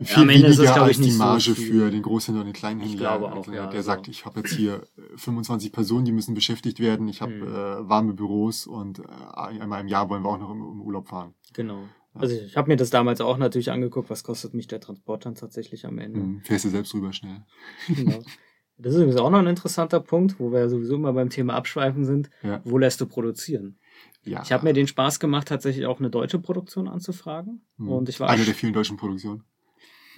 Viel 0.00 0.22
am 0.22 0.28
Ende 0.28 0.46
ist 0.48 0.54
es, 0.54 0.58
weniger 0.58 0.74
glaub 0.74 0.88
ich, 0.90 0.96
als 0.98 1.06
die 1.06 1.10
so 1.10 1.18
Marge 1.18 1.54
viel. 1.54 1.54
für 1.72 1.90
den 1.90 2.02
Großhändler 2.02 2.40
und 2.42 2.46
den 2.46 2.52
Kleinhändler. 2.54 2.92
Ich 2.94 2.98
glaube 2.98 3.32
auch, 3.32 3.46
ja, 3.46 3.52
Der 3.52 3.62
also- 3.68 3.82
sagt, 3.82 4.08
ich 4.08 4.24
habe 4.26 4.40
jetzt 4.40 4.52
hier 4.54 4.82
äh, 4.98 5.16
25 5.16 5.72
Personen, 5.72 6.04
die 6.04 6.12
müssen 6.12 6.34
beschäftigt 6.34 6.80
werden. 6.80 7.08
Ich 7.08 7.22
habe 7.22 7.32
Mhm. 7.32 7.42
äh, 7.42 7.88
warme 7.88 8.12
Büros 8.14 8.66
und 8.66 8.98
äh, 8.98 9.02
einmal 9.34 9.80
im 9.80 9.88
Jahr 9.88 10.08
wollen 10.10 10.22
wir 10.22 10.28
auch 10.30 10.38
noch 10.38 10.50
im, 10.50 10.60
im 10.60 10.80
Urlaub 10.82 11.08
fahren. 11.08 11.34
Genau. 11.54 11.84
Also 12.14 12.34
ich, 12.34 12.56
habe 12.56 12.68
mir 12.68 12.76
das 12.76 12.88
damals 12.90 13.20
auch 13.20 13.36
natürlich 13.36 13.70
angeguckt, 13.70 14.08
was 14.08 14.24
kostet 14.24 14.54
mich 14.54 14.66
der 14.66 14.80
Transport 14.80 15.26
dann 15.26 15.34
tatsächlich 15.34 15.84
am 15.86 15.98
Ende. 15.98 16.20
Mhm. 16.20 16.40
Fährst 16.42 16.64
du 16.64 16.70
selbst 16.70 16.94
rüber 16.94 17.12
schnell. 17.12 17.44
Genau. 17.88 18.18
Das 18.78 18.92
ist 18.92 18.98
übrigens 19.00 19.18
auch 19.18 19.30
noch 19.30 19.38
ein 19.38 19.46
interessanter 19.46 20.00
Punkt, 20.00 20.38
wo 20.38 20.52
wir 20.52 20.58
ja 20.58 20.68
sowieso 20.68 20.96
immer 20.96 21.14
beim 21.14 21.30
Thema 21.30 21.54
Abschweifen 21.54 22.04
sind. 22.04 22.28
Ja. 22.42 22.60
Wo 22.62 22.76
lässt 22.76 23.00
du 23.00 23.06
produzieren? 23.06 23.78
ja. 24.22 24.42
Ich 24.42 24.52
habe 24.52 24.64
mir 24.64 24.74
den 24.74 24.86
Spaß 24.86 25.18
gemacht, 25.18 25.48
tatsächlich 25.48 25.86
auch 25.86 25.98
eine 25.98 26.10
deutsche 26.10 26.38
Produktion 26.38 26.86
anzufragen. 26.86 27.62
Mhm. 27.78 27.88
Und 27.88 28.08
ich 28.10 28.20
war 28.20 28.28
Eine 28.28 28.44
der 28.44 28.54
vielen 28.54 28.74
deutschen 28.74 28.98
Produktionen. 28.98 29.44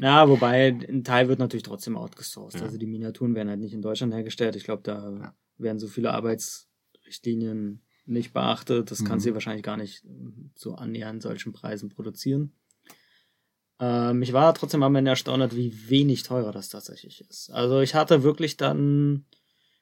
Ja, 0.01 0.29
wobei 0.29 0.69
ein 0.89 1.03
Teil 1.05 1.29
wird 1.29 1.39
natürlich 1.39 1.65
trotzdem 1.65 1.97
outgesourced. 1.97 2.61
Ja. 2.61 2.67
Also 2.67 2.79
die 2.79 2.87
Miniaturen 2.87 3.35
werden 3.35 3.49
halt 3.49 3.61
nicht 3.61 3.75
in 3.75 3.83
Deutschland 3.83 4.13
hergestellt. 4.15 4.55
Ich 4.57 4.65
glaube, 4.65 4.83
da 4.85 5.11
Ja. 5.21 5.35
werden 5.59 5.79
so 5.79 5.89
viele 5.89 6.13
Arbeitsrichtlinien 6.13 7.83
nicht 8.07 8.33
beachtet. 8.33 8.91
Das 8.91 9.05
kann 9.05 9.19
Mhm. 9.19 9.23
sie 9.23 9.35
wahrscheinlich 9.35 9.63
gar 9.65 9.77
nicht 9.77 10.05
ähm, 10.05 10.51
so 10.55 10.75
annähernd 10.75 11.23
solchen 11.23 11.53
Preisen 11.53 11.89
produzieren. 11.89 12.53
Ähm, 13.81 14.23
ich 14.23 14.33
war 14.33 14.55
trotzdem 14.55 14.83
am 14.83 14.95
Ende 14.97 15.11
erstaunt, 15.11 15.55
wie 15.55 15.89
wenig 15.91 16.23
teurer 16.23 16.53
das 16.53 16.69
tatsächlich 16.69 17.21
ist. 17.29 17.51
Also 17.51 17.81
ich 17.81 17.95
hatte 17.95 18.23
wirklich 18.23 18.57
dann 18.57 19.25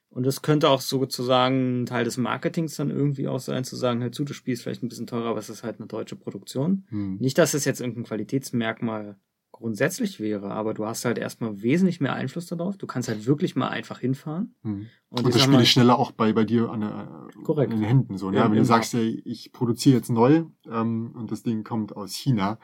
Und 0.09 0.25
das 0.25 0.41
könnte 0.41 0.69
auch 0.69 0.79
sozusagen 0.79 1.81
ein 1.81 1.85
Teil 1.85 2.05
des 2.05 2.15
Marketings 2.15 2.77
dann 2.77 2.89
irgendwie 2.89 3.27
auch 3.27 3.41
sein, 3.41 3.65
zu 3.65 3.75
sagen, 3.75 4.01
hör 4.01 4.11
zu, 4.11 4.23
das 4.23 4.37
Spiel 4.37 4.53
ist 4.53 4.61
vielleicht 4.63 4.81
ein 4.81 4.87
bisschen 4.87 5.05
teurer, 5.05 5.27
aber 5.29 5.39
es 5.39 5.49
ist 5.49 5.63
halt 5.63 5.79
eine 5.79 5.87
deutsche 5.87 6.15
Produktion. 6.15 6.85
Hm. 6.89 7.17
Nicht, 7.17 7.37
dass 7.37 7.53
es 7.53 7.65
jetzt 7.65 7.81
irgendein 7.81 8.05
Qualitätsmerkmal 8.05 9.17
grundsätzlich 9.57 10.19
wäre, 10.19 10.51
aber 10.51 10.73
du 10.75 10.85
hast 10.85 11.03
halt 11.03 11.17
erstmal 11.17 11.61
wesentlich 11.63 11.99
mehr 11.99 12.13
Einfluss 12.13 12.45
darauf. 12.45 12.77
Du 12.77 12.85
kannst 12.85 13.09
halt 13.09 13.25
wirklich 13.25 13.55
mal 13.55 13.69
einfach 13.69 13.99
hinfahren. 13.99 14.55
Hm. 14.61 14.87
Und, 15.09 15.25
Und 15.25 15.33
das 15.33 15.41
Spiel 15.41 15.59
ist 15.59 15.69
schneller 15.69 15.97
auch 15.97 16.11
bei, 16.11 16.31
bei 16.31 16.43
dir 16.43 16.69
an, 16.69 16.81
der, 16.81 17.27
Korrekt. 17.43 17.73
in 17.73 17.79
den 17.79 17.87
Händen. 17.87 18.17
So, 18.17 18.29
ne? 18.29 18.37
Ja, 18.37 18.45
Wenn 18.45 18.53
du 18.53 18.57
im 18.59 18.65
sagst, 18.65 18.93
ey, 18.93 19.21
ich 19.25 19.51
produziere 19.51 19.97
jetzt 19.97 20.09
neu 20.09 20.43
ähm, 20.69 21.11
und 21.15 21.31
das 21.31 21.41
Ding 21.41 21.63
kommt 21.63 21.95
aus 21.95 22.13
China, 22.13 22.59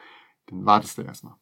dann 0.46 0.66
wartest 0.66 0.98
du 0.98 1.02
erstmal. 1.02 1.34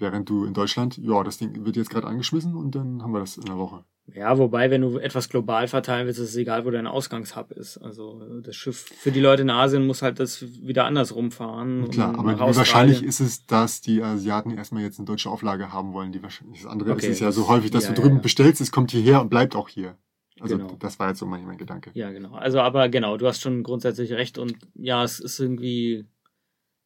Während 0.00 0.28
du 0.30 0.44
in 0.44 0.54
Deutschland, 0.54 0.96
ja, 0.96 1.22
das 1.22 1.38
Ding 1.38 1.64
wird 1.64 1.76
jetzt 1.76 1.90
gerade 1.90 2.06
angeschmissen 2.06 2.56
und 2.56 2.74
dann 2.74 3.02
haben 3.02 3.12
wir 3.12 3.20
das 3.20 3.36
in 3.36 3.44
einer 3.44 3.58
Woche. 3.58 3.84
Ja, 4.14 4.38
wobei, 4.38 4.70
wenn 4.70 4.80
du 4.80 4.98
etwas 4.98 5.28
global 5.28 5.68
verteilen 5.68 6.06
willst, 6.06 6.18
ist 6.18 6.30
es 6.30 6.36
egal, 6.36 6.64
wo 6.64 6.70
dein 6.70 6.86
Ausgangshub 6.86 7.52
ist. 7.52 7.78
Also 7.78 8.40
das 8.40 8.56
Schiff 8.56 8.78
für 8.78 9.12
die 9.12 9.20
Leute 9.20 9.42
in 9.42 9.50
Asien 9.50 9.86
muss 9.86 10.02
halt 10.02 10.18
das 10.18 10.42
wieder 10.62 10.86
andersrum 10.86 11.30
fahren. 11.30 11.88
Klar, 11.90 12.18
aber 12.18 12.38
wahrscheinlich 12.38 13.02
ist 13.02 13.20
es, 13.20 13.46
dass 13.46 13.82
die 13.82 14.02
Asiaten 14.02 14.50
erstmal 14.50 14.82
jetzt 14.82 14.98
eine 14.98 15.06
deutsche 15.06 15.30
Auflage 15.30 15.72
haben 15.72 15.92
wollen. 15.92 16.12
Die 16.12 16.22
wahrscheinlich, 16.22 16.62
das 16.62 16.70
andere 16.70 16.92
Okay, 16.92 17.06
ist 17.06 17.12
es 17.12 17.20
ja 17.20 17.30
so 17.30 17.48
häufig, 17.48 17.70
dass 17.70 17.84
ja, 17.84 17.92
du 17.92 18.00
drüben 18.00 18.16
ja. 18.16 18.22
bestellst, 18.22 18.60
es 18.60 18.72
kommt 18.72 18.90
hierher 18.90 19.20
und 19.20 19.28
bleibt 19.28 19.54
auch 19.54 19.68
hier. 19.68 19.96
Also 20.40 20.56
Genau. 20.56 20.76
das 20.78 20.98
war 20.98 21.08
jetzt 21.08 21.18
so 21.18 21.26
mein, 21.26 21.44
mein 21.44 21.58
Gedanke. 21.58 21.90
Ja, 21.92 22.10
genau. 22.10 22.32
Also, 22.32 22.60
aber 22.60 22.88
genau, 22.88 23.18
du 23.18 23.26
hast 23.26 23.42
schon 23.42 23.62
grundsätzlich 23.62 24.12
recht 24.12 24.38
und 24.38 24.56
ja, 24.74 25.04
es 25.04 25.20
ist 25.20 25.38
irgendwie 25.38 26.06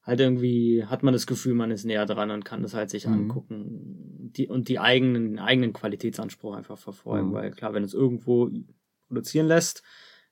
halt 0.05 0.21
irgendwie 0.21 0.85
hat 0.85 1.03
man 1.03 1.13
das 1.15 1.27
Gefühl, 1.27 1.55
man 1.55 1.71
ist 1.71 1.85
näher 1.85 2.07
dran 2.07 2.31
und 2.31 2.45
kann 2.45 2.63
das 2.63 2.75
halt 2.75 2.91
sich 2.91 3.07
Mhm. 3.07 3.13
angucken 3.15 4.31
die, 4.37 4.49
und 4.49 4.69
die 4.69 4.79
eigenen, 4.79 5.31
den 5.31 5.39
eigenen 5.39 5.73
Qualitätsanspruch 5.73 6.55
einfach 6.57 6.79
verfolgen, 6.79 7.29
Mhm. 7.31 7.33
weil 7.35 7.51
klar, 7.53 7.73
wenn 7.75 7.83
du 7.83 7.87
es 7.87 7.95
irgendwo 7.95 8.51
produzieren 9.09 9.47
lässt, 9.47 9.83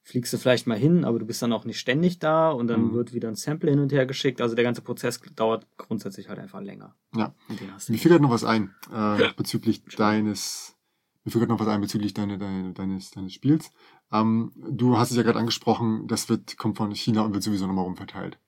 fliegst 0.05 0.33
du 0.33 0.39
vielleicht 0.39 0.67
mal 0.67 0.77
hin, 0.77 1.05
aber 1.05 1.21
du 1.21 1.27
bist 1.27 1.41
dann 1.43 1.53
auch 1.53 1.65
nicht 1.65 1.79
ständig 1.79 2.19
da 2.19 2.51
und 2.51 2.67
dann 2.67 2.89
Mhm. 2.89 2.93
wird 2.95 3.15
wieder 3.15 3.29
ein 3.29 3.37
Sample 3.37 3.71
hin 3.71 3.79
und 3.79 3.93
her 3.93 4.05
geschickt. 4.05 4.41
Also 4.41 4.57
der 4.57 4.65
ganze 4.65 4.83
Prozess 4.83 5.21
dauert 5.37 5.67
grundsätzlich 5.77 6.29
halt 6.29 6.41
einfach 6.41 6.61
länger. 6.61 6.97
Ja. 7.15 7.33
Mir 7.49 7.99
fiel 7.99 8.11
gerade 8.11 8.23
noch 8.23 8.31
was 8.31 8.43
ein, 8.45 8.75
äh, 8.93 9.29
bezüglich 9.37 9.85
deines, 9.97 10.77
mir 11.25 11.31
gerade 11.33 11.47
noch 11.47 11.61
was 11.61 11.69
ein 11.69 11.81
bezüglich 11.81 12.13
deine, 12.15 12.37
deine, 12.39 12.73
deines, 12.73 13.13
deines 13.13 13.33
Spiels. 13.33 13.71
Ähm, 14.11 14.51
du 14.57 14.99
hast 14.99 15.13
es 15.13 15.17
ja 15.17 15.23
gerade 15.23 15.39
angesprochen, 15.39 16.09
das 16.09 16.29
wird, 16.29 16.57
kommt 16.59 16.77
von 16.77 16.93
China 16.95 17.23
und 17.23 17.33
wird 17.35 17.45
sowieso 17.45 17.69
nochmal 17.69 17.85
rumverteilt. 17.85 18.39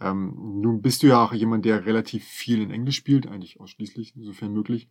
Ähm, 0.00 0.60
nun 0.60 0.82
bist 0.82 1.02
du 1.02 1.06
ja 1.06 1.24
auch 1.24 1.32
jemand, 1.32 1.64
der 1.64 1.86
relativ 1.86 2.24
viel 2.24 2.60
in 2.60 2.70
Englisch 2.70 2.96
spielt, 2.96 3.26
eigentlich 3.26 3.60
ausschließlich, 3.60 4.14
sofern 4.20 4.52
möglich. 4.52 4.88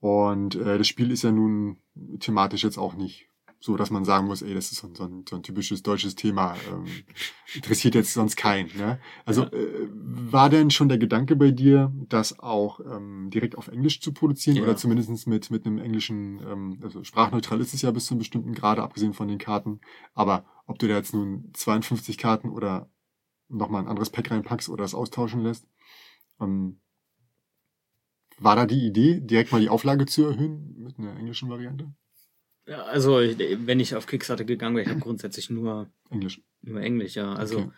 Und 0.00 0.54
äh, 0.56 0.78
das 0.78 0.88
Spiel 0.88 1.10
ist 1.10 1.22
ja 1.22 1.32
nun 1.32 1.78
thematisch 2.20 2.64
jetzt 2.64 2.78
auch 2.78 2.94
nicht 2.94 3.28
so, 3.58 3.76
dass 3.76 3.90
man 3.90 4.04
sagen 4.04 4.26
muss, 4.26 4.42
ey, 4.42 4.52
das 4.54 4.70
ist 4.70 4.78
so 4.80 4.86
ein, 4.88 4.94
so 4.94 5.04
ein, 5.04 5.24
so 5.28 5.34
ein 5.36 5.42
typisches 5.42 5.82
deutsches 5.82 6.14
Thema, 6.14 6.54
ähm, 6.70 6.84
interessiert 7.54 7.94
jetzt 7.94 8.12
sonst 8.12 8.36
keinen. 8.36 8.68
Ne? 8.76 9.00
Also 9.24 9.42
Ja. 9.44 9.48
äh, 9.48 9.88
war 9.90 10.50
denn 10.50 10.70
schon 10.70 10.88
der 10.90 10.98
Gedanke 10.98 11.34
bei 11.36 11.50
dir, 11.50 11.90
das 12.08 12.38
auch 12.38 12.80
ähm, 12.80 13.30
direkt 13.30 13.56
auf 13.56 13.68
Englisch 13.68 14.00
zu 14.02 14.12
produzieren 14.12 14.56
Ja. 14.58 14.62
oder 14.64 14.76
zumindest 14.76 15.26
mit, 15.26 15.50
mit 15.50 15.66
einem 15.66 15.78
englischen, 15.78 16.40
ähm, 16.46 16.78
also 16.82 17.02
sprachneutral 17.02 17.60
ist 17.60 17.72
es 17.72 17.80
ja 17.82 17.90
bis 17.90 18.04
zu 18.06 18.14
einem 18.14 18.18
bestimmten 18.18 18.52
Grade, 18.52 18.82
abgesehen 18.82 19.14
von 19.14 19.26
den 19.26 19.38
Karten. 19.38 19.80
Aber 20.14 20.44
ob 20.66 20.78
du 20.78 20.86
da 20.86 20.94
jetzt 20.94 21.14
nun 21.14 21.50
52 21.54 22.18
Karten 22.18 22.50
oder 22.50 22.90
nochmal 23.48 23.82
ein 23.82 23.88
anderes 23.88 24.10
Pack 24.10 24.30
reinpackst 24.30 24.68
oder 24.68 24.84
es 24.84 24.94
austauschen 24.94 25.42
lässt, 25.42 25.66
ähm, 26.40 26.80
war 28.38 28.54
da 28.56 28.66
die 28.66 28.86
Idee, 28.86 29.20
direkt 29.20 29.52
mal 29.52 29.60
die 29.60 29.68
Auflage 29.70 30.04
zu 30.06 30.26
erhöhen 30.26 30.74
mit 30.78 30.98
einer 30.98 31.16
englischen 31.16 31.48
Variante? 31.48 31.94
Ja, 32.66 32.82
also 32.82 33.16
wenn 33.18 33.80
ich 33.80 33.94
auf 33.94 34.06
Kickstarter 34.06 34.44
gegangen 34.44 34.76
wäre, 34.76 34.84
ich 34.84 34.90
habe 34.90 35.00
grundsätzlich 35.00 35.48
nur 35.50 35.88
Englisch. 36.10 36.42
Nur 36.62 36.80
Englisch, 36.80 37.14
ja. 37.14 37.32
Also 37.32 37.58
Okay. 37.58 37.70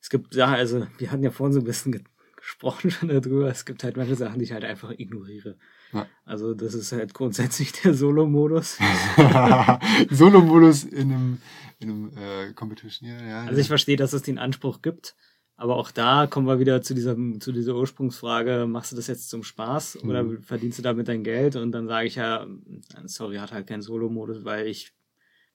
es 0.00 0.08
gibt 0.10 0.32
Sachen, 0.32 0.54
also 0.54 0.86
wir 0.98 1.10
hatten 1.10 1.22
ja 1.24 1.30
vorhin 1.30 1.52
so 1.52 1.60
ein 1.60 1.64
bisschen 1.64 1.92
ge 1.92 2.02
gesprochen 2.36 2.90
schon 2.90 3.08
darüber. 3.08 3.48
Es 3.48 3.64
gibt 3.64 3.84
halt 3.84 3.96
manche 3.96 4.16
Sachen, 4.16 4.40
die 4.40 4.44
ich 4.46 4.52
halt 4.52 4.64
einfach 4.64 4.90
ignoriere. 4.90 5.58
Ja. 5.92 6.08
Also 6.24 6.54
das 6.54 6.74
ist 6.74 6.90
halt 6.90 7.14
grundsätzlich 7.14 7.70
der 7.70 7.94
Solo-Modus. 7.94 8.78
Solo-Modus 10.10 10.82
in 10.84 11.12
einem, 11.12 11.42
in 11.82 11.90
einem 11.90 12.16
äh, 12.16 12.52
Competition, 12.54 13.08
ja, 13.08 13.22
ja. 13.26 13.40
Also 13.44 13.60
ich 13.60 13.66
verstehe, 13.68 13.96
dass 13.96 14.12
es 14.12 14.22
den 14.22 14.38
Anspruch 14.38 14.82
gibt. 14.82 15.14
Aber 15.56 15.76
auch 15.76 15.90
da 15.90 16.26
kommen 16.26 16.46
wir 16.46 16.58
wieder 16.58 16.82
zu 16.82 16.94
dieser, 16.94 17.14
zu 17.38 17.52
dieser 17.52 17.74
Ursprungsfrage, 17.76 18.66
machst 18.66 18.90
du 18.92 18.96
das 18.96 19.06
jetzt 19.06 19.28
zum 19.30 19.44
Spaß 19.44 20.02
oder 20.02 20.24
Mhm. 20.24 20.42
verdienst 20.42 20.78
du 20.78 20.82
damit 20.82 21.06
dein 21.08 21.22
Geld? 21.22 21.56
Und 21.56 21.72
dann 21.72 21.86
sage 21.86 22.06
ich 22.08 22.16
ja, 22.16 22.46
sorry, 23.04 23.36
hat 23.36 23.52
halt 23.52 23.66
keinen 23.68 23.82
Solo-Modus, 23.82 24.44
weil 24.44 24.66
ich, 24.66 24.92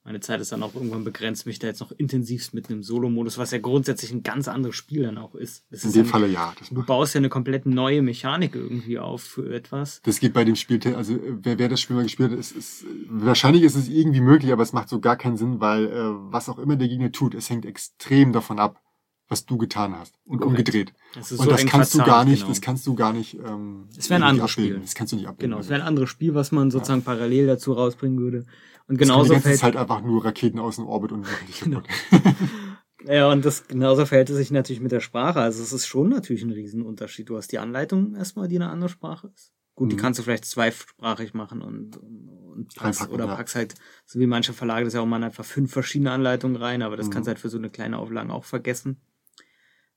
meine 0.07 0.21
Zeit 0.21 0.39
ist 0.39 0.53
dann 0.53 0.63
auch 0.63 0.73
irgendwann 0.73 1.03
begrenzt, 1.03 1.45
mich 1.45 1.59
da 1.59 1.67
jetzt 1.67 1.81
noch 1.81 1.91
intensivst 1.91 2.53
mit 2.53 2.69
einem 2.69 2.81
Solo-Modus, 2.81 3.37
was 3.37 3.51
ja 3.51 3.57
grundsätzlich 3.57 4.09
ein 4.13 4.23
ganz 4.23 4.47
anderes 4.47 4.77
Spiel 4.77 5.03
dann 5.03 5.17
auch 5.17 5.35
ist. 5.35 5.65
Das 5.69 5.83
in 5.83 5.89
ist 5.89 5.95
dem 5.97 6.05
ja, 6.05 6.09
Falle 6.09 6.27
ja. 6.27 6.53
Das, 6.57 6.69
Du 6.69 6.81
baust 6.85 7.13
ja 7.13 7.17
eine 7.19 7.27
komplett 7.27 7.65
neue 7.65 8.01
Mechanik 8.01 8.55
irgendwie 8.55 8.99
auf 8.99 9.21
für 9.21 9.53
etwas. 9.53 10.01
das 10.03 10.21
geht 10.21 10.31
bei 10.31 10.45
dem 10.45 10.55
Spiel, 10.55 10.79
also 10.95 11.13
äh, 11.13 11.19
wer, 11.41 11.59
wer 11.59 11.67
das 11.67 11.81
Spiel 11.81 11.97
mal 11.97 12.03
gespielt 12.03 12.31
hat, 12.31 12.39
ist, 12.39 12.53
ist, 12.53 12.85
wahrscheinlich 13.09 13.63
ist 13.63 13.75
es 13.75 13.89
irgendwie 13.89 14.21
möglich, 14.21 14.53
aber 14.53 14.63
es 14.63 14.71
macht 14.71 14.87
so 14.87 15.01
gar 15.01 15.17
keinen 15.17 15.35
Sinn, 15.35 15.59
weil 15.59 15.87
äh, 15.87 15.91
was 16.31 16.47
auch 16.47 16.57
immer 16.57 16.77
der 16.77 16.87
Gegner 16.87 17.11
tut, 17.11 17.35
es 17.35 17.49
hängt 17.49 17.65
extrem 17.65 18.31
davon 18.31 18.59
ab, 18.59 18.81
was 19.27 19.45
du 19.45 19.57
getan 19.57 19.93
hast 19.93 20.13
und 20.25 20.37
Korrekt. 20.37 20.59
umgedreht. 20.59 20.93
Das 21.15 21.33
ist 21.33 21.39
Und 21.41 21.47
so 21.47 21.51
das 21.51 21.65
kannst 21.65 21.93
du 21.95 21.97
gar 21.97 22.23
nicht, 22.23 22.39
genau. 22.43 22.47
das 22.49 22.61
kannst 22.61 22.87
du 22.87 22.95
gar 22.95 23.11
nicht. 23.11 23.33
Ähm, 23.45 23.89
Es 23.97 24.09
wäre 24.09 24.21
ein 24.21 24.23
anderes 24.23 24.51
abbilden. 24.51 24.75
Spiel. 24.75 24.81
Das 24.85 24.95
kannst 24.95 25.11
du 25.11 25.17
nicht 25.17 25.27
abbilden. 25.27 25.51
Genau, 25.51 25.59
es 25.59 25.67
wäre 25.67 25.81
ein 25.81 25.85
anderes 25.87 26.09
Spiel, 26.09 26.33
was 26.33 26.53
man 26.53 26.71
sozusagen 26.71 27.01
parallel 27.01 27.47
dazu 27.47 27.73
rausbringen 27.73 28.19
würde. 28.19 28.45
Und 28.87 28.99
Das 29.01 29.07
genauso 29.07 29.23
die 29.25 29.29
ganze 29.31 29.47
fällt, 29.49 29.59
Zeit 29.59 29.75
einfach 29.75 30.01
nur 30.01 30.23
Raketen 30.23 30.59
aus 30.59 30.77
dem 30.77 30.87
Orbit 30.87 31.11
und 31.11 31.21
machen 31.21 31.45
dich 31.47 31.59
Genau. 31.61 31.81
ja, 33.05 33.29
und 33.31 33.43
das 33.45 33.67
genauso 33.67 34.05
verhält 34.05 34.29
es 34.29 34.37
sich 34.37 34.51
natürlich 34.51 34.81
mit 34.81 34.91
der 34.91 35.01
Sprache. 35.01 35.41
Also 35.41 35.61
es 35.61 35.73
ist 35.73 35.87
schon 35.87 36.09
natürlich 36.09 36.43
ein 36.43 36.51
Riesenunterschied. 36.51 37.29
Du 37.29 37.37
hast 37.37 37.51
die 37.51 37.59
Anleitung 37.59 38.15
erstmal, 38.15 38.47
die 38.47 38.55
eine 38.55 38.69
andere 38.69 38.89
Sprache 38.89 39.27
ist. 39.35 39.51
Gut, 39.75 39.91
die 39.91 39.95
Mhm. 39.95 39.99
kannst 39.99 40.19
du 40.19 40.23
vielleicht 40.23 40.45
zweisprachig 40.45 41.33
machen 41.33 41.61
und, 41.61 41.97
und, 41.97 42.73
packst, 42.75 43.09
oder 43.09 43.25
ja. 43.25 43.35
packst 43.35 43.55
halt, 43.55 43.75
so 44.05 44.19
wie 44.19 44.25
manche 44.25 44.53
Verlage 44.53 44.85
das 44.85 44.93
ja 44.95 45.01
auch 45.01 45.05
mal 45.05 45.23
einfach 45.23 45.45
fünf 45.45 45.71
verschiedene 45.71 46.11
Anleitungen 46.11 46.55
rein, 46.55 46.81
aber 46.81 46.97
das 46.97 47.07
Mhm. 47.07 47.11
kannst 47.11 47.27
du 47.27 47.29
halt 47.29 47.39
für 47.39 47.49
so 47.49 47.57
eine 47.59 47.69
kleine 47.69 47.99
Auflage 47.99 48.33
auch 48.33 48.45
vergessen. 48.45 49.01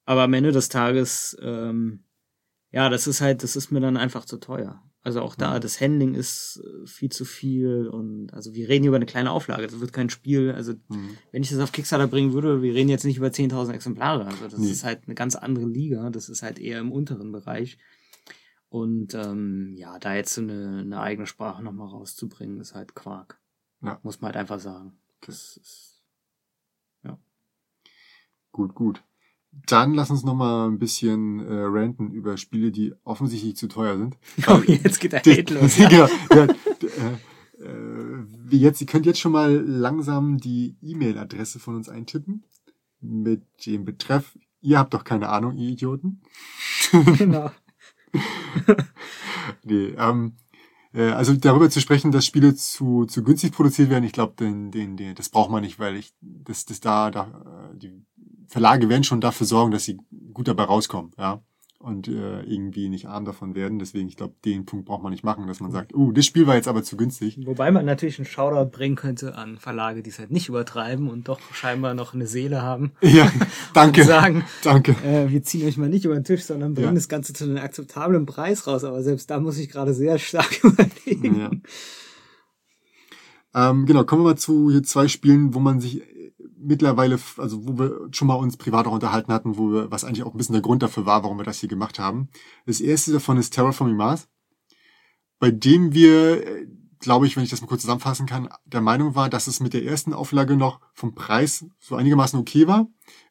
Aber 0.04 0.22
am 0.22 0.34
Ende 0.34 0.52
des 0.52 0.68
Tages, 0.68 1.36
ähm, 1.40 2.04
ja, 2.72 2.88
das 2.88 3.06
ist 3.06 3.20
halt, 3.20 3.42
das 3.42 3.56
ist 3.56 3.70
mir 3.70 3.80
dann 3.80 3.96
einfach 3.96 4.24
zu 4.26 4.36
teuer. 4.38 4.82
Also 5.02 5.22
auch 5.22 5.34
da, 5.34 5.56
Mhm. 5.56 5.60
das 5.62 5.80
Handling 5.80 6.14
ist 6.14 6.62
äh, 6.62 6.86
viel 6.86 7.10
zu 7.10 7.24
viel 7.24 7.88
und 7.88 8.34
also 8.34 8.52
wir 8.52 8.68
reden 8.68 8.82
hier 8.82 8.90
über 8.90 8.96
eine 8.96 9.06
kleine 9.06 9.30
Auflage. 9.30 9.66
Das 9.66 9.80
wird 9.80 9.92
kein 9.94 10.10
Spiel, 10.10 10.52
also 10.52 10.74
Mhm. 10.88 11.16
wenn 11.32 11.42
ich 11.42 11.48
das 11.50 11.58
auf 11.60 11.72
Kickstarter 11.72 12.06
bringen 12.06 12.32
würde, 12.34 12.60
wir 12.62 12.74
reden 12.74 12.90
jetzt 12.90 13.04
nicht 13.04 13.16
über 13.16 13.30
10.000 13.32 13.74
Exemplare. 13.74 14.26
Also 14.26 14.48
das 14.48 14.58
Nee. 14.58 14.70
ist 14.70 14.84
halt 14.84 15.04
eine 15.06 15.14
ganz 15.14 15.36
andere 15.36 15.66
Liga. 15.66 16.10
Das 16.10 16.28
ist 16.28 16.42
halt 16.42 16.58
eher 16.58 16.80
im 16.80 16.92
unteren 16.92 17.32
Bereich. 17.32 17.78
Und 18.68 19.14
ähm, 19.14 19.74
ja, 19.76 19.98
da 19.98 20.14
jetzt 20.14 20.34
so 20.34 20.42
eine, 20.42 20.80
eine 20.80 21.00
eigene 21.00 21.26
Sprache 21.26 21.62
nochmal 21.62 21.88
rauszubringen, 21.88 22.60
ist 22.60 22.74
halt 22.74 22.94
Quark. 22.94 23.40
Ja. 23.82 23.98
Muss 24.02 24.20
man 24.20 24.28
halt 24.28 24.36
einfach 24.36 24.60
sagen. 24.60 24.98
Das 25.22 25.56
ist, 25.56 25.86
Gut, 28.52 28.74
gut. 28.74 29.02
Dann 29.52 29.94
lass 29.94 30.10
uns 30.10 30.24
noch 30.24 30.34
mal 30.34 30.68
ein 30.68 30.78
bisschen 30.78 31.40
äh, 31.40 31.62
ranten 31.62 32.10
über 32.12 32.36
Spiele, 32.36 32.70
die 32.70 32.94
offensichtlich 33.04 33.56
zu 33.56 33.68
teuer 33.68 33.98
sind. 33.98 34.16
oh, 34.46 34.60
jetzt 34.66 35.00
geht 35.00 35.12
der 35.12 35.20
Hate 35.20 35.54
los. 35.54 35.76
genau, 35.88 36.08
ja, 36.34 36.44
äh, 36.44 37.64
äh, 37.64 38.24
wie 38.46 38.58
jetzt, 38.58 38.80
ihr 38.80 38.86
könnt 38.86 39.06
jetzt 39.06 39.20
schon 39.20 39.32
mal 39.32 39.52
langsam 39.52 40.38
die 40.38 40.76
E-Mail-Adresse 40.82 41.58
von 41.58 41.76
uns 41.76 41.88
eintippen 41.88 42.44
mit 43.00 43.42
dem 43.66 43.84
Betreff. 43.84 44.38
Ihr 44.60 44.78
habt 44.78 44.94
doch 44.94 45.04
keine 45.04 45.28
Ahnung, 45.28 45.56
ihr 45.56 45.70
Idioten. 45.70 46.22
genau. 47.18 47.50
Nee, 49.64 49.94
ähm, 49.96 50.36
äh, 50.92 51.10
also 51.10 51.34
darüber 51.34 51.70
zu 51.70 51.80
sprechen, 51.80 52.12
dass 52.12 52.26
Spiele 52.26 52.54
zu, 52.54 53.04
zu 53.06 53.22
günstig 53.22 53.52
produziert 53.52 53.90
werden, 53.90 54.04
ich 54.04 54.12
glaube, 54.12 54.34
den, 54.38 54.70
den, 54.70 54.96
den, 54.96 55.14
das 55.14 55.28
braucht 55.28 55.50
man 55.50 55.62
nicht, 55.62 55.78
weil 55.78 55.96
ich, 55.96 56.12
das, 56.20 56.64
das 56.66 56.80
da, 56.80 57.10
da, 57.10 57.70
äh, 57.72 57.78
die 57.78 58.04
Verlage 58.50 58.88
werden 58.88 59.04
schon 59.04 59.20
dafür 59.20 59.46
sorgen, 59.46 59.70
dass 59.70 59.84
sie 59.84 59.96
gut 60.34 60.48
dabei 60.48 60.64
rauskommen, 60.64 61.12
ja. 61.16 61.40
Und 61.78 62.08
äh, 62.08 62.42
irgendwie 62.42 62.90
nicht 62.90 63.06
arm 63.06 63.24
davon 63.24 63.54
werden. 63.54 63.78
Deswegen, 63.78 64.06
ich 64.06 64.16
glaube, 64.18 64.34
den 64.44 64.66
Punkt 64.66 64.84
braucht 64.84 65.02
man 65.02 65.12
nicht 65.12 65.24
machen, 65.24 65.46
dass 65.46 65.60
man 65.60 65.70
sagt, 65.70 65.94
uh, 65.94 66.12
das 66.12 66.26
Spiel 66.26 66.46
war 66.46 66.56
jetzt 66.56 66.68
aber 66.68 66.82
zu 66.82 66.98
günstig. 66.98 67.38
Wobei 67.46 67.70
man 67.70 67.86
natürlich 67.86 68.18
einen 68.18 68.26
Shoutout 68.26 68.70
bringen 68.70 68.96
könnte 68.96 69.34
an 69.34 69.56
Verlage, 69.56 70.02
die 70.02 70.10
es 70.10 70.18
halt 70.18 70.30
nicht 70.30 70.50
übertreiben 70.50 71.08
und 71.08 71.28
doch 71.28 71.40
scheinbar 71.54 71.94
noch 71.94 72.12
eine 72.12 72.26
Seele 72.26 72.60
haben. 72.60 72.92
Ja, 73.02 73.32
danke. 73.72 74.02
Und 74.02 74.06
sagen, 74.08 74.44
Danke. 74.62 74.92
äh, 75.04 75.30
wir 75.30 75.42
ziehen 75.42 75.66
euch 75.66 75.78
mal 75.78 75.88
nicht 75.88 76.04
über 76.04 76.12
den 76.12 76.24
Tisch, 76.24 76.42
sondern 76.42 76.74
bringen 76.74 76.88
Ja. 76.88 76.92
das 76.94 77.08
Ganze 77.08 77.32
zu 77.32 77.44
einem 77.44 77.56
akzeptablen 77.56 78.26
Preis 78.26 78.66
raus. 78.66 78.84
Aber 78.84 79.02
selbst 79.02 79.30
da 79.30 79.40
muss 79.40 79.56
ich 79.56 79.70
gerade 79.70 79.94
sehr 79.94 80.18
stark 80.18 80.52
überlegen. 80.62 81.40
Ja. 81.40 81.50
Ähm, 83.54 83.86
genau, 83.86 84.04
kommen 84.04 84.20
wir 84.22 84.30
mal 84.32 84.36
zu 84.36 84.70
hier 84.70 84.82
zwei 84.82 85.08
Spielen, 85.08 85.54
wo 85.54 85.60
man 85.60 85.80
sich 85.80 86.02
mittlerweile, 86.60 87.18
also 87.36 87.66
wo 87.66 87.78
wir 87.78 88.08
schon 88.12 88.28
mal 88.28 88.34
uns 88.34 88.56
privat 88.56 88.86
auch 88.86 88.92
unterhalten 88.92 89.32
hatten, 89.32 89.56
wo 89.56 89.72
wir, 89.72 89.90
was 89.90 90.04
eigentlich 90.04 90.24
auch 90.24 90.32
ein 90.32 90.38
bisschen 90.38 90.52
der 90.52 90.62
Grund 90.62 90.82
dafür 90.82 91.06
war, 91.06 91.22
warum 91.22 91.38
wir 91.38 91.44
das 91.44 91.60
hier 91.60 91.68
gemacht 91.68 91.98
haben. 91.98 92.28
Das 92.66 92.80
erste 92.80 93.12
davon 93.12 93.38
ist 93.38 93.54
Terraforming 93.54 93.96
Mars, 93.96 94.28
bei 95.38 95.50
dem 95.50 95.92
wir 95.94 96.46
äh, 96.46 96.66
glaube 97.00 97.26
ich, 97.26 97.36
wenn 97.36 97.42
ich 97.42 97.50
das 97.50 97.60
mal 97.62 97.66
kurz 97.66 97.80
zusammenfassen 97.80 98.26
kann, 98.26 98.48
der 98.66 98.82
Meinung 98.82 99.14
war, 99.14 99.28
dass 99.28 99.46
es 99.46 99.58
mit 99.58 99.72
der 99.72 99.84
ersten 99.84 100.12
Auflage 100.12 100.56
noch 100.56 100.80
vom 100.92 101.14
Preis 101.14 101.64
so 101.78 101.96
einigermaßen 101.96 102.38
okay 102.38 102.66
war. 102.66 102.86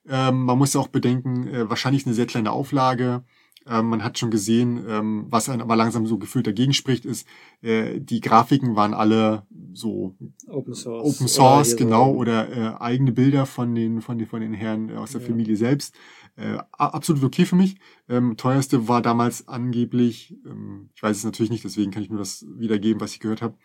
Ähm, 0.08 0.44
man 0.44 0.58
muss 0.58 0.74
ja 0.74 0.82
auch 0.82 0.88
bedenken, 0.88 1.48
äh, 1.48 1.70
wahrscheinlich 1.70 2.06
eine 2.06 2.16
sehr 2.16 2.26
kleine 2.26 2.52
Auflage. 2.52 3.24
Ähm, 3.70 3.86
man 3.88 4.04
hat 4.04 4.18
schon 4.18 4.32
gesehen, 4.32 4.84
ähm, 4.90 5.26
was 5.30 5.48
einem 5.48 5.62
aber 5.62 5.76
langsam 5.76 6.08
so 6.08 6.18
gefühlt 6.18 6.48
dagegen 6.48 6.74
spricht, 6.74 7.06
ist, 7.06 7.28
äh, 7.62 8.00
die 8.00 8.20
Grafiken 8.20 8.76
waren 8.76 8.96
alle 8.96 9.44
so 9.74 10.16
Open 10.48 10.74
Source. 10.74 11.16
Open 11.16 11.28
Source, 11.28 11.74
Oder 11.74 11.78
genau, 11.78 12.06
so- 12.14 12.18
oder 12.18 12.50
äh, 12.50 12.82
eigene 12.82 13.12
Bilder 13.12 13.46
von 13.46 13.76
den, 13.76 14.02
von 14.02 14.18
den, 14.18 14.28
von 14.28 14.42
den 14.42 14.54
Herren 14.54 14.92
aus 14.98 15.12
der 15.12 15.22
Ja. 15.22 15.28
Familie 15.28 15.56
selbst. 15.56 15.94
Äh, 16.36 16.58
absolut 16.72 17.24
okay 17.24 17.46
für 17.46 17.56
mich. 17.56 17.76
Ähm, 18.08 18.38
teuerste 18.38 18.88
war 18.88 19.02
damals 19.02 19.48
angeblich, 19.48 20.36
ähm, 20.46 20.90
ich 20.96 21.04
weiß 21.04 21.18
es 21.18 21.24
natürlich 21.24 21.52
nicht, 21.52 21.64
deswegen 21.64 21.92
kann 21.92 22.02
ich 22.02 22.10
nur 22.10 22.20
das 22.20 22.46
wiedergeben, 22.58 23.00
was 23.02 23.14
ich 23.14 23.20
gehört 23.20 23.42
habe, 23.44 23.56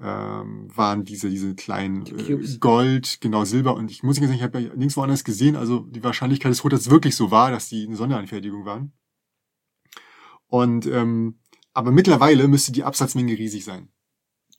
ähm, 0.00 0.68
waren 0.74 1.04
diese, 1.04 1.30
diese 1.30 1.54
kleinen 1.54 2.04
Die 2.04 2.32
äh. 2.32 2.58
Gold, 2.58 3.20
genau, 3.20 3.44
Silber. 3.44 3.74
Und 3.76 3.90
ich 3.90 4.02
muss 4.02 4.16
nicht 4.18 4.26
sagen, 4.26 4.36
ich 4.36 4.42
habe 4.42 4.60
ja 4.60 4.68
nirgendwo 4.70 5.00
anders 5.02 5.22
gesehen. 5.24 5.54
Also 5.56 5.80
die 5.80 6.02
Wahrscheinlichkeit 6.02 6.50
ist 6.52 6.64
hoch, 6.64 6.68
dass 6.70 6.80
es 6.82 6.90
wirklich 6.90 7.14
so 7.14 7.30
war, 7.30 7.50
dass 7.50 7.68
die 7.68 7.86
eine 7.86 7.96
Sonderanfertigung 7.96 8.64
waren. 8.64 8.92
Und 10.52 10.84
ähm, 10.84 11.38
aber 11.72 11.92
mittlerweile 11.92 12.46
müsste 12.46 12.72
die 12.72 12.84
Absatzmenge 12.84 13.32
riesig 13.38 13.64
sein. 13.64 13.88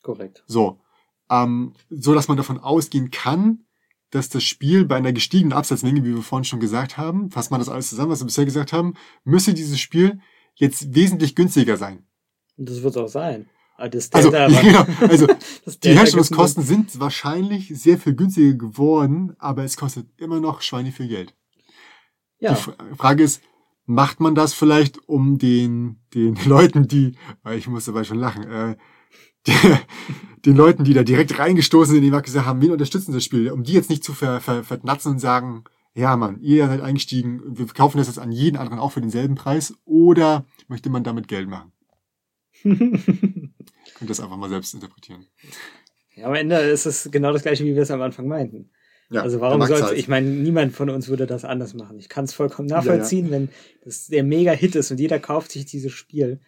Korrekt. 0.01 0.43
So, 0.47 0.81
ähm, 1.29 1.73
so 1.91 2.15
dass 2.15 2.27
man 2.27 2.35
davon 2.35 2.57
ausgehen 2.59 3.11
kann, 3.11 3.65
dass 4.09 4.27
das 4.29 4.43
Spiel 4.43 4.85
bei 4.85 4.95
einer 4.95 5.13
gestiegenen 5.13 5.53
Absatzmenge, 5.53 6.03
wie 6.03 6.15
wir 6.15 6.23
vorhin 6.23 6.45
schon 6.45 6.59
gesagt 6.59 6.97
haben, 6.97 7.29
fasst 7.29 7.51
man 7.51 7.59
das 7.59 7.69
alles 7.69 7.89
zusammen, 7.89 8.09
was 8.09 8.21
wir 8.21 8.25
bisher 8.25 8.45
gesagt 8.45 8.73
haben, 8.73 8.95
müsste 9.23 9.53
dieses 9.53 9.79
Spiel 9.79 10.19
jetzt 10.55 10.95
wesentlich 10.95 11.35
günstiger 11.35 11.77
sein. 11.77 12.07
Und 12.57 12.69
das 12.69 12.81
wird 12.81 12.97
auch 12.97 13.07
sein. 13.07 13.47
Aber 13.77 13.89
Das 13.89 14.11
Also, 14.13 14.31
Delta- 14.31 14.61
genau, 14.61 14.85
also 15.07 15.27
das 15.65 15.79
die 15.79 15.89
Herstellungskosten 15.93 16.63
sind 16.63 16.99
wahrscheinlich 16.99 17.67
sehr 17.69 17.99
viel 17.99 18.15
günstiger 18.15 18.55
geworden, 18.55 19.35
aber 19.37 19.63
es 19.63 19.77
kostet 19.77 20.07
immer 20.17 20.39
noch 20.39 20.61
Schweine 20.63 20.91
viel 20.91 21.07
Geld. 21.07 21.35
Ja, 22.39 22.55
Die 22.55 22.95
Frage 22.97 23.23
ist, 23.23 23.43
macht 23.85 24.19
man 24.19 24.35
das 24.35 24.53
vielleicht, 24.53 25.07
um 25.07 25.37
den, 25.37 25.99
den 26.13 26.35
Leuten, 26.45 26.87
die, 26.87 27.15
weil 27.43 27.57
ich 27.57 27.67
muss 27.67 27.85
dabei 27.85 28.03
schon 28.03 28.19
lachen, 28.19 28.43
äh, 28.43 28.75
die, 29.47 29.53
den 30.45 30.55
Leuten, 30.55 30.83
die 30.83 30.93
da 30.93 31.03
direkt 31.03 31.37
reingestoßen 31.37 31.93
sind 31.93 32.03
in 32.03 32.11
die 32.11 32.21
gesagt 32.21 32.45
haben, 32.45 32.61
wen 32.61 32.71
unterstützen 32.71 33.13
das 33.13 33.23
Spiel, 33.23 33.51
um 33.51 33.63
die 33.63 33.73
jetzt 33.73 33.89
nicht 33.89 34.03
zu 34.03 34.13
ver, 34.13 34.41
ver, 34.41 34.63
vernatzen 34.63 35.13
und 35.13 35.19
sagen, 35.19 35.63
ja 35.95 36.15
Mann, 36.17 36.39
ihr 36.41 36.67
seid 36.67 36.81
eingestiegen, 36.81 37.41
wir 37.45 37.65
kaufen 37.67 37.97
das 37.97 38.07
jetzt 38.07 38.19
an 38.19 38.31
jeden 38.31 38.57
anderen 38.57 38.79
auch 38.79 38.91
für 38.91 39.01
denselben 39.01 39.35
Preis, 39.35 39.75
oder 39.85 40.45
möchte 40.67 40.89
man 40.89 41.03
damit 41.03 41.27
Geld 41.27 41.47
machen? 41.47 41.71
Könnt 42.63 44.09
das 44.09 44.19
einfach 44.19 44.37
mal 44.37 44.49
selbst 44.49 44.73
interpretieren. 44.73 45.27
ja, 46.15 46.27
am 46.27 46.35
Ende 46.35 46.55
ist 46.57 46.85
es 46.85 47.09
genau 47.11 47.33
das 47.33 47.43
gleiche, 47.43 47.65
wie 47.65 47.75
wir 47.75 47.81
es 47.83 47.91
am 47.91 48.01
Anfang 48.01 48.27
meinten. 48.27 48.71
Ja, 49.09 49.21
also 49.21 49.41
warum 49.41 49.61
soll's, 49.65 49.81
zahlt. 49.81 49.97
ich 49.97 50.07
meine, 50.07 50.29
niemand 50.29 50.73
von 50.73 50.89
uns 50.89 51.07
würde 51.07 51.27
das 51.27 51.45
anders 51.45 51.73
machen. 51.73 51.99
Ich 51.99 52.09
kann 52.09 52.25
es 52.25 52.33
vollkommen 52.33 52.67
nachvollziehen, 52.67 53.29
wenn 53.31 53.49
das 53.83 54.07
der 54.07 54.23
Mega-Hit 54.23 54.75
ist 54.75 54.91
und 54.91 54.99
jeder 54.99 55.19
kauft 55.19 55.51
sich 55.51 55.65
dieses 55.65 55.91
Spiel, 55.91 56.39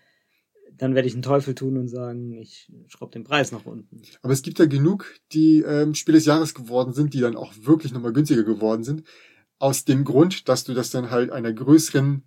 dann 0.78 0.96
werde 0.96 1.08
ich 1.08 1.14
einen 1.14 1.22
Teufel 1.22 1.56
tun 1.56 1.78
und 1.78 1.88
sagen, 1.88 2.34
ich 2.34 2.72
schraube 2.88 3.14
den 3.14 3.24
Preis 3.24 3.52
nach 3.52 3.66
unten. 3.66 4.02
Aber 4.22 4.34
es 4.34 4.42
gibt 4.42 4.60
ja 4.60 4.66
genug, 4.66 5.06
die 5.32 5.62
ähm, 5.62 5.94
Spiel 5.94 6.16
des 6.16 6.26
Jahres 6.26 6.54
geworden 6.54 6.94
sind, 6.94 7.14
die 7.14 7.20
dann 7.20 7.36
auch 7.36 7.54
wirklich 7.62 7.94
nochmal 7.94 8.14
günstiger 8.14 8.44
geworden 8.44 8.84
sind. 8.84 9.04
Aus 9.58 9.86
dem 9.86 10.04
Grund, 10.04 10.50
dass 10.50 10.64
du 10.64 10.74
das 10.74 10.90
dann 10.90 11.12
halt 11.12 11.32
einer 11.32 11.54
größeren 11.54 12.24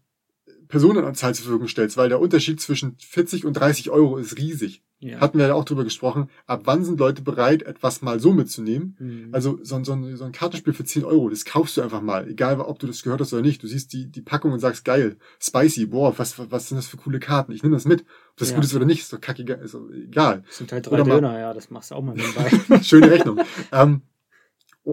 Personenanzahl 0.69 1.35
zur 1.35 1.45
Verfügung 1.47 1.69
stellst, 1.69 1.97
weil 1.97 2.09
der 2.09 2.21
Unterschied 2.21 2.61
zwischen 2.61 2.97
40 2.99 3.45
und 3.45 3.55
30 3.55 3.91
Euro 3.91 4.17
ist 4.19 4.37
riesig. 4.39 4.83
Ja. 5.01 5.21
Hatten 5.21 5.39
wir 5.39 5.47
ja 5.47 5.55
auch 5.55 5.65
drüber 5.65 5.85
gesprochen. 5.85 6.29
Ab 6.47 6.63
wann 6.65 6.85
sind 6.85 6.99
Leute 6.99 7.23
bereit, 7.23 7.63
etwas 7.63 8.03
mal 8.03 8.19
so 8.19 8.33
mitzunehmen? 8.33 8.97
Hm. 8.99 9.29
Also 9.31 9.61
so, 9.63 9.77
ein- 9.77 9.85
so, 9.85 9.93
ein- 9.93 10.17
so 10.17 10.25
ein 10.25 10.33
Kartenspiel 10.33 10.73
für 10.73 10.83
10 10.85 11.05
Euro, 11.05 11.29
das 11.31 11.45
kaufst 11.45 11.77
du 11.77 11.83
einfach 11.83 12.01
mal, 12.03 12.29
egal 12.29 12.61
ob 12.61 12.81
du 12.81 12.89
das 12.89 13.05
gehört 13.05 13.21
hast 13.21 13.33
oder 13.33 13.43
nicht. 13.43 13.63
Du 13.63 13.69
siehst 13.69 13.93
die, 13.93 14.07
die 14.11 14.23
Packung 14.23 14.51
und 14.53 14.59
sagst, 14.59 14.85
geil, 14.85 15.17
spicy, 15.41 15.87
boah, 15.87 16.19
was, 16.19 16.35
was 16.51 16.69
sind 16.69 16.79
das 16.79 16.89
für 16.89 16.97
coole 16.97 17.21
Karten? 17.21 17.53
Ich 17.53 17.63
nehme 17.63 17.77
das 17.77 17.85
mit. 17.85 18.01
Ob 18.33 18.39
das 18.39 18.51
Ja. 18.51 18.57
gut 18.57 18.65
ist 18.65 18.75
oder 18.75 18.87
nicht, 18.87 19.03
ist 19.03 19.13
doch 19.13 19.21
kackegal, 19.21 19.61
ist 19.61 19.75
doch 19.75 19.89
egal. 19.91 20.43
Das 20.49 20.57
sind 20.59 20.73
halt 20.73 20.89
oder 20.89 20.99
drei 21.05 21.09
mal- 21.09 21.15
Döner, 21.21 21.39
ja, 21.39 21.55
das 21.55 21.71
machst 21.71 21.93
du 21.93 21.95
auch 21.95 22.03
mal 22.03 22.17
nebenbei. 22.17 22.51
Schöne 22.83 23.09
Rechnung. 23.09 23.39
ähm, 23.73 24.03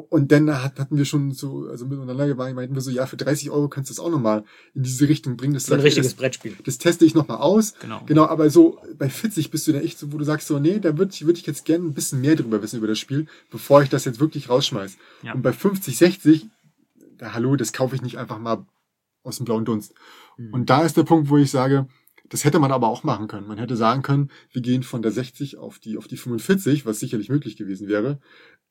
und 0.01 0.31
dann 0.31 0.61
hat, 0.61 0.77
hatten 0.77 0.97
wir 0.97 1.05
schon 1.05 1.31
so, 1.31 1.67
also 1.69 1.85
miteinander 1.85 2.37
waren, 2.37 2.53
meinten 2.55 2.75
wir 2.75 2.81
so, 2.81 2.91
ja, 2.91 3.05
für 3.05 3.15
30 3.15 3.49
Euro 3.49 3.69
könntest 3.69 3.97
du 3.97 4.01
das 4.01 4.05
auch 4.05 4.11
nochmal 4.11 4.43
in 4.73 4.83
diese 4.83 5.07
Richtung 5.07 5.37
bringen. 5.37 5.53
Das, 5.53 5.67
So 5.67 5.73
ein 5.73 5.79
richtiges 5.79 6.07
das, 6.07 6.15
Brettspiel. 6.15 6.55
das 6.65 6.77
teste 6.77 7.05
ich 7.05 7.15
nochmal 7.15 7.37
aus. 7.37 7.75
Genau. 7.79 8.01
Genau, 8.05 8.25
aber 8.25 8.49
so 8.49 8.77
bei 8.97 9.09
40 9.09 9.51
bist 9.51 9.67
du 9.67 9.71
da 9.71 9.79
echt 9.79 9.97
so, 9.97 10.11
wo 10.11 10.17
du 10.17 10.25
sagst 10.25 10.47
so, 10.47 10.59
nee, 10.59 10.79
da 10.79 10.97
würde 10.97 11.11
ich, 11.13 11.25
würd 11.25 11.37
ich 11.37 11.45
jetzt 11.45 11.63
gerne 11.63 11.85
ein 11.85 11.93
bisschen 11.93 12.19
mehr 12.19 12.35
drüber 12.35 12.61
wissen 12.61 12.77
über 12.77 12.87
das 12.87 12.99
Spiel, 12.99 13.27
bevor 13.51 13.83
ich 13.83 13.89
das 13.89 14.03
jetzt 14.03 14.19
wirklich 14.19 14.49
rausschmeiß. 14.49 14.97
Ja. 15.23 15.33
Und 15.33 15.41
bei 15.43 15.53
50, 15.53 15.97
60, 15.97 16.47
da, 17.17 17.33
hallo, 17.33 17.55
das 17.55 17.71
kaufe 17.71 17.95
ich 17.95 18.01
nicht 18.01 18.17
einfach 18.17 18.39
mal 18.39 18.65
aus 19.23 19.37
dem 19.37 19.45
blauen 19.45 19.63
Dunst. 19.63 19.93
Hm. 20.35 20.53
Und 20.53 20.69
da 20.69 20.83
ist 20.83 20.97
der 20.97 21.03
Punkt, 21.03 21.29
wo 21.29 21.37
ich 21.37 21.51
sage, 21.51 21.87
das 22.35 22.43
hätte 22.43 22.59
man 22.59 22.73
aber 22.73 22.89
auch 22.89 23.05
machen 23.05 23.29
können. 23.29 23.47
Man 23.47 23.57
hätte 23.57 23.77
sagen 23.77 24.01
können, 24.01 24.29
wir 24.51 24.61
gehen 24.61 24.83
von 24.83 25.01
der 25.01 25.13
60 25.13 25.55
auf 25.57 25.79
die, 25.79 25.97
auf 25.97 26.09
die 26.09 26.17
45, 26.17 26.85
was 26.85 26.99
sicherlich 26.99 27.29
möglich 27.29 27.55
gewesen 27.55 27.87
wäre. 27.87 28.19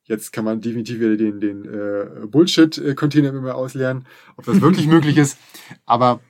Jetzt 0.03 0.35
kann 0.35 0.45
man 0.45 0.61
definitiv 0.61 1.01
wieder 1.01 1.17
den, 1.17 1.41
den 1.41 1.65
äh, 1.65 2.27
Bullshit-Container 2.27 3.31
immer 3.31 3.55
ausleeren, 3.55 4.07
ob 4.37 4.45
das 4.45 4.61
wirklich 4.61 4.87
möglich 4.95 5.17
ist. 5.17 5.39
Aber 5.87 6.21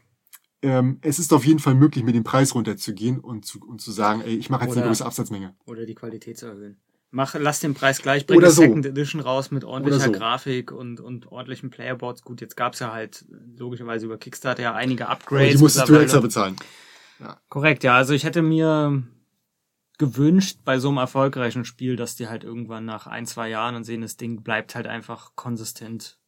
ähm, 0.62 0.98
es 1.02 1.18
ist 1.18 1.32
auf 1.32 1.44
jeden 1.44 1.58
Fall 1.58 1.74
möglich, 1.74 2.04
mit 2.04 2.14
dem 2.14 2.22
Preis 2.22 2.54
runterzugehen 2.54 3.18
und 3.18 3.44
zu, 3.44 3.58
und 3.60 3.80
zu 3.80 3.90
sagen, 3.90 4.20
ey, 4.24 4.36
ich 4.36 4.48
mache 4.48 4.62
jetzt 4.62 4.74
eine 4.74 4.82
Oder- 4.82 4.90
größere 4.90 5.08
Absatzmenge. 5.08 5.56
Oder 5.66 5.86
die 5.86 5.96
Qualität 5.96 6.38
zu 6.38 6.46
erhöhen. 6.46 6.76
Mach, 7.10 7.34
lass 7.36 7.58
den 7.58 7.74
Preis 7.74 8.00
gleich, 8.00 8.26
bring 8.26 8.38
Oder 8.38 8.46
eine 8.46 8.54
so. 8.54 8.62
Second 8.62 8.86
Edition 8.86 9.20
raus 9.20 9.50
mit 9.50 9.64
ordentlicher 9.64 10.04
so. 10.04 10.12
Grafik 10.12 10.70
und, 10.70 11.00
und 11.00 11.32
ordentlichen 11.32 11.70
Playerboards. 11.70 12.22
Gut, 12.22 12.40
jetzt 12.40 12.56
gab's 12.56 12.78
ja 12.78 12.92
halt 12.92 13.24
logischerweise 13.56 14.06
über 14.06 14.18
Kickstarter 14.18 14.62
ja 14.62 14.74
einige 14.74 15.06
Aber 15.06 15.14
Upgrades. 15.14 15.56
die 15.56 15.58
musstest 15.58 15.88
du 15.88 15.96
extra 15.96 16.20
bezahlen. 16.20 16.54
Korrekt, 17.48 17.84
ja. 17.84 17.94
Also 17.94 18.12
ich 18.14 18.24
hätte 18.24 18.42
mir 18.42 19.02
gewünscht 19.98 20.58
bei 20.64 20.78
so 20.78 20.88
einem 20.88 20.98
erfolgreichen 20.98 21.64
Spiel, 21.64 21.96
dass 21.96 22.16
die 22.16 22.28
halt 22.28 22.44
irgendwann 22.44 22.84
nach 22.84 23.06
ein, 23.06 23.26
zwei 23.26 23.48
Jahren 23.48 23.76
und 23.76 23.84
sehen, 23.84 24.00
das 24.00 24.16
Ding 24.16 24.42
bleibt 24.42 24.74
halt 24.74 24.86
einfach 24.86 25.32
konsistent 25.36 26.18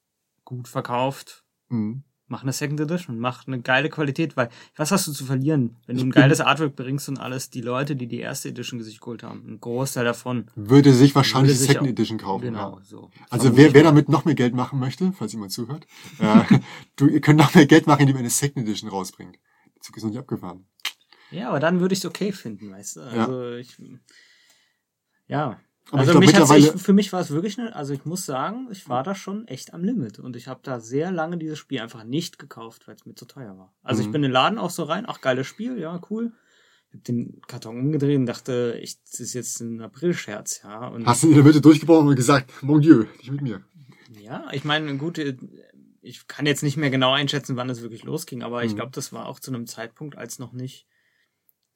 gut 0.44 0.68
verkauft. 0.68 1.44
Mhm. 1.68 2.04
Mach 2.28 2.42
eine 2.42 2.52
Second 2.52 2.80
Edition, 2.80 3.20
mach 3.20 3.46
eine 3.46 3.60
geile 3.60 3.88
Qualität, 3.88 4.36
weil 4.36 4.48
was 4.74 4.90
hast 4.90 5.06
du 5.06 5.12
zu 5.12 5.24
verlieren, 5.24 5.76
wenn 5.86 5.96
du 5.96 6.02
ein 6.02 6.10
geiles 6.10 6.40
Artwork 6.40 6.74
bringst 6.74 7.08
und 7.08 7.18
alles, 7.18 7.50
die 7.50 7.60
Leute, 7.60 7.94
die 7.94 8.08
die 8.08 8.18
erste 8.18 8.48
Edition 8.48 8.82
sich 8.82 8.98
geholt 8.98 9.22
haben, 9.22 9.44
ein 9.46 9.60
Großteil 9.60 10.04
davon. 10.04 10.46
Würde 10.56 10.92
sich 10.92 11.14
wahrscheinlich 11.14 11.52
Würde 11.52 11.58
die 11.58 11.58
sich 11.58 11.70
Second 11.70 11.88
Edition 11.88 12.18
kaufen. 12.18 12.42
Genau, 12.46 12.78
Ja. 12.78 12.84
so. 12.84 13.10
Also 13.30 13.56
wer, 13.56 13.74
wer 13.74 13.84
damit 13.84 14.08
noch 14.08 14.24
mehr 14.24 14.34
Geld 14.34 14.54
machen 14.56 14.80
möchte, 14.80 15.12
falls 15.12 15.32
jemand 15.34 15.52
zuhört, 15.52 15.86
äh, 16.18 16.42
du, 16.96 17.06
ihr 17.06 17.20
könnt 17.20 17.38
noch 17.38 17.54
mehr 17.54 17.66
Geld 17.66 17.86
machen, 17.86 18.00
indem 18.00 18.16
ihr 18.16 18.20
eine 18.20 18.30
Second 18.30 18.66
Edition 18.66 18.90
rausbringt. 18.90 19.36
Der 19.76 19.82
Zug 19.82 19.96
ist 19.96 20.02
noch 20.02 20.10
nicht 20.10 20.18
abgefahren. 20.18 20.66
Ja, 21.30 21.48
aber 21.48 21.60
dann 21.60 21.80
würde 21.80 21.92
ich 21.92 21.98
es 22.00 22.06
okay 22.06 22.32
finden, 22.32 22.70
weißt 22.70 22.96
du? 22.96 23.00
Also 23.00 23.52
ich. 23.54 23.76
Ja. 25.26 25.60
Aber 25.90 26.00
also 26.00 26.12
ich 26.14 26.18
mich 26.18 26.32
mittlerweile, 26.32 26.66
echt, 26.72 26.80
für 26.80 26.92
mich 26.92 27.12
war 27.12 27.20
es 27.20 27.30
wirklich 27.30 27.58
eine, 27.60 27.74
also 27.76 27.94
ich 27.94 28.04
muss 28.04 28.26
sagen, 28.26 28.66
ich 28.72 28.88
war 28.88 29.04
da 29.04 29.14
schon 29.14 29.46
echt 29.46 29.72
am 29.72 29.84
Limit 29.84 30.18
und 30.18 30.34
ich 30.34 30.48
habe 30.48 30.58
da 30.64 30.80
sehr 30.80 31.12
lange 31.12 31.38
dieses 31.38 31.58
Spiel 31.60 31.80
einfach 31.80 32.02
nicht 32.02 32.40
gekauft, 32.40 32.88
weil 32.88 32.96
es 32.96 33.06
mir 33.06 33.14
zu 33.14 33.24
teuer 33.24 33.56
war. 33.56 33.72
Also 33.84 34.00
ich 34.02 34.08
Mhm. 34.08 34.12
bin 34.12 34.18
in 34.24 34.30
den 34.30 34.32
Laden 34.32 34.58
auch 34.58 34.70
so 34.70 34.82
rein, 34.82 35.04
ach 35.06 35.20
geiles 35.20 35.46
Spiel, 35.46 35.78
ja, 35.78 36.00
cool. 36.10 36.32
Ich 36.90 36.94
hab 36.96 37.04
den 37.04 37.40
Karton 37.46 37.78
umgedreht 37.78 38.18
und 38.18 38.26
dachte, 38.26 38.78
ich, 38.82 39.00
das 39.04 39.20
ist 39.20 39.34
jetzt 39.34 39.60
ein 39.60 39.80
April-Scherz, 39.80 40.62
ja. 40.64 40.88
Und 40.88 41.06
hast 41.06 41.22
du 41.22 41.28
in 41.28 41.34
der 41.34 41.44
Mitte 41.44 41.60
durchgebrochen 41.60 42.08
und 42.08 42.16
gesagt, 42.16 42.50
mon 42.64 42.80
Dieu, 42.80 43.04
nicht 43.18 43.30
mit 43.30 43.42
mir. 43.42 43.64
ja, 44.20 44.48
ich 44.50 44.64
meine, 44.64 44.96
gut, 44.96 45.18
äh, 45.18 45.36
ich 46.02 46.26
kann 46.26 46.46
jetzt 46.46 46.64
nicht 46.64 46.76
mehr 46.76 46.90
genau 46.90 47.12
einschätzen, 47.12 47.54
wann 47.56 47.70
es 47.70 47.82
wirklich 47.82 48.02
losging, 48.02 48.42
aber 48.42 48.64
ich 48.64 48.72
Mhm. 48.72 48.76
glaube, 48.76 48.92
das 48.92 49.12
war 49.12 49.26
auch 49.26 49.38
zu 49.38 49.52
einem 49.52 49.66
Zeitpunkt, 49.68 50.18
als 50.18 50.40
noch 50.40 50.52
nicht 50.52 50.88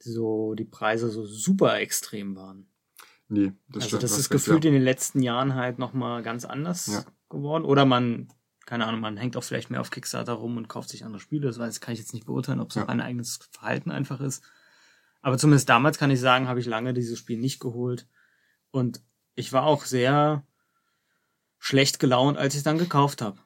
so 0.03 0.55
die 0.55 0.65
Preise 0.65 1.11
so 1.11 1.25
super 1.25 1.79
extrem 1.79 2.37
waren. 2.37 2.67
Nee, 3.29 3.53
das 3.69 3.85
also 3.85 3.99
das 3.99 4.19
ist 4.19 4.29
gefühlt 4.31 4.65
ja. 4.65 4.69
in 4.69 4.75
den 4.75 4.83
letzten 4.83 5.23
Jahren 5.23 5.55
halt 5.55 5.79
nochmal 5.79 6.23
ganz 6.23 6.45
anders 6.45 6.87
Ja. 6.89 7.05
geworden. 7.29 7.65
Oder 7.65 7.85
man, 7.85 8.29
keine 8.67 8.87
Ahnung, 8.87 9.01
man 9.01 9.17
hängt 9.17 9.37
auch 9.37 9.45
vielleicht 9.45 9.71
mehr 9.71 9.81
auf 9.81 9.91
Kickstarter 9.91 10.33
rum 10.33 10.57
und 10.57 10.69
kauft 10.69 10.89
sich 10.89 11.05
andere 11.05 11.21
Spiele. 11.21 11.47
Das 11.47 11.59
weiß, 11.59 11.81
kann 11.81 11.93
ich 11.95 12.01
jetzt 12.01 12.13
nicht 12.13 12.27
beurteilen, 12.27 12.61
ob 12.61 12.71
es 12.71 12.75
Ja. 12.75 12.85
auch 12.85 12.89
ein 12.89 13.01
eigenes 13.01 13.39
Verhalten 13.53 13.91
einfach 13.93 14.21
ist. 14.21 14.43
Aber 15.23 15.39
zumindest 15.39 15.69
damals 15.69 15.99
kann 15.99 16.11
ich 16.11 16.19
sagen, 16.19 16.49
habe 16.49 16.61
ich 16.61 16.67
lange 16.67 16.93
dieses 16.93 17.19
Spiel 17.19 17.39
nicht 17.39 17.61
geholt. 17.61 18.09
Und 18.73 19.01
ich 19.37 19.53
war 19.53 19.65
auch 19.65 19.85
sehr 19.85 20.45
schlecht 21.59 22.01
gelaunt, 22.01 22.37
als 22.39 22.55
ich 22.55 22.59
es 22.59 22.65
dann 22.65 22.79
gekauft 22.79 23.23
habe. 23.23 23.39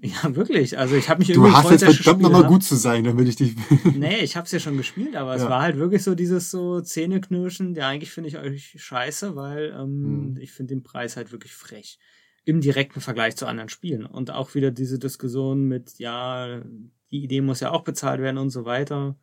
Ja, 0.00 0.36
wirklich. 0.36 0.78
Also 0.78 0.94
ich 0.96 1.08
habe 1.08 1.18
mich 1.18 1.28
Du 1.28 1.34
irgendwie 1.34 1.52
hast 1.52 1.62
gefreut, 1.70 1.80
jetzt 1.82 1.96
verdammt 2.02 2.22
nochmal 2.22 2.44
gut 2.46 2.62
zu 2.62 2.76
sein, 2.76 3.04
damit 3.04 3.28
ich 3.28 3.36
dich. 3.36 3.56
Nee, 3.96 4.18
ich 4.20 4.36
habe 4.36 4.46
es 4.46 4.52
ja 4.52 4.60
schon 4.60 4.76
gespielt, 4.76 5.16
aber 5.16 5.34
es 5.34 5.42
Ja. 5.42 5.50
war 5.50 5.62
halt 5.62 5.76
wirklich 5.76 6.02
so 6.04 6.14
dieses 6.14 6.50
so 6.50 6.80
Zähneknirschen. 6.80 7.74
Ja, 7.74 7.88
eigentlich 7.88 8.10
finde 8.12 8.28
ich 8.28 8.38
euch 8.38 8.74
scheiße, 8.76 9.34
weil 9.36 9.74
ähm, 9.78 10.30
Mhm. 10.32 10.36
ich 10.38 10.52
finde 10.52 10.74
den 10.74 10.82
Preis 10.82 11.16
halt 11.16 11.32
wirklich 11.32 11.52
frech. 11.54 11.98
Im 12.44 12.60
direkten 12.60 13.00
Vergleich 13.00 13.36
zu 13.36 13.46
anderen 13.46 13.68
Spielen. 13.68 14.06
Und 14.06 14.30
auch 14.30 14.54
wieder 14.54 14.70
diese 14.70 14.98
Diskussion 14.98 15.64
mit, 15.64 15.98
ja, 15.98 16.62
die 17.10 17.22
Idee 17.24 17.40
muss 17.40 17.60
ja 17.60 17.70
auch 17.72 17.82
bezahlt 17.84 18.20
werden 18.20 18.38
und 18.38 18.50
so 18.50 18.64
weiter. 18.64 19.16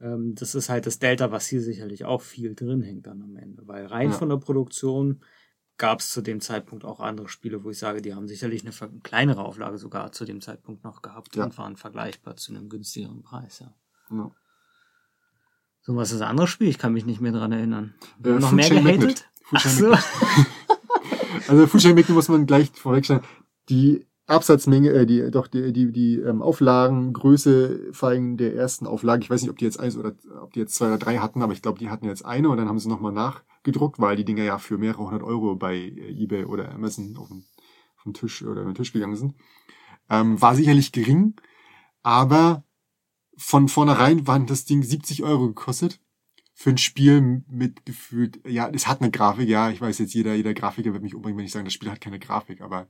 Ähm, 0.00 0.34
das 0.34 0.54
ist 0.54 0.68
halt 0.68 0.86
das 0.86 0.98
Delta, 0.98 1.30
was 1.30 1.46
hier 1.46 1.60
sicherlich 1.60 2.04
auch 2.04 2.22
viel 2.22 2.54
drin 2.54 2.82
hängt 2.82 3.06
dann 3.06 3.20
am 3.22 3.36
Ende. 3.36 3.62
Weil 3.66 3.86
rein 3.86 4.10
Ja. 4.10 4.16
von 4.16 4.28
der 4.28 4.36
Produktion 4.38 5.20
gab 5.76 6.00
es 6.00 6.10
zu 6.10 6.22
dem 6.22 6.40
Zeitpunkt 6.40 6.84
auch 6.84 7.00
andere 7.00 7.28
Spiele, 7.28 7.64
wo 7.64 7.70
ich 7.70 7.78
sage, 7.78 8.00
die 8.00 8.14
haben 8.14 8.28
sicherlich 8.28 8.62
eine 8.64 9.00
kleinere 9.02 9.44
Auflage 9.44 9.78
sogar 9.78 10.12
zu 10.12 10.24
dem 10.24 10.40
Zeitpunkt 10.40 10.84
noch 10.84 11.02
gehabt 11.02 11.34
Ja. 11.36 11.44
und 11.44 11.58
waren 11.58 11.76
vergleichbar 11.76 12.36
zu 12.36 12.52
einem 12.54 12.68
günstigeren 12.68 13.22
Preis, 13.22 13.58
ja. 13.58 13.74
Ja. 14.10 14.30
So, 15.82 15.96
was 15.96 16.12
ist 16.12 16.20
das 16.20 16.28
andere 16.28 16.46
Spiel? 16.46 16.68
Ich 16.68 16.78
kann 16.78 16.92
mich 16.92 17.04
nicht 17.04 17.20
mehr 17.20 17.32
dran 17.32 17.52
erinnern. 17.52 17.94
Äh, 18.24 18.30
noch 18.30 18.48
Food 18.48 18.56
mehr 18.56 18.68
Chain 18.68 18.84
gehatet? 18.84 19.28
Ach 19.52 19.66
so. 19.66 19.94
Also 21.48 21.66
Food 21.66 21.80
Chain 21.82 21.94
Magnet 21.94 22.14
muss 22.14 22.28
man 22.28 22.46
gleich 22.46 22.70
vorwegstellen. 22.72 23.20
Die 23.68 24.06
Absatzmenge, 24.26 24.90
äh, 24.90 25.04
die, 25.04 25.30
doch, 25.30 25.46
die, 25.46 25.72
die, 25.72 25.92
die 25.92 26.16
ähm, 26.16 26.40
Auflagengröße 26.40 27.92
vor 27.92 28.10
allem 28.10 28.36
der 28.38 28.54
ersten 28.54 28.86
Auflage, 28.86 29.22
ich 29.22 29.30
weiß 29.30 29.42
nicht, 29.42 29.50
ob 29.50 29.58
die 29.58 29.66
jetzt 29.66 29.78
eins 29.78 29.96
oder 29.96 30.14
ob 30.40 30.52
die 30.54 30.60
jetzt 30.60 30.74
zwei 30.74 30.86
oder 30.86 30.98
drei 30.98 31.18
hatten, 31.18 31.42
aber 31.42 31.52
ich 31.52 31.60
glaube, 31.60 31.78
die 31.78 31.90
hatten 31.90 32.06
jetzt 32.06 32.24
eine 32.24 32.48
und 32.48 32.56
dann 32.56 32.68
haben 32.68 32.78
sie 32.78 32.88
nochmal 32.88 33.12
nachgedruckt, 33.64 33.98
weil 33.98 34.16
die 34.16 34.24
Dinger 34.24 34.44
ja 34.44 34.58
für 34.58 34.78
mehrere 34.78 35.04
hundert 35.04 35.22
Euro 35.22 35.56
bei 35.56 35.74
äh, 35.74 36.10
Ebay 36.12 36.44
oder 36.44 36.72
Amazon 36.72 37.16
auf 37.16 37.28
den, 37.28 37.44
auf 37.96 38.04
den 38.04 38.14
Tisch 38.14 38.42
oder 38.42 38.64
den 38.64 38.74
Tisch 38.74 38.92
gegangen 38.92 39.16
sind. 39.16 39.34
Ähm, 40.10 40.40
war 40.40 40.54
sicherlich 40.54 40.92
gering, 40.92 41.34
aber 42.02 42.64
von 43.36 43.68
vornherein 43.68 44.26
waren 44.26 44.46
das 44.46 44.64
Ding 44.64 44.82
70 44.82 45.22
Euro 45.24 45.48
gekostet 45.48 46.00
für 46.52 46.70
ein 46.70 46.78
Spiel 46.78 47.42
mit 47.48 47.84
gefühlt, 47.84 48.40
ja, 48.46 48.68
es 48.72 48.86
hat 48.86 49.00
eine 49.00 49.10
Grafik, 49.10 49.48
ja, 49.48 49.70
ich 49.70 49.80
weiß 49.80 49.98
jetzt, 49.98 50.14
jeder, 50.14 50.34
jeder 50.34 50.54
Grafiker 50.54 50.92
wird 50.92 51.02
mich 51.02 51.14
umbringen, 51.14 51.38
wenn 51.38 51.46
ich 51.46 51.52
sage, 51.52 51.64
das 51.64 51.72
Spiel 51.72 51.90
hat 51.90 52.00
keine 52.00 52.20
Grafik, 52.20 52.60
aber 52.60 52.86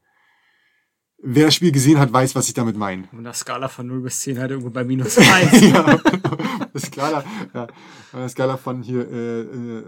wer 1.16 1.46
das 1.46 1.54
Spiel 1.54 1.72
gesehen 1.72 1.98
hat, 1.98 2.12
weiß, 2.12 2.34
was 2.34 2.48
ich 2.48 2.54
damit 2.54 2.76
meine. 2.76 3.08
Und 3.12 3.24
der 3.24 3.32
Skala 3.32 3.68
von 3.68 3.86
0 3.86 4.02
bis 4.02 4.20
10 4.20 4.38
halt 4.38 4.50
irgendwo 4.50 4.68
bei 4.68 4.84
minus 4.84 5.16
1. 5.18 5.60
ja, 5.62 5.98
das 6.74 6.82
Skala, 6.82 7.24
ja, 7.54 8.28
Skala 8.28 8.58
von 8.58 8.82
hier 8.82 9.08
äh, 9.10 9.40
äh, 9.40 9.84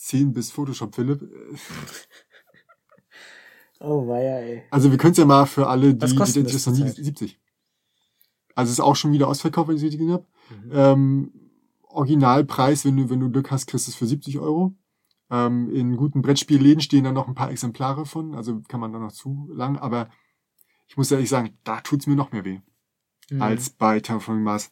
10 0.00 0.32
bis 0.32 0.50
Photoshop 0.50 0.94
Philipp. 0.94 1.20
oh, 3.80 4.08
weia, 4.08 4.38
ey. 4.38 4.62
Also 4.70 4.90
wir 4.90 4.98
können 4.98 5.12
es 5.12 5.18
ja 5.18 5.26
mal 5.26 5.44
für 5.44 5.68
alle, 5.68 5.94
die, 5.94 6.06
die, 6.06 6.32
die 6.32 6.42
das 6.42 6.66
noch 6.66 6.72
nie 6.72 6.86
zurzeit? 6.86 7.04
70. 7.04 7.40
Also 8.54 8.70
es 8.70 8.78
ist 8.78 8.80
auch 8.80 8.96
schon 8.96 9.12
wieder 9.12 9.28
ausverkauft, 9.28 9.68
wenn 9.68 9.76
ich 9.76 9.82
es 9.82 9.84
richtig 9.84 10.00
gesehen 10.00 10.14
habe. 10.14 10.26
Mhm. 10.64 10.70
Ähm, 10.72 11.32
Originalpreis, 11.82 12.84
wenn 12.84 12.96
du, 12.96 13.10
wenn 13.10 13.20
du 13.20 13.30
Glück 13.30 13.50
hast, 13.50 13.66
kriegst 13.66 13.86
du 13.86 13.90
es 13.90 13.96
für 13.96 14.06
70 14.06 14.38
Euro. 14.38 14.74
Ähm, 15.30 15.70
in 15.70 15.96
guten 15.96 16.22
Brettspielläden 16.22 16.80
stehen 16.80 17.04
da 17.04 17.12
noch 17.12 17.28
ein 17.28 17.34
paar 17.34 17.50
Exemplare 17.50 18.06
von, 18.06 18.34
also 18.34 18.62
kann 18.68 18.80
man 18.80 18.92
da 18.92 18.98
noch 18.98 19.12
zu 19.12 19.48
lang, 19.52 19.76
aber 19.76 20.08
ich 20.88 20.96
muss 20.96 21.10
ehrlich 21.10 21.28
sagen, 21.28 21.58
da 21.62 21.80
tut's 21.82 22.06
mir 22.06 22.16
noch 22.16 22.32
mehr 22.32 22.44
weh 22.44 22.60
Mhm. 23.30 23.42
als 23.42 23.70
bei 23.70 24.00
Terraforming 24.00 24.42
Mars. 24.42 24.70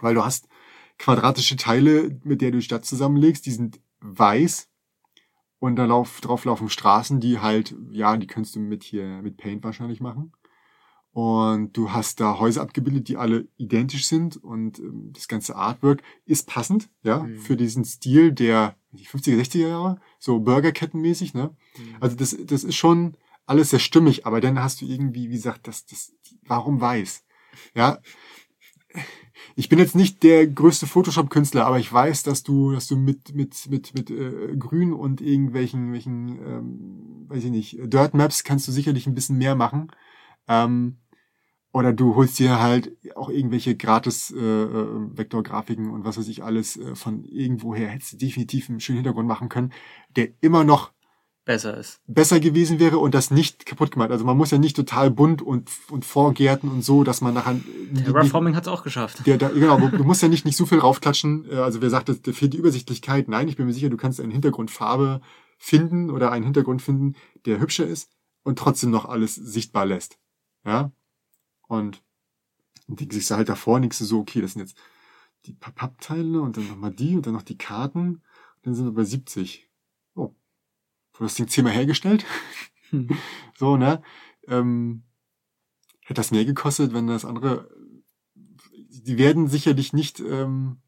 Weil 0.00 0.14
du 0.14 0.24
hast 0.24 0.46
quadratische 0.98 1.56
Teile, 1.56 2.20
mit 2.22 2.40
der 2.40 2.52
du 2.52 2.58
die 2.58 2.64
Stadt 2.64 2.84
zusammenlegst, 2.84 3.44
die 3.44 3.50
sind 3.50 3.80
weiß 4.02 4.68
und 5.58 5.76
da 5.76 5.84
lauf, 5.84 6.20
drauf 6.20 6.44
laufen 6.44 6.68
Straßen, 6.68 7.20
die 7.20 7.38
halt, 7.38 7.74
ja, 7.90 8.16
die 8.16 8.26
kannst 8.26 8.56
du 8.56 8.60
mit 8.60 8.82
hier, 8.82 9.22
mit 9.22 9.36
Paint 9.36 9.62
wahrscheinlich 9.64 10.00
machen. 10.00 10.32
Und 11.12 11.76
du 11.76 11.92
hast 11.92 12.20
da 12.20 12.38
Häuser 12.38 12.62
abgebildet, 12.62 13.08
die 13.08 13.18
alle 13.18 13.46
identisch 13.58 14.06
sind 14.06 14.42
und 14.42 14.78
ähm, 14.78 15.10
das 15.12 15.28
ganze 15.28 15.56
Artwork 15.56 16.02
ist 16.24 16.48
passend, 16.48 16.88
ja, 17.02 17.24
Mhm. 17.24 17.38
für 17.38 17.56
diesen 17.56 17.84
Stil 17.84 18.32
der 18.32 18.76
die 18.92 19.06
50er, 19.06 19.36
60er 19.36 19.68
Jahre, 19.68 20.00
so 20.18 20.40
Burgerkettenmäßig, 20.40 21.34
ne? 21.34 21.54
Mhm. 21.76 21.96
Also 22.00 22.16
das, 22.16 22.36
das 22.44 22.64
ist 22.64 22.76
schon 22.76 23.16
alles 23.46 23.70
sehr 23.70 23.78
stimmig, 23.78 24.26
aber 24.26 24.40
dann 24.40 24.58
hast 24.58 24.80
du 24.80 24.86
irgendwie, 24.86 25.28
wie 25.28 25.34
gesagt, 25.34 25.68
das, 25.68 25.84
das, 25.86 26.14
warum 26.46 26.80
weiß? 26.80 27.24
Ja. 27.74 27.98
Ich 29.54 29.68
bin 29.68 29.78
jetzt 29.78 29.94
nicht 29.94 30.22
der 30.22 30.46
größte 30.46 30.86
Photoshop-Künstler, 30.86 31.66
aber 31.66 31.78
ich 31.78 31.92
weiß, 31.92 32.22
dass 32.22 32.42
du, 32.42 32.72
dass 32.72 32.86
du 32.86 32.96
mit, 32.96 33.34
mit, 33.34 33.68
mit, 33.68 33.94
mit 33.94 34.10
äh, 34.10 34.56
Grün 34.56 34.92
und 34.92 35.20
irgendwelchen, 35.20 35.92
welchen, 35.92 36.28
ähm, 36.38 37.26
weiß 37.28 37.44
ich 37.44 37.50
nicht, 37.50 37.78
Dirt 37.92 38.14
Maps 38.14 38.44
kannst 38.44 38.66
du 38.68 38.72
sicherlich 38.72 39.06
ein 39.06 39.14
bisschen 39.14 39.38
mehr 39.38 39.54
machen. 39.54 39.90
Ähm, 40.48 40.98
oder 41.72 41.92
du 41.92 42.14
holst 42.16 42.38
dir 42.38 42.60
halt 42.60 42.92
auch 43.16 43.30
irgendwelche 43.30 43.74
gratis 43.76 44.30
äh, 44.30 44.38
äh, 44.38 45.16
Vektorgrafiken 45.16 45.90
und 45.90 46.04
was 46.04 46.18
weiß 46.18 46.28
ich 46.28 46.44
alles 46.44 46.76
äh, 46.76 46.94
von 46.94 47.24
irgendwoher. 47.24 47.88
Hättest 47.88 48.14
du 48.14 48.16
definitiv 48.18 48.68
einen 48.68 48.80
schönen 48.80 48.98
Hintergrund 48.98 49.26
machen 49.26 49.48
können, 49.48 49.72
der 50.14 50.28
immer 50.42 50.64
noch 50.64 50.92
Besser 51.44 51.76
ist. 51.76 52.00
besser 52.06 52.38
gewesen 52.38 52.78
wäre 52.78 52.98
und 52.98 53.14
das 53.14 53.32
nicht 53.32 53.66
kaputt 53.66 53.90
gemacht. 53.90 54.12
Also 54.12 54.24
man 54.24 54.36
muss 54.36 54.52
ja 54.52 54.58
nicht 54.58 54.76
total 54.76 55.10
bunt 55.10 55.42
und, 55.42 55.68
und 55.90 56.04
vorgärten 56.04 56.70
und 56.70 56.82
so, 56.82 57.02
dass 57.02 57.20
man 57.20 57.34
nachher... 57.34 57.58
Terraforming 58.04 58.54
hat's 58.54 58.68
auch 58.68 58.84
geschafft. 58.84 59.26
Der, 59.26 59.38
der, 59.38 59.48
genau, 59.50 59.76
du 59.88 60.04
musst 60.04 60.22
ja 60.22 60.28
nicht, 60.28 60.44
nicht 60.44 60.56
so 60.56 60.66
viel 60.66 60.78
raufklatschen. 60.78 61.50
Äh, 61.50 61.56
Also 61.56 61.82
wer 61.82 61.90
sagt, 61.90 62.08
da 62.08 62.32
fehlt 62.32 62.52
die 62.52 62.58
Übersichtlichkeit. 62.58 63.26
Nein, 63.26 63.48
ich 63.48 63.56
bin 63.56 63.66
mir 63.66 63.72
sicher, 63.72 63.88
du 63.90 63.96
kannst 63.96 64.20
eine 64.20 64.32
Hintergrundfarbe 64.32 65.20
finden 65.58 66.10
oder 66.10 66.30
einen 66.30 66.44
Hintergrund 66.44 66.80
finden, 66.80 67.16
der 67.44 67.58
hübscher 67.58 67.86
ist 67.88 68.08
und 68.44 68.56
trotzdem 68.58 68.90
noch 68.90 69.06
alles 69.06 69.34
sichtbar 69.34 69.84
lässt. 69.84 70.18
Ja? 70.64 70.92
Und 71.66 72.02
denkst 72.86 73.16
du 73.16 73.20
sich 73.20 73.30
halt 73.32 73.48
davor, 73.48 73.80
denkst 73.80 73.98
du 73.98 74.04
so, 74.04 74.20
okay, 74.20 74.40
das 74.42 74.52
sind 74.52 74.60
jetzt 74.62 74.76
die 75.46 75.54
Pa- 75.54 75.72
Pappteile 75.72 76.40
und 76.40 76.56
dann 76.56 76.68
nochmal 76.68 76.92
die 76.92 77.16
und 77.16 77.26
dann 77.26 77.32
noch 77.34 77.42
die 77.42 77.58
Karten. 77.58 78.08
Und 78.10 78.22
dann 78.62 78.74
sind 78.76 78.84
wir 78.84 78.92
bei 78.92 79.02
70. 79.04 79.68
Wurde 81.14 81.24
das 81.26 81.34
Ding 81.34 81.48
zehnmal 81.48 81.74
hergestellt? 81.74 82.24
Hm. 82.90 83.08
So, 83.58 83.76
ne? 83.76 84.02
Ähm, 84.48 85.04
hätte 86.00 86.14
das 86.14 86.32
mehr 86.32 86.44
gekostet, 86.44 86.92
wenn 86.92 87.06
das 87.06 87.24
andere. 87.24 87.70
Die 88.88 89.18
werden 89.18 89.46
sicherlich 89.46 89.92
nicht. 89.92 90.18
Ähm, 90.18 90.78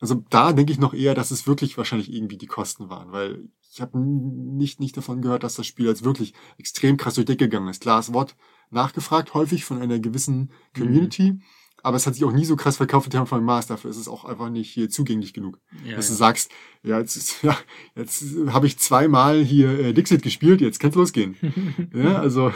also 0.00 0.24
da 0.30 0.52
denke 0.52 0.72
ich 0.72 0.78
noch 0.78 0.94
eher, 0.94 1.14
dass 1.14 1.30
es 1.30 1.46
wirklich 1.46 1.76
wahrscheinlich 1.76 2.12
irgendwie 2.12 2.38
die 2.38 2.46
Kosten 2.46 2.88
waren, 2.88 3.12
weil 3.12 3.48
ich 3.70 3.80
habe 3.80 3.98
nicht 3.98 4.80
nicht 4.80 4.96
davon 4.96 5.22
gehört, 5.22 5.42
dass 5.42 5.56
das 5.56 5.66
Spiel 5.66 5.86
jetzt 5.86 6.04
wirklich 6.04 6.32
extrem 6.56 6.96
krass 6.96 7.14
durch 7.14 7.26
die 7.26 7.32
Decke 7.32 7.48
gegangen 7.48 7.68
ist. 7.68 7.82
Klar, 7.82 8.00
es 8.00 8.12
wurde 8.12 8.32
nachgefragt 8.70 9.34
häufig 9.34 9.64
von 9.64 9.80
einer 9.80 9.98
gewissen 9.98 10.52
Community, 10.74 11.40
aber 11.82 11.96
es 11.96 12.06
hat 12.06 12.14
sich 12.14 12.24
auch 12.24 12.32
nie 12.32 12.44
so 12.44 12.56
krass 12.56 12.76
verkauft 12.76 13.06
wie 13.06 13.10
Terraforming 13.10 13.46
Mars. 13.46 13.66
Dafür 13.66 13.90
ist 13.90 13.96
es 13.96 14.08
auch 14.08 14.24
einfach 14.24 14.50
nicht 14.50 14.70
hier 14.70 14.88
zugänglich 14.90 15.32
genug 15.32 15.58
Ja, 15.84 15.96
dass 15.96 16.06
du 16.06 16.12
ja. 16.12 16.18
sagst, 16.18 16.50
ja, 16.82 16.98
jetzt, 16.98 17.42
ja, 17.42 17.56
jetzt 17.94 18.24
habe 18.48 18.66
ich 18.66 18.78
zweimal 18.78 19.42
hier 19.42 19.78
äh, 19.78 19.92
Dixit 19.92 20.22
gespielt, 20.22 20.60
jetzt 20.60 20.80
kann's 20.80 20.94
losgehen. 20.94 21.36
ja, 21.94 22.18
also 22.18 22.52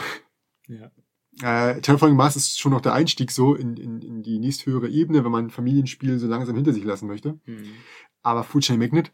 ja. 0.67 0.91
äh, 1.41 1.81
Terraforming 1.81 2.17
Mars 2.17 2.35
ist 2.35 2.59
schon 2.59 2.71
noch 2.71 2.81
der 2.81 2.93
Einstieg 2.93 3.31
so 3.31 3.55
in, 3.55 3.77
in, 3.77 4.01
in 4.01 4.23
die 4.23 4.39
nächsthöhere 4.39 4.89
Ebene, 4.89 5.23
wenn 5.23 5.31
man 5.31 5.49
Familienspiele 5.49 6.19
so 6.19 6.27
langsam 6.27 6.55
hinter 6.55 6.73
sich 6.73 6.83
lassen 6.83 7.07
möchte. 7.07 7.39
Mhm. 7.45 7.71
Aber 8.21 8.43
Food 8.43 8.63
Chain 8.63 8.79
Magnet, 8.79 9.11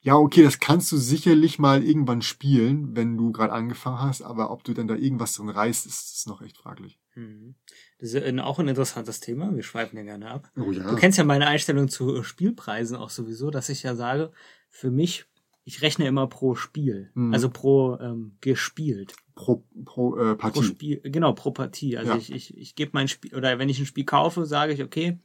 ja, 0.00 0.14
okay, 0.14 0.42
das 0.42 0.60
kannst 0.60 0.92
du 0.92 0.96
sicherlich 0.96 1.58
mal 1.58 1.82
irgendwann 1.82 2.22
spielen, 2.22 2.94
wenn 2.94 3.16
du 3.16 3.32
gerade 3.32 3.52
angefangen 3.52 4.00
hast, 4.00 4.22
aber 4.22 4.50
ob 4.50 4.62
du 4.62 4.72
dann 4.72 4.86
da 4.86 4.94
irgendwas 4.94 5.32
drin 5.32 5.48
reißt, 5.48 5.86
ist, 5.86 6.14
ist 6.14 6.28
noch 6.28 6.40
echt 6.40 6.56
fraglich. 6.56 7.00
Mhm. 7.18 7.54
Das 7.98 8.10
ist 8.14 8.22
ein- 8.22 8.38
auch 8.40 8.58
ein 8.58 8.68
interessantes 8.68 9.20
Thema. 9.20 9.54
Wir 9.54 9.62
schweifen 9.62 9.96
ja 9.96 10.04
gerne 10.04 10.30
ab. 10.30 10.50
Oh 10.56 10.70
ja. 10.70 10.88
Du 10.88 10.96
kennst 10.96 11.18
ja 11.18 11.24
meine 11.24 11.46
Einstellung 11.48 11.88
zu 11.88 12.16
äh, 12.16 12.22
Spielpreisen 12.24 12.96
auch 12.96 13.10
sowieso, 13.10 13.50
dass 13.50 13.68
ich 13.68 13.82
ja 13.82 13.94
sage, 13.96 14.30
für 14.70 14.90
mich, 14.90 15.24
ich 15.64 15.82
rechne 15.82 16.06
immer 16.06 16.26
pro 16.28 16.54
Spiel. 16.54 17.10
Mhm. 17.14 17.32
Also 17.34 17.50
pro 17.50 17.98
ähm, 18.00 18.36
gespielt. 18.40 19.14
pro, 19.34 19.64
pro 19.84 20.16
äh, 20.16 20.34
Pro 20.34 20.36
Partie. 20.36 20.62
Spiel, 20.64 21.00
genau, 21.02 21.32
pro 21.32 21.50
Partie. 21.50 21.96
Also 21.98 22.12
Ja. 22.12 22.18
ich, 22.18 22.32
ich, 22.32 22.56
ich 22.56 22.74
gebe 22.74 22.90
mein 22.94 23.08
Spiel, 23.08 23.34
oder 23.34 23.58
wenn 23.58 23.68
ich 23.68 23.78
ein 23.80 23.86
Spiel 23.86 24.04
kaufe, 24.04 24.46
sage 24.46 24.72
ich, 24.72 24.82
okay, 24.82 25.18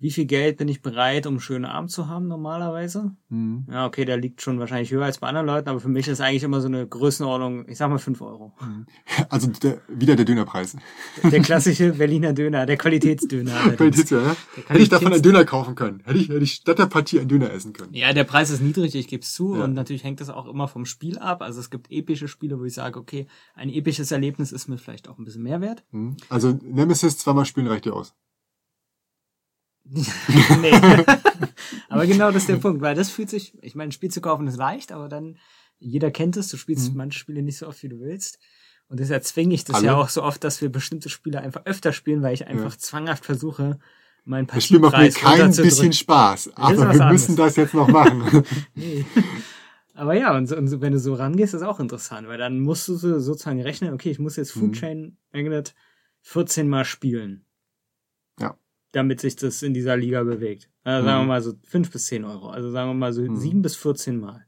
wie 0.00 0.10
viel 0.10 0.24
Geld 0.24 0.56
bin 0.56 0.66
ich 0.68 0.80
bereit, 0.82 1.26
um 1.26 1.34
einen 1.34 1.40
schönen 1.40 1.66
Abend 1.66 1.90
zu 1.90 2.08
haben 2.08 2.26
normalerweise? 2.26 3.14
Mhm. 3.28 3.66
Ja, 3.70 3.86
okay, 3.86 4.04
der 4.06 4.16
liegt 4.16 4.40
schon 4.42 4.58
wahrscheinlich 4.58 4.90
höher 4.90 5.04
als 5.04 5.18
bei 5.18 5.28
anderen 5.28 5.46
Leuten, 5.46 5.68
aber 5.68 5.78
für 5.78 5.88
mich 5.88 6.08
ist 6.08 6.20
eigentlich 6.20 6.42
immer 6.42 6.60
so 6.62 6.68
eine 6.68 6.86
Größenordnung, 6.86 7.68
ich 7.68 7.76
sag 7.78 7.90
mal 7.90 7.98
5 7.98 8.20
Euro. 8.22 8.52
Also 9.28 9.48
der, 9.48 9.82
wieder 9.88 10.16
der 10.16 10.24
Dönerpreis. 10.24 10.76
Der 11.22 11.40
klassische 11.40 11.92
Berliner 11.92 12.32
Döner, 12.32 12.64
der 12.66 12.78
Qualitätsdöner. 12.78 13.52
Qualitätswert, 13.76 14.24
ja? 14.24 14.36
Der 14.56 14.64
Hätte 14.70 14.78
ich 14.80 14.88
davon 14.88 15.08
Qualitäts- 15.08 15.14
einen 15.14 15.22
Döner 15.22 15.44
kaufen 15.44 15.74
können. 15.74 16.02
Hätte 16.04 16.18
ich, 16.18 16.28
hätte 16.30 16.38
ich 16.42 16.52
statt 16.54 16.78
der 16.78 16.86
Partie 16.86 17.20
einen 17.20 17.28
Döner 17.28 17.52
essen 17.52 17.72
können. 17.74 17.92
Ja, 17.92 18.12
der 18.14 18.24
Preis 18.24 18.50
ist 18.50 18.62
niedrig, 18.62 18.94
ich 18.94 19.06
gebe 19.06 19.22
es 19.22 19.32
zu. 19.34 19.54
Ja. 19.54 19.64
Und 19.64 19.74
natürlich 19.74 20.02
hängt 20.02 20.20
das 20.20 20.30
auch 20.30 20.46
immer 20.48 20.66
vom 20.66 20.86
Spiel 20.86 21.18
ab. 21.18 21.42
Also 21.42 21.60
es 21.60 21.68
gibt 21.70 21.90
epische 21.90 22.26
Spiele, 22.26 22.58
wo 22.58 22.64
ich 22.64 22.74
sage, 22.74 22.98
okay, 22.98 23.26
ein 23.54 23.68
episches 23.68 24.10
Erlebnis 24.10 24.50
ist 24.50 24.66
mir 24.68 24.78
vielleicht 24.78 25.08
auch 25.08 25.18
ein 25.18 25.24
bisschen 25.24 25.42
mehr 25.42 25.60
wert. 25.60 25.84
Hm. 25.90 26.16
Also 26.30 26.58
Nemesis 26.62 27.18
zweimal 27.18 27.44
spielen 27.44 27.66
reicht 27.66 27.84
dir 27.84 27.94
aus. 27.94 28.14
nee. 30.60 30.72
aber 31.88 32.06
genau 32.06 32.28
das 32.30 32.42
ist 32.42 32.48
der 32.48 32.56
Punkt, 32.56 32.80
weil 32.80 32.94
das 32.94 33.10
fühlt 33.10 33.30
sich, 33.30 33.54
ich 33.62 33.74
meine, 33.74 33.88
ein 33.88 33.92
Spiel 33.92 34.10
zu 34.10 34.20
kaufen 34.20 34.46
ist 34.46 34.56
leicht, 34.56 34.92
aber 34.92 35.08
dann, 35.08 35.38
jeder 35.78 36.10
kennt 36.10 36.36
es, 36.36 36.48
du 36.48 36.56
spielst 36.56 36.90
Mhm. 36.90 36.96
manche 36.96 37.18
Spiele 37.18 37.42
nicht 37.42 37.58
so 37.58 37.66
oft, 37.66 37.82
wie 37.82 37.88
du 37.88 38.00
willst. 38.00 38.38
Und 38.88 39.00
deshalb 39.00 39.24
zwinge 39.24 39.54
ich 39.54 39.64
das 39.64 39.76
Alle? 39.76 39.86
ja 39.86 39.96
auch 39.96 40.08
so 40.08 40.22
oft, 40.22 40.42
dass 40.42 40.60
wir 40.60 40.68
bestimmte 40.68 41.08
Spiele 41.08 41.40
einfach 41.40 41.64
öfter 41.64 41.92
spielen, 41.92 42.22
weil 42.22 42.34
ich 42.34 42.46
einfach 42.46 42.76
zwanghaft 42.76 43.24
versuche, 43.24 43.78
meinen 44.24 44.46
Das 44.48 44.64
Spiel 44.64 44.80
macht 44.80 44.92
mir 44.92 45.10
Partiepreis 45.10 45.38
kein 45.56 45.64
bisschen 45.64 45.92
Spaß, 45.92 46.50
aber 46.56 46.92
wir 46.92 47.06
müssen 47.06 47.36
das 47.36 47.56
jetzt 47.56 47.74
noch 47.74 47.88
machen. 47.88 48.44
Nee. 48.74 49.04
Aber 49.94 50.14
ja, 50.14 50.34
und, 50.36 50.46
so, 50.46 50.56
und 50.56 50.66
so, 50.68 50.80
wenn 50.80 50.92
du 50.92 50.98
so 50.98 51.14
rangehst, 51.14 51.52
ist 51.52 51.62
auch 51.62 51.78
interessant, 51.78 52.26
weil 52.26 52.38
dann 52.38 52.60
musst 52.60 52.88
du 52.88 52.94
so 52.96 53.18
sozusagen 53.18 53.60
rechnen, 53.60 53.92
okay, 53.92 54.10
ich 54.10 54.18
muss 54.18 54.36
jetzt 54.36 54.52
Food 54.52 54.70
Mhm. 54.70 54.72
Chain 54.72 55.16
Magnet 55.32 55.74
14 56.22 56.68
Mal 56.68 56.84
spielen. 56.84 57.44
Damit 58.92 59.20
sich 59.20 59.36
das 59.36 59.62
in 59.62 59.72
dieser 59.74 59.96
Liga 59.96 60.22
bewegt. 60.24 60.68
Also 60.82 61.04
sagen 61.04 61.18
wir 61.18 61.22
Mhm. 61.22 61.28
mal 61.28 61.42
so 61.42 61.52
fünf 61.64 61.90
bis 61.92 62.06
zehn 62.06 62.24
Euro. 62.24 62.48
Also 62.50 62.70
sagen 62.70 62.90
wir 62.90 62.94
mal 62.94 63.12
so 63.12 63.22
Mhm. 63.22 63.36
sieben 63.36 63.62
bis 63.62 63.76
14 63.76 64.18
Mal. 64.18 64.46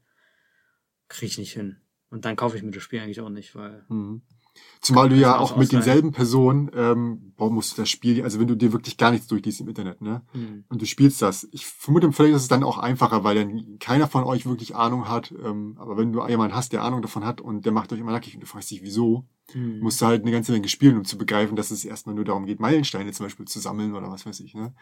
Krieg 1.09 1.28
ich 1.28 1.38
nicht 1.38 1.53
hin. 1.53 1.76
Und 2.11 2.24
dann 2.24 2.36
kaufe 2.36 2.57
ich 2.57 2.62
mir 2.62 2.70
das 2.72 2.82
Spiel 2.82 3.01
eigentlich 3.01 3.20
auch 3.20 3.28
nicht, 3.28 3.55
weil. 3.55 3.84
Mhm. 3.88 4.22
Zumal 4.81 5.09
du 5.09 5.15
ja 5.17 5.39
auch 5.39 5.57
mit 5.57 5.69
ausleihen. 5.69 5.85
denselben 5.85 6.13
Personen, 6.13 6.71
ähm, 6.75 7.33
boah, 7.37 7.51
musst 7.51 7.73
du 7.77 7.83
das 7.83 7.89
Spiel, 7.89 8.23
also 8.25 8.41
wenn 8.41 8.49
du 8.49 8.57
dir 8.57 8.73
wirklich 8.73 8.97
gar 8.97 9.11
nichts 9.13 9.29
durchliest 9.29 9.61
im 9.61 9.69
Internet, 9.69 10.01
ne? 10.03 10.23
Hm. 10.33 10.65
Und 10.69 10.83
du 10.83 10.87
spielst 10.87 11.23
das. 11.23 11.49
Ich 11.53 11.67
vermute, 11.67 12.11
vielleicht 12.13 12.35
ist 12.35 12.43
es 12.43 12.49
dann 12.49 12.65
auch 12.65 12.79
einfacher, 12.79 13.23
weil 13.23 13.37
dann 13.37 13.79
keiner 13.79 14.09
von 14.09 14.25
euch 14.25 14.45
wirklich 14.45 14.75
Ahnung 14.75 15.09
hat. 15.09 15.33
Ähm, 15.45 15.77
aber 15.79 15.97
wenn 15.97 16.13
du 16.13 16.27
jemanden 16.27 16.55
hast, 16.57 16.73
der 16.73 16.83
Ahnung 16.83 17.01
davon 17.01 17.25
hat 17.25 17.41
und 17.41 17.65
der 17.65 17.73
macht 17.73 17.93
euch 17.93 18.01
immer 18.01 18.13
nackig 18.13 18.35
und 18.35 18.41
du 18.41 18.47
fragst 18.47 18.71
dich, 18.71 18.83
wieso, 18.83 19.25
Hm. 19.53 19.81
musst 19.81 20.01
du 20.01 20.07
halt 20.07 20.23
eine 20.23 20.31
ganze 20.33 20.53
Menge 20.53 20.69
spielen, 20.69 20.97
um 20.99 21.05
zu 21.05 21.17
begreifen, 21.19 21.57
dass 21.57 21.71
es 21.71 21.85
erstmal 21.85 22.15
nur 22.15 22.25
darum 22.25 22.47
geht, 22.47 22.59
Meilensteine 22.61 23.13
zum 23.13 23.27
Beispiel 23.27 23.47
zu 23.47 23.61
sammeln 23.61 23.95
oder 23.95 24.11
was 24.11 24.25
weiß 24.27 24.41
ich, 24.41 24.55
ne? 24.55 24.73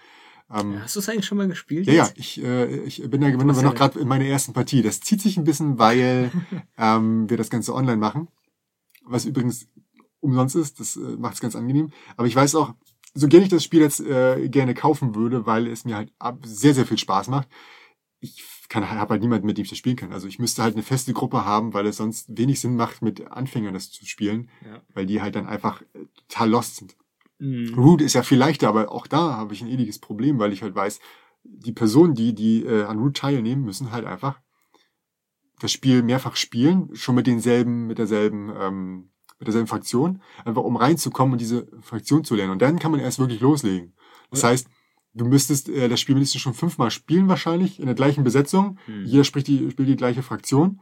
Ähm, 0.53 0.81
Hast 0.83 0.97
du 0.97 1.01
es 1.01 1.09
eigentlich 1.09 1.27
schon 1.27 1.39
mal 1.39 1.47
gespielt? 1.49 1.87
ja, 1.87 1.93
ja, 1.93 2.05
jetzt? 2.07 2.19
ich, 2.19 2.43
äh, 2.43 2.67
ich 2.85 3.03
bin 3.09 3.21
da 3.21 3.29
hast 3.29 3.35
aber 3.41 3.53
noch 3.63 3.63
ja- 3.63 3.71
gerade 3.73 3.99
in 4.01 4.09
meiner 4.09 4.25
ersten 4.25 4.53
Partie. 4.53 4.83
Das 4.83 5.01
zieht 5.01 5.21
sich 5.21 5.37
ein 5.37 5.45
bisschen, 5.45 5.79
weil 5.79 6.31
ähm, 6.79 7.29
wir 7.31 7.37
das 7.37 7.51
Ganze 7.51 7.75
online 7.75 7.99
machen. 7.99 8.29
Was 9.11 9.25
übrigens 9.25 9.69
umsonst 10.21 10.57
ist, 10.57 10.81
das 10.81 10.97
äh, 10.97 11.01
macht 11.19 11.35
es 11.35 11.41
ganz 11.41 11.57
angenehm. 11.57 11.91
Aber 12.17 12.27
ich 12.27 12.37
weiß 12.37 12.55
auch, 12.55 12.75
so 13.15 13.27
gerne 13.29 13.45
ich 13.45 13.51
das 13.51 13.65
Spiel 13.65 13.81
jetzt 13.81 14.01
äh, 14.01 14.49
gerne 14.49 14.75
kaufen 14.75 15.15
würde, 15.15 15.47
weil 15.47 15.67
es 15.67 15.85
mir 15.85 15.97
halt 15.97 16.13
ab, 16.19 16.39
sehr, 16.45 16.75
sehr 16.75 16.87
viel 16.87 16.99
Spaß 16.99 17.29
macht. 17.29 17.49
Ich 18.21 18.43
kann 18.69 18.89
habe 18.89 19.11
halt 19.15 19.23
niemanden, 19.23 19.47
mit 19.47 19.59
dem 19.59 19.65
ich 19.65 19.71
das 19.71 19.79
spielen 19.79 19.97
kann. 19.97 20.13
Also 20.13 20.29
ich 20.29 20.39
müsste 20.39 20.63
halt 20.63 20.75
eine 20.75 20.85
feste 20.85 21.13
Gruppe 21.13 21.45
haben, 21.45 21.75
weil 21.75 21.87
es 21.87 21.97
sonst 21.97 22.27
wenig 22.29 22.61
Sinn 22.61 22.77
macht, 22.77 23.03
mit 23.03 23.27
Anfängern 23.33 23.75
das 23.75 23.91
zu 23.91 24.07
spielen, 24.07 24.49
Ja. 24.65 24.81
weil 24.95 25.07
die 25.07 25.21
halt 25.21 25.35
dann 25.35 25.47
einfach 25.47 25.83
äh, 25.95 26.05
total 26.29 26.51
lost 26.51 26.77
sind. 26.77 26.97
Hm. 27.41 27.75
Root 27.75 28.01
ist 28.03 28.15
ja 28.15 28.23
viel 28.23 28.39
leichter, 28.39 28.69
aber 28.69 28.93
auch 28.93 29.07
da 29.09 29.37
habe 29.37 29.55
ich 29.55 29.63
ein 29.63 29.69
ewiges 29.69 29.99
Problem, 29.99 30.39
weil 30.39 30.53
ich 30.53 30.63
halt 30.63 30.75
weiß, 30.75 31.01
die 31.43 31.73
Personen, 31.73 32.15
die, 32.15 32.35
die 32.35 32.63
äh, 32.65 32.85
an 32.85 32.99
Root 32.99 33.17
teilnehmen, 33.17 33.65
müssen 33.65 33.91
halt 33.91 34.05
einfach 34.05 34.39
das 35.61 35.73
Spiel 35.73 36.03
mehrfach 36.03 36.37
spielen, 36.37 36.91
schon 36.95 37.15
mit 37.15 37.27
denselben, 37.27 37.87
mit 37.87 37.99
derselben, 37.99 38.53
ähm, 38.59 39.11
mit 39.39 39.47
derselben 39.47 39.69
Fraktion, 39.69 40.21
einfach 40.45 40.63
um 40.63 40.77
reinzukommen 40.77 41.33
und 41.33 41.41
diese 41.41 41.69
Fraktion 41.81 42.25
zu 42.25 42.35
lernen. 42.35 42.53
Und 42.53 42.63
dann 42.63 42.79
kann 42.79 42.91
man 42.91 43.01
erst 43.01 43.19
wirklich 43.19 43.41
loslegen. 43.41 43.95
Das 44.31 44.45
heißt, 44.45 44.69
du 45.15 45.25
müsstest 45.25 45.69
äh, 45.69 45.89
das 45.89 46.01
Spiel 46.01 46.15
mindestens 46.15 46.41
schon 46.41 46.55
fünfmal 46.55 46.91
spielen 46.91 47.29
wahrscheinlich, 47.29 47.79
in 47.79 47.87
der 47.87 47.95
gleichen 47.95 48.25
Besetzung. 48.25 48.79
Hm. 48.87 49.05
Jeder 49.05 49.25
spricht 49.25 49.47
die, 49.47 49.71
spielt 49.71 49.89
die 49.89 49.97
gleiche 49.97 50.23
Fraktion. 50.23 50.81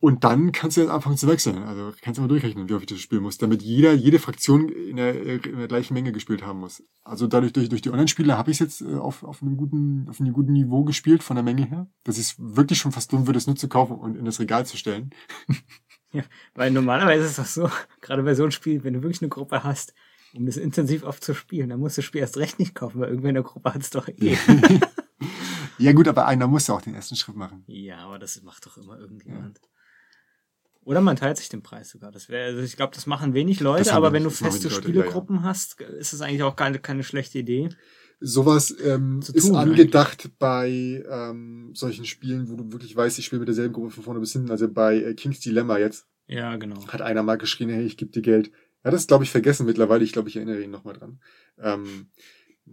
Und 0.00 0.22
dann 0.22 0.52
kannst 0.52 0.76
du 0.76 0.80
jetzt 0.80 0.90
anfangen 0.90 1.16
zu 1.16 1.26
wechseln. 1.26 1.58
Also 1.64 1.92
kannst 2.00 2.18
du 2.18 2.22
mal 2.22 2.28
durchrechnen, 2.28 2.68
wie 2.68 2.74
oft 2.74 2.88
du 2.88 2.94
das 2.94 3.02
spielen 3.02 3.22
musst, 3.22 3.42
damit 3.42 3.62
jeder, 3.62 3.92
jede 3.92 4.20
Fraktion 4.20 4.68
in 4.68 4.96
der, 4.96 5.44
in 5.44 5.58
der 5.58 5.66
gleichen 5.66 5.94
Menge 5.94 6.12
gespielt 6.12 6.46
haben 6.46 6.60
muss. 6.60 6.84
Also 7.02 7.26
dadurch, 7.26 7.52
durch, 7.52 7.68
durch 7.68 7.82
die 7.82 7.90
Online-Spiele 7.90 8.38
habe 8.38 8.52
ich 8.52 8.56
es 8.56 8.60
jetzt 8.60 8.80
äh, 8.82 8.94
auf, 8.94 9.24
auf 9.24 9.42
einem 9.42 9.56
guten, 9.56 10.06
auf 10.08 10.20
einem 10.20 10.32
guten 10.32 10.52
Niveau 10.52 10.84
gespielt 10.84 11.24
von 11.24 11.34
der 11.34 11.42
Menge 11.42 11.64
her, 11.64 11.88
dass 12.04 12.16
ich 12.16 12.26
es 12.26 12.34
wirklich 12.38 12.78
schon 12.78 12.92
fast 12.92 13.12
dumm 13.12 13.26
würde, 13.26 13.38
es 13.38 13.48
nur 13.48 13.56
zu 13.56 13.68
kaufen 13.68 13.96
und 13.96 14.16
in 14.16 14.24
das 14.24 14.38
Regal 14.38 14.64
zu 14.66 14.76
stellen. 14.76 15.10
Weil 16.54 16.70
normalerweise 16.70 17.26
ist 17.26 17.38
das 17.38 17.54
so, 17.54 17.68
gerade 18.00 18.22
bei 18.22 18.34
so 18.34 18.44
einem 18.44 18.52
Spiel, 18.52 18.84
wenn 18.84 18.94
du 18.94 19.02
wirklich 19.02 19.20
eine 19.20 19.30
Gruppe 19.30 19.64
hast, 19.64 19.94
um 20.32 20.46
das 20.46 20.56
intensiv 20.56 21.02
oft 21.02 21.24
zu 21.24 21.34
spielen, 21.34 21.70
dann 21.70 21.80
musst 21.80 21.96
du 21.96 22.02
das 22.02 22.06
Spiel 22.06 22.20
erst 22.20 22.36
recht 22.36 22.60
nicht 22.60 22.76
kaufen, 22.76 23.00
weil 23.00 23.08
irgendwer 23.08 23.30
in 23.30 23.34
der 23.34 23.42
Gruppe 23.42 23.74
hat 23.74 23.82
es 23.82 23.90
doch 23.90 24.06
eh. 24.06 24.36
ja 25.78 25.92
gut, 25.92 26.06
aber 26.06 26.26
einer 26.26 26.46
muss 26.46 26.68
ja 26.68 26.74
auch 26.74 26.82
den 26.82 26.94
ersten 26.94 27.16
Schritt 27.16 27.34
machen. 27.34 27.64
ja, 27.66 27.98
aber 27.98 28.20
das 28.20 28.40
macht 28.42 28.64
doch 28.64 28.76
immer 28.76 28.96
irgendjemand. 28.96 29.60
Oder 30.88 31.02
man 31.02 31.16
teilt 31.16 31.36
sich 31.36 31.50
den 31.50 31.60
Preis 31.60 31.90
sogar. 31.90 32.10
Das 32.10 32.30
wäre, 32.30 32.46
also 32.46 32.62
ich 32.62 32.74
glaube, 32.74 32.94
das 32.94 33.04
machen 33.04 33.34
wenig 33.34 33.60
Leute, 33.60 33.92
aber 33.92 34.14
wenn 34.14 34.24
du 34.24 34.30
feste 34.30 34.68
Leute, 34.68 34.68
ja, 34.68 34.70
ja. 34.70 34.82
Spielegruppen 34.82 35.42
hast, 35.42 35.82
ist 35.82 36.14
es 36.14 36.22
eigentlich 36.22 36.42
auch 36.44 36.56
keine, 36.56 36.78
keine 36.78 37.02
schlechte 37.02 37.38
Idee. 37.40 37.68
Sowas 38.20 38.74
ähm, 38.82 39.20
ist 39.34 39.50
angedacht 39.50 40.30
bei 40.38 41.04
ähm, 41.06 41.72
solchen 41.74 42.06
Spielen, 42.06 42.48
wo 42.48 42.56
du 42.56 42.72
wirklich 42.72 42.96
weißt, 42.96 43.18
ich 43.18 43.26
spiele 43.26 43.40
mit 43.40 43.48
derselben 43.48 43.74
Gruppe 43.74 43.90
von 43.90 44.02
vorne 44.02 44.20
bis 44.20 44.32
hinten. 44.32 44.50
Also 44.50 44.66
bei 44.66 44.96
äh, 44.96 45.12
King's 45.12 45.40
Dilemma 45.40 45.76
jetzt 45.76 46.06
Ja, 46.26 46.56
genau. 46.56 46.82
hat 46.88 47.02
einer 47.02 47.22
mal 47.22 47.36
geschrien, 47.36 47.68
hey, 47.68 47.84
ich 47.84 47.98
gebe 47.98 48.10
dir 48.10 48.22
Geld. 48.22 48.50
Er 48.82 48.88
hat 48.88 48.94
das, 48.94 49.06
glaube 49.06 49.24
ich, 49.24 49.30
vergessen 49.30 49.66
mittlerweile. 49.66 50.04
Ich 50.04 50.14
glaube, 50.14 50.30
ich 50.30 50.36
erinnere 50.36 50.62
ihn 50.62 50.70
nochmal 50.70 50.94
dran. 50.94 51.20
Ähm, 51.58 52.06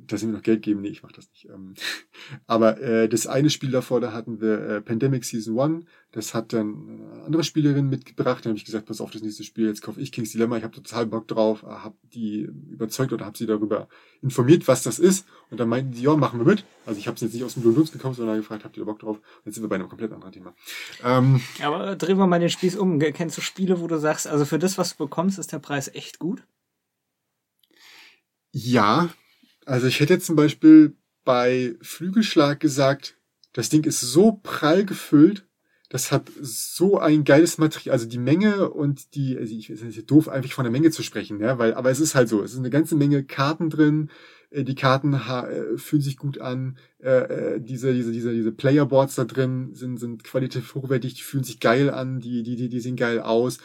dass 0.07 0.21
sie 0.21 0.27
mir 0.27 0.33
noch 0.33 0.41
Geld 0.41 0.61
geben. 0.61 0.81
Nee, 0.81 0.89
ich 0.89 1.03
mach 1.03 1.11
das 1.11 1.29
nicht. 1.31 1.45
Ähm, 1.45 1.73
aber 2.47 2.79
äh, 2.81 3.09
das 3.09 3.27
eine 3.27 3.49
Spiel 3.49 3.71
davor, 3.71 4.01
da 4.01 4.11
hatten 4.11 4.41
wir 4.41 4.59
äh, 4.59 4.81
Pandemic 4.81 5.25
Season 5.25 5.59
1. 5.59 5.85
Das 6.11 6.33
hat 6.33 6.53
dann 6.53 6.87
eine 6.87 7.23
andere 7.23 7.43
Spielerin 7.43 7.89
mitgebracht. 7.89 8.45
Dann 8.45 8.51
habe 8.51 8.57
ich 8.57 8.65
gesagt, 8.65 8.85
pass 8.85 9.01
auf, 9.01 9.11
das 9.11 9.21
nächste 9.21 9.43
Spiel, 9.43 9.67
jetzt 9.67 9.81
kaufe 9.81 9.99
ich 9.99 10.11
King's 10.11 10.31
Dilemma. 10.31 10.57
Ich 10.57 10.63
habe 10.63 10.73
total 10.73 11.05
Bock 11.05 11.27
drauf. 11.27 11.63
Habe 11.63 11.95
die 12.13 12.41
überzeugt 12.41 13.11
oder 13.11 13.25
habe 13.25 13.37
sie 13.37 13.45
darüber 13.45 13.87
informiert, 14.21 14.67
was 14.67 14.83
das 14.83 14.99
ist. 14.99 15.27
Und 15.49 15.59
dann 15.59 15.69
meinten 15.69 15.91
die, 15.91 16.01
ja, 16.01 16.15
machen 16.15 16.39
wir 16.39 16.45
mit. 16.45 16.63
Also 16.85 16.99
ich 16.99 17.07
habe 17.07 17.15
es 17.15 17.21
jetzt 17.21 17.33
nicht 17.33 17.43
aus 17.43 17.55
dem 17.55 17.63
Dunst 17.63 17.91
gekauft, 17.91 18.17
sondern 18.17 18.37
gefragt, 18.37 18.63
habt 18.63 18.77
ihr 18.77 18.85
da 18.85 18.91
Bock 18.91 18.99
drauf? 18.99 19.17
Und 19.17 19.45
jetzt 19.45 19.55
sind 19.55 19.63
wir 19.63 19.69
bei 19.69 19.75
einem 19.75 19.89
komplett 19.89 20.11
anderen 20.11 20.31
Thema. 20.31 20.55
Ähm, 21.03 21.41
Aber 21.61 21.95
drehen 21.95 22.17
wir 22.17 22.27
mal 22.27 22.39
den 22.39 22.49
Spieß 22.49 22.75
um. 22.77 22.99
Kennst 22.99 23.37
du 23.37 23.41
Spiele, 23.41 23.81
wo 23.81 23.87
du 23.87 23.99
sagst, 23.99 24.27
also 24.27 24.45
für 24.45 24.59
das, 24.59 24.77
was 24.77 24.95
du 24.95 25.03
bekommst, 25.03 25.39
ist 25.39 25.51
der 25.51 25.59
Preis 25.59 25.89
echt 25.93 26.19
gut? 26.19 26.43
Ja, 28.57 29.09
also 29.65 29.87
ich 29.87 29.99
hätte 29.99 30.19
zum 30.19 30.35
Beispiel 30.35 30.95
bei 31.23 31.75
Flügelschlag 31.81 32.59
gesagt, 32.59 33.17
das 33.53 33.69
Ding 33.69 33.83
ist 33.83 34.01
so 34.01 34.39
prall 34.43 34.85
gefüllt, 34.85 35.45
das 35.89 36.11
hat 36.11 36.29
so 36.41 36.97
ein 36.99 37.23
geiles 37.23 37.57
Material, 37.57 37.93
also 37.93 38.07
die 38.07 38.17
Menge 38.17 38.69
und 38.69 39.15
die, 39.15 39.37
also 39.37 39.53
ich 39.53 39.69
es 39.69 39.81
ist 39.81 40.11
doof, 40.11 40.29
einfach 40.29 40.51
von 40.51 40.65
der 40.65 40.71
Menge 40.71 40.91
zu 40.91 41.03
sprechen, 41.03 41.39
ja, 41.39 41.57
weil, 41.57 41.73
aber 41.73 41.91
es 41.91 41.99
ist 41.99 42.15
halt 42.15 42.27
so, 42.27 42.43
es 42.43 42.53
ist 42.53 42.59
eine 42.59 42.69
ganze 42.69 42.95
Menge 42.95 43.23
Karten 43.23 43.69
drin, 43.69 44.09
äh, 44.49 44.63
die 44.63 44.75
Karten 44.75 45.13
äh, 45.13 45.77
fühlen 45.77 46.01
sich 46.01 46.17
gut 46.17 46.39
an, 46.39 46.77
äh, 46.99 47.59
diese, 47.59 47.93
diese, 47.93 48.11
diese, 48.11 48.33
diese 48.33 48.51
Playerboards 48.51 49.15
da 49.15 49.25
drin 49.25 49.73
sind, 49.73 49.97
sind 49.99 50.23
qualitativ 50.23 50.73
hochwertig, 50.75 51.13
die 51.13 51.21
fühlen 51.23 51.43
sich 51.43 51.59
geil 51.59 51.89
an, 51.89 52.19
die, 52.19 52.43
die, 52.43 52.55
die, 52.55 52.69
die 52.69 52.79
sehen 52.79 52.95
geil 52.95 53.19
aus, 53.19 53.59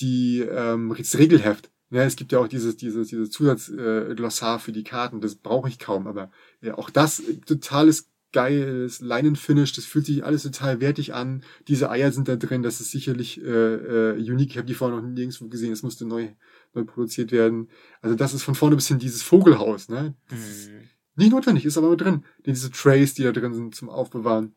die, 0.00 0.40
ähm, 0.40 0.94
das 0.96 1.16
Regelheft, 1.16 1.70
ja, 1.90 2.02
es 2.02 2.16
gibt 2.16 2.32
ja 2.32 2.38
auch 2.38 2.48
dieses, 2.48 2.76
dieses, 2.76 3.08
dieses 3.08 3.30
Zusatzglossar 3.30 4.56
äh, 4.56 4.58
für 4.58 4.72
die 4.72 4.84
Karten, 4.84 5.20
das 5.20 5.36
brauche 5.36 5.68
ich 5.68 5.78
kaum, 5.78 6.06
aber 6.06 6.30
ja, 6.60 6.76
auch 6.76 6.90
das 6.90 7.20
äh, 7.20 7.36
totales 7.36 8.10
geiles 8.32 9.00
Leinenfinish, 9.00 9.72
das 9.72 9.86
fühlt 9.86 10.04
sich 10.04 10.24
alles 10.24 10.42
total 10.42 10.80
wertig 10.80 11.14
an. 11.14 11.42
Diese 11.68 11.90
Eier 11.90 12.12
sind 12.12 12.28
da 12.28 12.36
drin, 12.36 12.62
das 12.62 12.80
ist 12.80 12.90
sicherlich 12.90 13.40
äh, 13.42 13.46
äh, 13.46 14.30
unique. 14.30 14.50
Ich 14.50 14.58
habe 14.58 14.66
die 14.66 14.74
vorher 14.74 14.96
noch 14.96 15.02
nirgendwo 15.02 15.48
gesehen, 15.48 15.72
es 15.72 15.82
musste 15.82 16.04
neu, 16.04 16.28
neu 16.74 16.84
produziert 16.84 17.32
werden. 17.32 17.70
Also 18.02 18.14
das 18.14 18.34
ist 18.34 18.42
von 18.42 18.54
vorne 18.54 18.76
bis 18.76 18.88
hin 18.88 18.98
dieses 18.98 19.22
Vogelhaus, 19.22 19.88
ne? 19.88 20.14
Das 20.28 20.40
ist 20.40 20.70
nicht 21.14 21.32
notwendig, 21.32 21.64
ist 21.64 21.78
aber 21.78 21.96
drin. 21.96 22.24
Diese 22.44 22.70
Trays, 22.70 23.14
die 23.14 23.22
da 23.22 23.32
drin 23.32 23.54
sind 23.54 23.74
zum 23.74 23.88
Aufbewahren. 23.88 24.54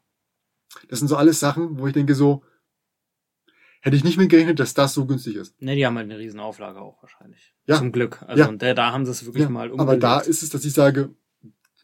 Das 0.89 0.99
sind 0.99 1.07
so 1.07 1.15
alles 1.15 1.39
Sachen, 1.39 1.79
wo 1.79 1.87
ich 1.87 1.93
denke 1.93 2.15
so, 2.15 2.43
hätte 3.81 3.95
ich 3.95 4.03
nicht 4.03 4.17
mit 4.17 4.29
gerechnet, 4.29 4.59
dass 4.59 4.73
das 4.73 4.93
so 4.93 5.05
günstig 5.05 5.35
ist. 5.35 5.59
Ne, 5.61 5.75
die 5.75 5.85
haben 5.85 5.95
halt 5.97 6.05
eine 6.09 6.17
riesen 6.19 6.39
Auflage 6.39 6.79
auch 6.81 7.01
wahrscheinlich. 7.01 7.53
Ja. 7.65 7.77
Zum 7.77 7.91
Glück. 7.91 8.21
Also 8.23 8.43
Ja. 8.43 8.49
und 8.49 8.61
der, 8.61 8.73
da 8.75 8.91
haben 8.91 9.05
sie 9.05 9.11
es 9.11 9.25
wirklich 9.25 9.43
Ja, 9.43 9.49
mal 9.49 9.71
aber 9.71 9.97
da 9.97 10.13
umgelegt. 10.15 10.27
ist 10.29 10.43
es, 10.43 10.49
dass 10.49 10.65
ich 10.65 10.73
sage, 10.73 11.13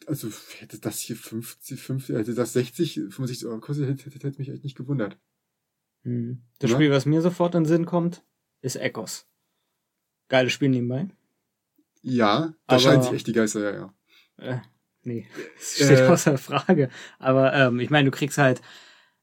also 0.06 0.28
hätte 0.58 0.78
das 0.78 0.98
hier 1.00 1.16
50, 1.16 1.80
50 1.80 2.16
hätte 2.16 2.34
das 2.34 2.52
60, 2.52 2.94
65 2.94 3.46
Euro 3.46 3.56
gekostet, 3.60 3.88
hätte, 3.88 4.04
hätte, 4.10 4.26
hätte 4.28 4.38
mich 4.38 4.48
echt 4.50 4.64
nicht 4.64 4.76
gewundert. 4.76 5.18
Hm. 6.02 6.42
Das 6.58 6.70
Ja. 6.70 6.76
Spiel, 6.76 6.90
was 6.90 7.06
mir 7.06 7.22
sofort 7.22 7.54
in 7.54 7.62
den 7.64 7.68
Sinn 7.68 7.86
kommt, 7.86 8.22
ist 8.62 8.76
Echos. 8.76 9.26
Geiles 10.28 10.52
Spiel 10.52 10.68
nebenbei. 10.68 11.08
Ja, 12.02 12.54
da 12.66 12.78
scheinen 12.78 13.02
sich 13.02 13.12
echt 13.12 13.26
die 13.26 13.32
Geister, 13.32 13.60
ja, 13.62 13.92
ja. 14.38 14.54
Äh, 14.54 14.60
nee, 15.02 15.26
das 15.56 15.74
steht 15.74 15.98
Äh. 16.00 16.06
außer 16.06 16.38
Frage. 16.38 16.90
Aber 17.18 17.52
ähm, 17.54 17.80
ich 17.80 17.90
meine, 17.90 18.10
du 18.10 18.16
kriegst 18.16 18.38
halt, 18.38 18.60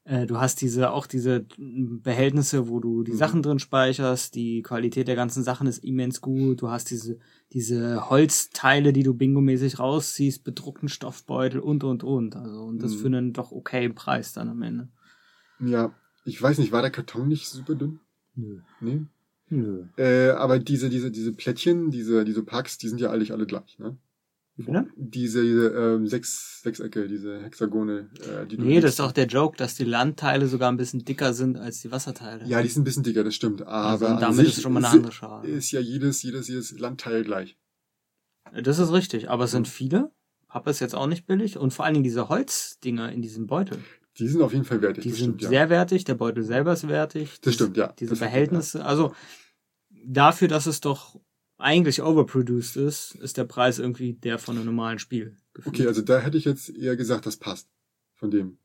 äh, 0.04 0.26
du 0.26 0.38
hast 0.38 0.60
diese 0.60 0.90
auch 0.92 1.06
diese 1.06 1.46
Behältnisse, 1.58 2.68
wo 2.68 2.80
du 2.80 3.02
die 3.02 3.12
Mhm. 3.12 3.16
Sachen 3.16 3.42
drin 3.42 3.58
speicherst. 3.58 4.34
Die 4.34 4.62
Qualität 4.62 5.08
der 5.08 5.16
ganzen 5.16 5.42
Sachen 5.42 5.66
ist 5.66 5.82
immens 5.84 6.20
gut. 6.20 6.62
Du 6.62 6.70
hast 6.70 6.90
diese 6.90 7.18
diese 7.52 8.10
Holzteile, 8.10 8.92
die 8.92 9.02
du 9.02 9.14
bingomäßig 9.14 9.78
rausziehst, 9.78 10.44
bedruckten 10.44 10.88
Stoffbeutel 10.88 11.60
und 11.60 11.84
und 11.84 12.02
und. 12.02 12.36
Also 12.36 12.62
und 12.64 12.82
das 12.82 12.92
Mhm. 12.94 12.98
für 12.98 13.06
einen 13.06 13.32
doch 13.32 13.52
okayen 13.52 13.94
Preis 13.94 14.32
dann 14.32 14.48
am 14.48 14.62
Ende. 14.62 14.88
Ja, 15.60 15.94
ich 16.24 16.40
weiß 16.40 16.58
nicht, 16.58 16.72
war 16.72 16.82
der 16.82 16.90
Karton 16.90 17.28
nicht 17.28 17.48
super 17.48 17.74
dünn? 17.74 18.00
Nö. 18.34 18.60
Nee. 18.80 19.02
Nö. 19.50 19.84
Äh, 19.96 20.30
aber 20.30 20.58
diese, 20.58 20.88
diese, 20.90 21.10
diese 21.10 21.32
Plättchen, 21.32 21.90
diese, 21.90 22.24
diese 22.24 22.42
Packs, 22.42 22.78
die 22.78 22.88
sind 22.88 23.00
ja 23.00 23.10
eigentlich 23.10 23.30
alle 23.32 23.46
gleich, 23.46 23.78
ne? 23.78 23.96
Bitte? 24.56 24.86
Diese, 24.96 25.42
diese 25.42 25.68
ähm, 25.68 26.06
sechs, 26.06 26.62
Sechsecke, 26.62 27.08
diese 27.08 27.42
Hexagone, 27.42 28.08
äh, 28.20 28.46
die 28.46 28.56
du 28.56 28.62
Nee, 28.62 28.80
das 28.80 28.94
ist 28.94 29.00
auch 29.00 29.10
der 29.10 29.26
Joke, 29.26 29.56
dass 29.56 29.74
die 29.74 29.84
Landteile 29.84 30.46
sogar 30.46 30.70
ein 30.70 30.76
bisschen 30.76 31.04
dicker 31.04 31.32
sind 31.34 31.58
als 31.58 31.80
die 31.80 31.90
Wasserteile. 31.90 32.44
Ja, 32.46 32.62
die 32.62 32.68
sind 32.68 32.82
ein 32.82 32.84
bisschen 32.84 33.02
dicker, 33.02 33.24
das 33.24 33.34
stimmt. 33.34 33.62
Aber 33.62 33.90
also, 33.90 34.06
und 34.06 34.12
an 34.12 34.20
damit 34.20 34.46
ist 34.46 34.62
schon 34.62 34.72
mal 34.72 34.84
eine 34.84 34.88
andere 34.94 35.12
Schale. 35.12 35.48
Ist 35.48 35.72
ja 35.72 35.80
jedes, 35.80 36.22
jedes, 36.22 36.46
jedes 36.46 36.78
Landteil 36.78 37.24
gleich. 37.24 37.56
Das 38.62 38.78
ist 38.78 38.92
richtig, 38.92 39.28
aber 39.28 39.44
es 39.44 39.50
sind 39.50 39.66
viele. 39.66 40.12
Pappe 40.46 40.70
ist 40.70 40.78
jetzt 40.78 40.94
auch 40.94 41.08
nicht 41.08 41.26
billig 41.26 41.58
und 41.58 41.72
vor 41.74 41.84
allen 41.84 41.94
Dingen 41.94 42.04
diese 42.04 42.28
Holzdinger 42.28 43.10
in 43.10 43.22
diesem 43.22 43.48
Beutel. 43.48 43.78
Die 44.18 44.28
sind 44.28 44.40
auf 44.40 44.52
jeden 44.52 44.64
Fall 44.64 44.80
wertig, 44.80 45.02
Die 45.02 45.10
sind 45.10 45.18
stimmt, 45.18 45.42
ja. 45.42 45.48
sehr 45.48 45.70
wertig, 45.70 46.04
der 46.04 46.14
Beutel 46.14 46.44
selber 46.44 46.74
ist 46.74 46.86
wertig. 46.86 47.40
Das 47.40 47.54
stimmt, 47.54 47.76
ja. 47.76 47.92
Diese 47.98 48.10
Das 48.10 48.18
stimmt, 48.18 48.30
Behältnisse, 48.30 48.84
also 48.84 49.12
dafür, 50.06 50.46
dass 50.46 50.66
es 50.66 50.80
doch 50.80 51.18
eigentlich 51.58 52.02
overproduced 52.02 52.76
ist, 52.76 53.14
ist 53.16 53.36
der 53.36 53.44
Preis 53.44 53.78
irgendwie 53.78 54.14
der 54.14 54.38
von 54.38 54.56
einem 54.56 54.66
normalen 54.66 54.98
Spiel. 54.98 55.36
Gefühlt. 55.54 55.74
Okay, 55.76 55.86
also 55.86 56.02
da 56.02 56.18
hätte 56.18 56.36
ich 56.36 56.44
jetzt 56.44 56.68
eher 56.70 56.96
gesagt, 56.96 57.26
das 57.26 57.36
passt. 57.36 57.68
Von 58.14 58.30
dem 58.30 58.58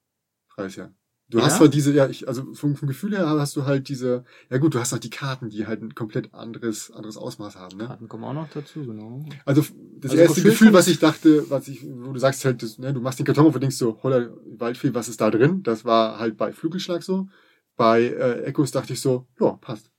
Preis 0.49 0.77
her. 0.77 0.93
Du 1.31 1.37
Ja? 1.37 1.45
hast 1.45 1.57
zwar 1.57 1.67
diese, 1.67 1.93
ja, 1.93 2.07
ich, 2.09 2.27
also 2.27 2.55
vom, 2.55 2.75
vom 2.75 2.87
Gefühl 2.87 3.15
her 3.15 3.27
hast 3.27 3.55
du 3.55 3.65
halt 3.65 3.87
diese, 3.87 4.25
ja 4.49 4.57
gut, 4.57 4.73
du 4.73 4.79
hast 4.79 4.93
auch 4.93 4.97
die 4.99 5.11
Karten, 5.11 5.49
die 5.49 5.67
halt 5.67 5.83
ein 5.83 5.93
komplett 5.93 6.33
anderes, 6.33 6.89
anderes 6.89 7.17
Ausmaß 7.17 7.55
haben, 7.55 7.77
ne? 7.77 7.85
Karten 7.85 8.07
kommen 8.07 8.23
auch 8.23 8.33
noch 8.33 8.49
dazu, 8.49 8.83
genau. 8.83 9.23
Also 9.45 9.61
das 9.99 10.11
Also 10.11 10.23
erste 10.23 10.41
Gefühl, 10.41 10.73
was 10.73 10.87
ich- 10.87 10.93
ich 10.93 10.99
dachte, 10.99 11.47
was 11.51 11.67
ich, 11.67 11.85
wo 11.85 12.13
du 12.13 12.19
sagst 12.19 12.43
halt, 12.45 12.63
das, 12.63 12.79
ne, 12.79 12.93
du 12.93 12.99
machst 13.01 13.19
den 13.19 13.27
Karton 13.27 13.45
auf 13.45 13.53
und 13.53 13.61
denkst 13.61 13.75
so, 13.77 13.99
holla 14.01 14.29
Waldfee, 14.57 14.95
was 14.95 15.07
ist 15.07 15.21
da 15.21 15.29
drin? 15.29 15.61
Das 15.61 15.85
war 15.85 16.17
halt 16.17 16.35
bei 16.35 16.51
Flügelschlag 16.51 17.03
so. 17.03 17.27
Bei 17.75 18.01
äh, 18.01 18.43
Echos 18.45 18.71
dachte 18.71 18.93
ich 18.93 18.99
so, 19.01 19.27
ja, 19.39 19.51
passt. 19.51 19.91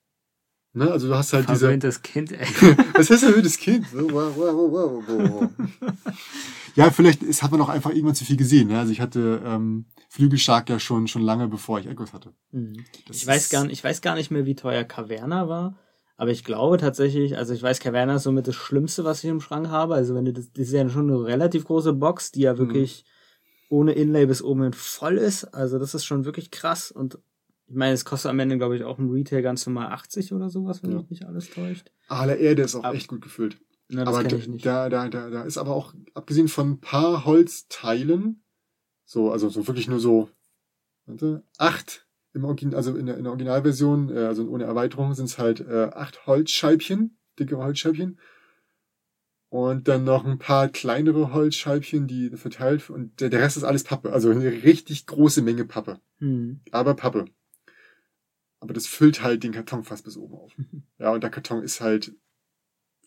Ne, 0.73 0.91
also 0.91 1.09
du 1.09 1.17
hast 1.17 1.33
halt 1.33 1.49
diese, 1.49 1.61
Verwöhntes 1.67 2.01
Kind, 2.03 2.31
ey. 2.31 2.47
was 2.95 3.11
heißt 3.11 3.25
denn 3.25 3.43
das 3.43 3.59
Kind? 3.59 3.87
Wow, 3.93 4.33
wow, 4.37 5.03
wow, 5.05 5.51
ja, 6.77 6.91
vielleicht 6.91 7.23
ist, 7.25 7.43
hat 7.43 7.51
man 7.51 7.61
auch 7.61 7.69
einfach 7.69 7.91
irgendwann 7.91 8.15
zu 8.15 8.25
viel 8.25 8.37
gesehen. 8.37 8.69
Ne? 8.69 8.79
Also 8.79 8.93
ich 8.93 9.01
hatte 9.01 9.43
ähm, 9.45 9.87
Flügelstark 10.09 10.69
ja 10.71 10.79
schon 10.79 11.09
schon 11.09 11.23
lange, 11.23 11.49
bevor 11.49 11.81
ich 11.81 11.87
Echos 11.89 12.13
hatte. 12.13 12.33
Mhm. 12.53 12.85
Das 13.09 13.17
Ich 13.17 13.27
weiß, 13.27 13.49
gar, 13.49 13.65
nicht- 13.65 13.73
ich 13.73 13.83
weiß 13.83 14.01
gar 14.01 14.15
nicht 14.15 14.31
mehr, 14.31 14.47
wie 14.47 14.55
teuer 14.55 14.85
Caverna 14.85 15.49
war. 15.49 15.77
Aber 16.17 16.31
ich 16.31 16.45
glaube 16.45 16.77
tatsächlich, 16.77 17.37
also 17.39 17.55
ich 17.55 17.63
weiß, 17.63 17.81
Caverna 17.81 18.17
ist 18.17 18.25
somit 18.25 18.47
das 18.47 18.55
Schlimmste, 18.55 19.05
was 19.05 19.25
ich 19.25 19.31
im 19.31 19.41
Schrank 19.41 19.69
habe. 19.69 19.95
Also 19.95 20.15
wenn 20.15 20.27
du 20.27 20.33
das, 20.35 20.53
das 20.53 20.67
ist 20.67 20.73
ja 20.73 20.89
schon 20.89 21.11
eine 21.11 21.25
relativ 21.25 21.65
große 21.65 21.95
Box, 21.95 22.31
die 22.31 22.43
ja 22.43 22.59
wirklich 22.59 23.07
ohne 23.71 23.93
Inlay 23.93 24.27
bis 24.27 24.43
oben 24.43 24.63
hin 24.65 24.73
voll 24.75 25.17
ist. 25.17 25.45
Also 25.55 25.79
das 25.79 25.95
ist 25.95 26.05
schon 26.05 26.25
wirklich 26.27 26.51
krass. 26.51 26.91
Und 26.93 27.19
ich 27.71 27.77
meine, 27.77 27.93
es 27.95 28.05
kostet 28.05 28.31
am 28.31 28.39
Ende, 28.41 28.59
glaube 28.59 28.77
ich, 28.77 28.83
auch 28.85 28.99
im 28.99 29.11
Retail 29.11 29.43
ganz 29.43 29.65
normal 29.67 29.93
80 29.93 30.33
oder 30.33 30.51
sowas, 30.51 30.83
wenn 30.83 30.91
Ja. 30.91 30.99
mich 30.99 31.09
nicht 31.11 31.25
alles 31.25 31.49
täuscht. 31.51 31.91
Aller 32.09 32.37
Erde 32.37 32.63
ist 32.63 32.75
auch 32.75 32.85
Ab- 32.85 32.95
echt 32.95 33.09
gut 33.09 33.23
gefüllt. 33.23 33.59
Na, 33.89 34.05
das 34.05 34.15
aber 34.17 34.33
ich 34.37 34.49
nicht. 34.49 34.67
da, 34.67 34.89
da, 34.89 35.09
da, 35.09 35.31
da 35.31 35.43
ist 35.43 35.57
aber 35.59 35.75
auch, 35.75 35.95
abgesehen 36.15 36.49
von 36.49 36.71
ein 36.73 36.81
paar 36.81 37.25
Holzteilen, 37.25 38.43
so, 39.05 39.31
also 39.33 39.49
so 39.49 39.67
wirklich 39.67 39.89
nur 39.89 39.99
so, 40.01 40.31
warte, 41.07 41.43
acht 41.59 42.07
im 42.33 42.45
Origin, 42.45 42.75
also 42.75 42.95
in 42.97 43.07
der, 43.07 43.17
in 43.17 43.25
der 43.25 43.33
Originalversion, 43.33 44.09
äh, 44.11 44.21
also 44.27 44.49
ohne 44.49 44.65
Erweiterung, 44.65 45.15
sind 45.15 45.25
es 45.27 45.39
halt 45.39 45.61
äh, 45.61 45.91
acht 45.93 46.27
Holzscheibchen, 46.27 47.19
dicke 47.39 47.57
Holzscheibchen. 47.59 48.19
Und 49.49 49.89
dann 49.89 50.05
noch 50.05 50.25
ein 50.25 50.39
paar 50.39 50.69
kleinere 50.69 51.33
Holzscheibchen, 51.33 52.07
die 52.07 52.31
verteilt, 52.31 52.89
und 52.89 53.21
der, 53.21 53.31
der 53.31 53.41
Rest 53.41 53.57
ist 53.57 53.65
alles 53.65 53.83
Pappe. 53.83 54.13
Also 54.13 54.31
eine 54.31 54.45
richtig 54.63 55.07
große 55.07 55.43
Menge 55.43 55.65
Pappe. 55.65 56.01
Hm. 56.19 56.61
Aber 56.71 56.95
Pappe. 56.95 57.25
Aber 58.61 58.75
das 58.75 58.87
füllt 58.87 59.23
halt 59.23 59.43
den 59.43 59.53
Karton 59.53 59.85
fast 59.85 60.05
bis 60.05 60.17
oben 60.17 60.35
auf. 60.35 60.55
Ja, 60.99 61.13
und 61.13 61.23
der 61.23 61.31
Karton 61.31 61.63
ist 61.63 61.81
halt, 61.81 62.15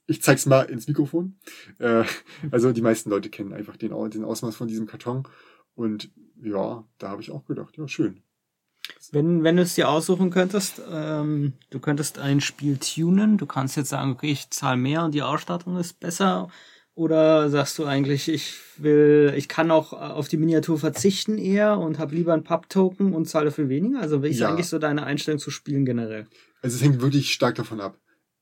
ich 0.08 0.22
zeig's 0.24 0.47
mal 0.47 0.64
ins 0.64 0.88
Mikrofon. 0.88 1.38
Äh, 1.78 2.06
also 2.51 2.72
die 2.72 2.82
meisten 2.82 3.10
Leute 3.12 3.30
kennen 3.30 3.54
einfach 3.54 3.78
den, 3.78 3.91
den 4.10 4.26
Ausmaß 4.26 4.56
von 4.56 4.68
diesem 4.68 4.88
Karton. 4.88 5.28
Und 5.76 6.12
ja, 6.41 6.84
da 6.97 7.10
habe 7.10 7.22
ich 7.22 7.32
auch 7.32 7.45
gedacht, 7.45 7.78
ja, 7.78 7.88
schön. 7.88 8.24
Wenn, 9.12 9.43
wenn 9.43 9.56
du 9.56 9.62
es 9.62 9.76
dir 9.76 9.89
aussuchen 9.89 10.30
könntest, 10.30 10.82
ähm, 10.89 11.54
du 11.70 11.80
könntest 11.80 12.20
ein 12.20 12.41
Spiel 12.41 12.78
tunen, 12.78 13.38
du 13.38 13.45
kannst 13.45 13.78
jetzt 13.78 13.89
sagen, 13.89 14.12
okay, 14.12 14.32
ich 14.32 14.49
zahle 14.49 14.78
mehr 14.78 15.06
und 15.06 15.14
die 15.14 15.22
Ausstattung 15.22 15.78
ist 15.78 15.99
besser. 15.99 16.49
Oder 16.96 17.50
sagst 17.50 17.80
du 17.80 17.86
eigentlich, 17.86 18.30
ich 18.30 18.54
will, 18.78 19.34
ich 19.36 19.48
kann 19.48 19.72
auch 19.72 19.94
auf 19.94 20.28
die 20.28 20.38
Miniatur 20.38 20.78
verzichten 20.78 21.39
eher 21.39 21.80
und 21.80 21.98
habe 21.98 22.14
lieber 22.14 22.34
ein 22.34 22.44
Pub-Token 22.44 23.14
und 23.14 23.26
zahle 23.26 23.46
dafür 23.46 23.68
weniger? 23.68 24.00
Also 24.00 24.22
wie 24.22 24.28
ist 24.28 24.39
Ja. 24.39 24.50
eigentlich 24.50 24.68
so 24.68 24.78
deine 24.78 25.04
Einstellung 25.04 25.39
zu 25.39 25.50
Spielen 25.50 25.86
generell? 25.86 26.28
Also 26.62 26.76
es 26.76 26.84
hängt 26.84 27.02
wirklich 27.02 27.34
stark 27.34 27.56
davon 27.56 27.82
ab. 27.82 28.00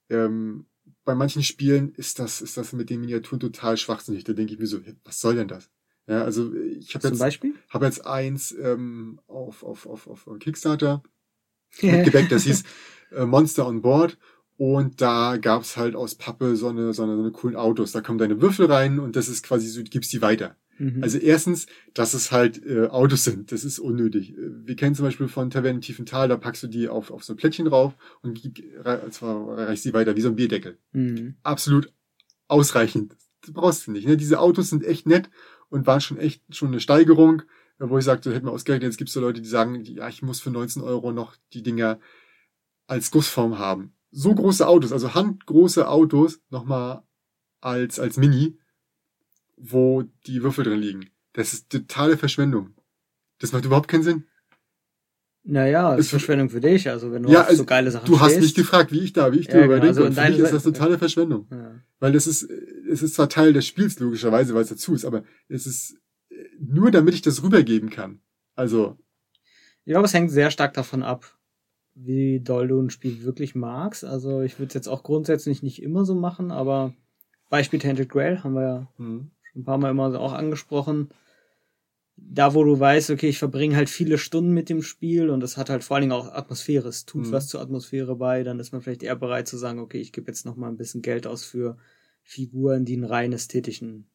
Ähm, 0.09 0.65
bei 1.05 1.15
manchen 1.15 1.43
Spielen 1.43 1.93
ist 1.95 2.19
das, 2.19 2.41
ist 2.41 2.57
das 2.57 2.73
mit 2.73 2.89
den 2.89 2.99
Miniaturen 2.99 3.39
total 3.39 3.77
schwachsinnig. 3.77 4.25
Da 4.25 4.33
denke 4.33 4.53
ich 4.53 4.59
mir 4.59 4.67
so, 4.67 4.79
was 5.05 5.21
soll 5.21 5.35
denn 5.35 5.47
das? 5.47 5.71
Ja, 6.07 6.23
also 6.23 6.53
ich 6.53 6.93
habe 6.93 7.07
jetzt, 7.07 7.39
hab 7.69 7.83
jetzt 7.83 8.05
eins 8.05 8.51
ähm, 8.51 9.21
auf, 9.27 9.63
auf, 9.63 9.87
auf, 9.87 10.07
auf 10.07 10.27
Kickstarter 10.39 11.03
mitgebackt, 11.81 12.31
das 12.33 12.43
hieß 12.43 12.63
äh, 13.11 13.25
Monster 13.25 13.65
on 13.65 13.81
Board. 13.81 14.17
Und 14.61 15.01
da 15.01 15.37
gab's 15.37 15.75
halt 15.75 15.95
aus 15.95 16.13
Pappe 16.13 16.55
so 16.55 16.67
eine, 16.67 16.93
so 16.93 17.01
eine, 17.01 17.15
so 17.15 17.21
eine 17.23 17.31
coolen 17.31 17.55
Autos. 17.55 17.93
Da 17.93 18.01
kommen 18.01 18.19
deine 18.19 18.43
Würfel 18.43 18.67
rein 18.67 18.99
und 18.99 19.15
das 19.15 19.27
ist 19.27 19.41
quasi 19.41 19.67
so, 19.67 19.81
du 19.81 19.89
gibst 19.89 20.13
die 20.13 20.21
weiter. 20.21 20.55
Mhm. 20.77 21.01
Also 21.01 21.17
erstens, 21.17 21.65
dass 21.95 22.13
es 22.13 22.31
halt 22.31 22.63
äh, 22.63 22.85
Autos 22.89 23.23
sind, 23.23 23.51
das 23.51 23.63
ist 23.63 23.79
unnötig. 23.79 24.37
Äh, 24.37 24.67
Wir 24.67 24.75
kennen 24.75 24.93
zum 24.93 25.05
Beispiel 25.05 25.27
von 25.29 25.49
Taverne 25.49 25.77
im 25.77 25.81
tiefen 25.81 26.05
Tal, 26.05 26.27
da 26.27 26.37
packst 26.37 26.61
du 26.61 26.67
die 26.67 26.89
auf, 26.89 27.09
auf 27.09 27.23
so 27.23 27.33
ein 27.33 27.37
Plättchen 27.37 27.65
drauf 27.65 27.95
und 28.21 28.39
gib, 28.39 28.63
zwar 29.09 29.57
reichst 29.57 29.81
sie 29.81 29.95
weiter, 29.95 30.15
wie 30.15 30.21
so 30.21 30.29
ein 30.29 30.35
Bierdeckel. 30.35 30.77
Mhm. 30.91 31.37
Absolut 31.41 31.91
ausreichend. 32.47 33.15
Das 33.41 33.53
brauchst 33.53 33.87
du 33.87 33.91
nicht. 33.91 34.05
Ne? 34.05 34.15
Diese 34.15 34.39
Autos 34.39 34.69
sind 34.69 34.83
echt 34.83 35.07
nett 35.07 35.31
und 35.69 35.87
waren 35.87 36.01
schon 36.01 36.19
echt 36.19 36.43
schon 36.55 36.67
eine 36.67 36.81
Steigerung, 36.81 37.41
äh, 37.79 37.89
wo 37.89 37.97
ich 37.97 38.05
sagte, 38.05 38.31
hätten 38.31 38.45
wir 38.45 38.51
ausgerechnet, 38.51 38.91
jetzt 38.91 38.97
gibt's 38.97 39.13
so 39.13 39.21
Leute, 39.21 39.41
die 39.41 39.49
sagen, 39.49 39.83
ja, 39.85 40.07
ich 40.07 40.21
muss 40.21 40.39
für 40.39 40.51
19 40.51 40.83
Euro 40.83 41.11
noch 41.11 41.35
die 41.51 41.63
Dinger 41.63 41.99
als 42.85 43.09
Gussform 43.09 43.57
haben. 43.57 43.95
So 44.11 44.35
große 44.35 44.67
Autos, 44.67 44.91
also 44.91 45.13
handgroße 45.13 45.87
Autos, 45.87 46.39
nochmal 46.49 47.03
als, 47.61 47.99
als 47.99 48.17
Mini, 48.17 48.57
wo 49.57 50.03
die 50.27 50.43
Würfel 50.43 50.65
drin 50.65 50.79
liegen. 50.79 51.09
Das 51.33 51.53
ist 51.53 51.69
totale 51.69 52.17
Verschwendung. 52.17 52.75
Das 53.39 53.53
macht 53.53 53.63
überhaupt 53.65 53.87
keinen 53.87 54.03
Sinn. 54.03 54.25
Naja, 55.43 55.91
das 55.91 56.01
ist 56.01 56.09
Verschwendung 56.11 56.49
für 56.51 56.59
dich, 56.61 56.87
also 56.87 57.11
wenn 57.11 57.23
du 57.23 57.31
Ja, 57.31 57.43
also, 57.43 57.63
so 57.63 57.65
geile 57.65 57.89
Sachen 57.89 58.05
Du 58.05 58.19
hast 58.19 58.31
stehst. 58.33 58.43
mich 58.43 58.53
gefragt, 58.55 58.91
wie 58.91 58.99
ich 58.99 59.13
da, 59.13 59.31
wie 59.33 59.39
ich 59.39 59.47
Ja, 59.47 59.53
darüber 59.53 59.79
genau, 59.79 59.85
denke. 59.85 59.87
also 59.87 60.05
und 60.05 60.13
für 60.13 60.29
mich 60.29 60.39
ist 60.39 60.53
das 60.53 60.63
totale 60.63 60.99
Verschwendung. 60.99 61.47
Ja. 61.49 61.81
Weil 61.99 62.13
es 62.15 62.27
ist, 62.27 62.43
es 62.43 63.01
ist 63.01 63.15
zwar 63.15 63.27
Teil 63.29 63.51
des 63.53 63.65
Spiels, 63.65 63.97
logischerweise, 63.99 64.53
weil 64.53 64.61
es 64.61 64.69
dazu 64.69 64.93
ist, 64.93 65.03
aber 65.03 65.23
es 65.47 65.65
ist 65.65 65.97
äh, 66.29 66.35
nur 66.59 66.91
damit 66.91 67.15
ich 67.15 67.21
das 67.23 67.41
rübergeben 67.41 67.89
kann. 67.89 68.21
Also, 68.55 68.99
Ich 69.85 69.93
glaube, 69.93 70.05
es 70.05 70.13
hängt 70.13 70.29
sehr 70.29 70.51
stark 70.51 70.73
davon 70.75 71.01
ab, 71.01 71.39
wie 71.95 72.39
doll 72.39 72.67
du 72.67 72.79
ein 72.81 72.89
Spiel 72.89 73.23
wirklich 73.23 73.55
magst. 73.55 74.03
Also 74.03 74.41
ich 74.41 74.59
würde 74.59 74.69
es 74.69 74.73
jetzt 74.73 74.87
auch 74.87 75.03
grundsätzlich 75.03 75.61
nicht 75.63 75.81
immer 75.81 76.05
so 76.05 76.15
machen, 76.15 76.51
aber 76.51 76.93
Beispiel 77.49 77.79
Tainted 77.79 78.09
Grail 78.09 78.43
haben 78.43 78.53
wir 78.53 78.61
ja 78.63 78.87
hm, 78.97 79.31
schon 79.43 79.61
ein 79.61 79.65
paar 79.65 79.77
Mal 79.77 79.91
immer 79.91 80.11
so 80.11 80.19
auch 80.19 80.33
angesprochen. 80.33 81.09
Da, 82.15 82.53
wo 82.53 82.63
du 82.63 82.79
weißt, 82.79 83.09
okay, 83.09 83.27
ich 83.29 83.39
verbringe 83.39 83.75
halt 83.75 83.89
viele 83.89 84.17
Stunden 84.17 84.53
mit 84.53 84.69
dem 84.69 84.83
Spiel 84.83 85.29
und 85.29 85.43
es 85.43 85.57
hat 85.57 85.69
halt 85.69 85.83
vor 85.83 85.95
allen 85.95 86.01
Dingen 86.03 86.11
auch 86.13 86.31
Atmosphäre. 86.31 86.87
Es 86.87 87.05
tut 87.05 87.25
Mhm. 87.25 87.31
was 87.31 87.47
zur 87.47 87.61
Atmosphäre 87.61 88.15
bei, 88.15 88.43
dann 88.43 88.59
ist 88.59 88.71
man 88.71 88.81
vielleicht 88.81 89.03
eher 89.03 89.15
bereit 89.15 89.47
zu 89.47 89.57
sagen, 89.57 89.79
okay, 89.79 89.99
ich 89.99 90.13
gebe 90.13 90.27
jetzt 90.27 90.45
noch 90.45 90.55
mal 90.55 90.69
ein 90.69 90.77
bisschen 90.77 91.01
Geld 91.01 91.25
aus 91.27 91.43
für 91.43 91.77
Figuren, 92.23 92.85
die 92.85 92.93
einen 92.93 93.03
rein 93.05 93.33
ästhetischen 93.33 94.05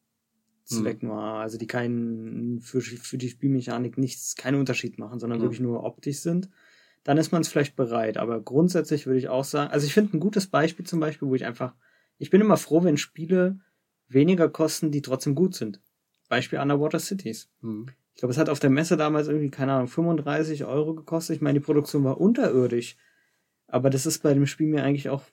Zweck 0.63 1.01
nur, 1.03 1.17
also 1.17 1.57
die 1.57 1.67
keinen 1.67 2.59
für, 2.59 2.81
für 2.81 3.17
die 3.17 3.29
Spielmechanik 3.29 3.97
nichts, 3.97 4.35
keinen 4.35 4.59
Unterschied 4.59 4.99
machen, 4.99 5.19
sondern 5.19 5.39
Ja. 5.39 5.43
wirklich 5.43 5.61
nur 5.61 5.83
optisch 5.83 6.19
sind, 6.19 6.49
dann 7.07 7.17
ist 7.17 7.31
man 7.31 7.41
es 7.41 7.47
vielleicht 7.47 7.77
bereit. 7.77 8.17
Aber 8.17 8.41
grundsätzlich 8.41 9.05
würde 9.05 9.17
ich 9.17 9.29
auch 9.29 9.45
sagen, 9.45 9.71
also 9.71 9.87
ich 9.87 9.93
finde 9.93 10.17
ein 10.17 10.19
gutes 10.19 10.47
Beispiel 10.47 10.85
zum 10.85 10.99
Beispiel, 10.99 11.29
wo 11.29 11.35
ich 11.35 11.45
einfach, 11.45 11.73
ich 12.17 12.29
bin 12.29 12.41
immer 12.41 12.57
froh, 12.57 12.83
wenn 12.83 12.97
Spiele 12.97 13.61
weniger 14.09 14.49
kosten, 14.49 14.91
die 14.91 15.01
trotzdem 15.01 15.33
gut 15.33 15.55
sind. 15.55 15.79
Beispiel 16.27 16.59
Underwater 16.59 16.99
Cities. 16.99 17.49
hm. 17.61 17.87
Ich 18.13 18.19
glaube, 18.19 18.33
es 18.33 18.37
hat 18.37 18.49
auf 18.49 18.59
der 18.59 18.71
Messe 18.71 18.97
damals 18.97 19.29
irgendwie, 19.29 19.49
keine 19.49 19.71
Ahnung, 19.71 19.87
35 19.87 20.65
Euro 20.65 20.95
gekostet. 20.95 21.37
Ich 21.37 21.41
meine, 21.41 21.59
die 21.59 21.65
Produktion 21.65 22.03
war 22.03 22.19
unterirdisch. 22.19 22.97
Aber 23.67 23.89
das 23.89 24.05
ist 24.05 24.21
bei 24.21 24.33
dem 24.33 24.45
Spiel 24.45 24.67
mir 24.67 24.83
eigentlich 24.83 25.07
auch 25.07 25.23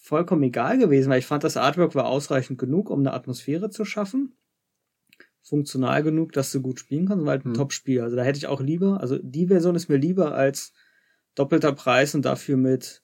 vollkommen 0.00 0.44
egal 0.44 0.78
gewesen, 0.78 1.10
weil 1.10 1.18
ich 1.18 1.26
fand, 1.26 1.42
das 1.42 1.56
Artwork 1.56 1.96
war 1.96 2.06
ausreichend 2.06 2.60
genug, 2.60 2.90
um 2.90 3.00
eine 3.00 3.12
Atmosphäre 3.12 3.70
zu 3.70 3.84
schaffen. 3.84 4.34
Funktional 5.42 6.04
genug, 6.04 6.32
dass 6.32 6.52
du 6.52 6.60
gut 6.60 6.78
spielen 6.78 7.08
kannst, 7.08 7.24
war 7.24 7.32
halt 7.32 7.44
ein 7.44 7.48
Hm. 7.50 7.54
Top-Spiel. 7.54 8.02
Also 8.02 8.14
da 8.14 8.22
hätte 8.22 8.38
ich 8.38 8.46
auch 8.46 8.60
lieber, 8.60 9.00
also 9.00 9.18
die 9.20 9.48
Version 9.48 9.74
ist 9.74 9.88
mir 9.88 9.96
lieber 9.96 10.34
als 10.34 10.74
doppelter 11.38 11.72
Preis 11.72 12.14
und 12.14 12.24
dafür 12.24 12.56
mit, 12.56 13.02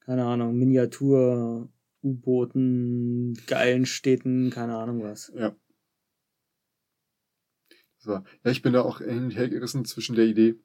keine 0.00 0.24
Ahnung, 0.24 0.56
Miniatur, 0.56 1.68
U-Booten, 2.02 3.34
geilen 3.46 3.86
Städten, 3.86 4.50
keine 4.50 4.76
Ahnung 4.76 5.02
was. 5.02 5.32
ja. 5.36 5.54
So. 7.98 8.12
Ja, 8.12 8.50
ich 8.50 8.60
bin 8.60 8.74
da 8.74 8.82
auch 8.82 8.98
hin 8.98 9.24
und 9.24 9.30
her 9.30 9.48
gerissen 9.48 9.86
zwischen 9.86 10.14
der 10.14 10.26
Idee, 10.26 10.56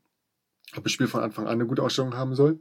ob 0.75 0.83
das 0.83 0.91
Spiel 0.91 1.07
von 1.07 1.23
Anfang 1.23 1.45
an 1.45 1.53
eine 1.53 1.67
gute 1.67 1.81
Ausstellung 1.81 2.13
haben 2.13 2.35
soll. 2.35 2.59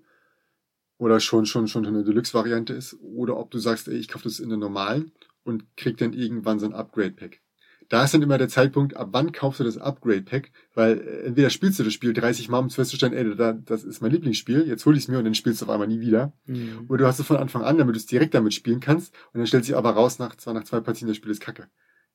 Oder 0.99 1.19
schon, 1.19 1.47
schon, 1.47 1.67
schon 1.67 1.85
eine 1.85 2.05
Deluxe-Variante 2.05 2.75
ist. 2.75 2.95
Oder 3.01 3.37
ob 3.37 3.51
du 3.51 3.59
sagst, 3.59 3.89
ey, 3.89 3.97
ich 3.97 4.07
kaufe 4.07 4.25
das 4.25 4.39
in 4.39 4.49
der 4.51 4.59
normalen 4.59 5.13
und 5.43 5.77
krieg 5.77 5.97
dann 5.97 6.13
irgendwann 6.13 6.61
so 6.61 6.67
ein 6.67 6.75
Upgrade-Pack. 6.75 7.41
Da 7.89 8.05
ist 8.05 8.13
dann 8.13 8.23
immer 8.23 8.37
der 8.37 8.49
Zeitpunkt, 8.49 8.97
ab 8.97 9.09
wann 9.13 9.33
kaufst 9.33 9.61
du 9.61 9.65
das 9.65 9.79
Upgrade-Pack? 9.79 10.51
Weil 10.75 10.99
äh, 10.99 11.27
entweder 11.27 11.49
spielst 11.49 11.79
du 11.79 11.85
das 11.85 11.93
Spiel 11.93 12.13
30 12.13 12.49
Mal, 12.51 12.59
um 12.59 12.71
festzustellen, 12.71 13.15
ey, 13.15 13.35
da, 13.35 13.53
das 13.53 13.83
ist 13.83 14.03
mein 14.03 14.11
Lieblingsspiel, 14.11 14.67
jetzt 14.67 14.85
hol 14.85 14.95
ich 14.95 15.05
es 15.05 15.09
mir 15.09 15.19
und 15.19 15.25
dann 15.25 15.35
spielst 15.35 15.63
du 15.63 15.67
auf 15.67 15.71
einmal 15.71 15.89
nie 15.89 16.01
wieder. 16.01 16.33
Mhm. 16.47 16.87
Oder 16.89 16.99
du 16.99 17.07
hast 17.07 17.19
es 17.19 17.27
von 17.27 17.39
Anfang 17.39 17.63
an, 17.63 17.79
damit 17.79 17.95
du 17.95 17.99
es 17.99 18.07
direkt 18.07 18.35
damit 18.35 18.53
spielen 18.53 18.81
kannst 18.81 19.15
und 19.33 19.39
dann 19.39 19.47
stellt 19.47 19.65
sich 19.65 19.75
aber 19.75 19.91
raus, 19.91 20.19
nach, 20.19 20.37
zwar 20.37 20.53
nach 20.53 20.65
zwei 20.65 20.81
Partien, 20.81 21.09
das 21.09 21.17
Spiel 21.17 21.31
ist 21.31 21.41
kacke. 21.41 21.69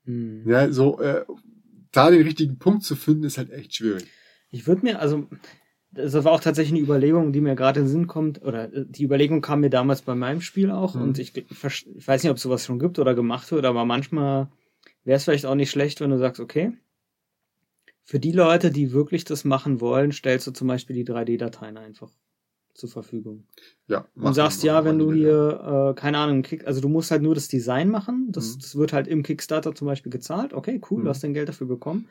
Mhm. 0.05 0.43
Ja, 0.45 0.71
so, 0.71 0.99
äh, 0.99 1.25
da 1.91 2.11
den 2.11 2.21
richtigen 2.21 2.59
Punkt 2.59 2.83
zu 2.83 2.95
finden, 2.95 3.23
ist 3.23 3.37
halt 3.37 3.51
echt 3.51 3.75
schwierig. 3.75 4.05
Ich 4.51 4.67
würde 4.67 4.83
mir, 4.83 4.99
also, 4.99 5.27
das 5.91 6.13
war 6.23 6.31
auch 6.31 6.39
tatsächlich 6.39 6.73
eine 6.73 6.83
Überlegung, 6.83 7.33
die 7.33 7.41
mir 7.41 7.55
gerade 7.55 7.79
in 7.79 7.87
den 7.87 7.91
Sinn 7.91 8.07
kommt, 8.07 8.43
oder 8.43 8.71
äh, 8.71 8.85
die 8.87 9.03
Überlegung 9.03 9.41
kam 9.41 9.61
mir 9.61 9.71
damals 9.71 10.03
bei 10.03 10.13
meinem 10.13 10.41
Spiel 10.41 10.69
auch, 10.69 10.93
mhm. 10.93 11.01
und 11.01 11.19
ich, 11.19 11.35
ich 11.35 12.07
weiß 12.07 12.21
nicht, 12.21 12.31
ob 12.31 12.37
sowas 12.37 12.65
schon 12.65 12.77
gibt 12.77 12.99
oder 12.99 13.15
gemacht 13.15 13.51
wird, 13.51 13.65
aber 13.65 13.85
manchmal 13.85 14.49
wäre 15.03 15.17
es 15.17 15.23
vielleicht 15.23 15.45
auch 15.45 15.55
nicht 15.55 15.71
schlecht, 15.71 16.01
wenn 16.01 16.09
du 16.09 16.17
sagst, 16.17 16.39
okay, 16.39 16.73
für 18.03 18.19
die 18.19 18.31
Leute, 18.31 18.71
die 18.71 18.91
wirklich 18.91 19.23
das 19.23 19.45
machen 19.45 19.79
wollen, 19.79 20.11
stellst 20.11 20.47
du 20.47 20.51
zum 20.51 20.67
Beispiel 20.67 20.95
die 20.95 21.05
3D-Dateien 21.05 21.77
einfach 21.77 22.11
zur 22.73 22.89
Verfügung. 22.89 23.45
Ja. 23.87 24.07
Und 24.15 24.33
sagst, 24.33 24.63
ja, 24.63 24.83
wenn 24.83 24.97
du 24.97 25.13
hier, 25.13 25.91
äh, 25.91 25.99
keine 25.99 26.17
Ahnung, 26.17 26.41
Kick, 26.41 26.65
also 26.65 26.81
du 26.81 26.89
musst 26.89 27.11
halt 27.11 27.21
nur 27.21 27.35
das 27.35 27.47
Design 27.47 27.89
machen, 27.89 28.31
das, 28.31 28.55
mhm. 28.55 28.59
das 28.59 28.75
wird 28.75 28.93
halt 28.93 29.07
im 29.07 29.23
Kickstarter 29.23 29.75
zum 29.75 29.87
Beispiel 29.87 30.11
gezahlt, 30.11 30.53
okay, 30.53 30.81
cool, 30.89 30.99
mhm. 30.99 31.03
du 31.05 31.09
hast 31.09 31.23
dein 31.23 31.33
Geld 31.33 31.49
dafür 31.49 31.67
bekommen. 31.67 32.09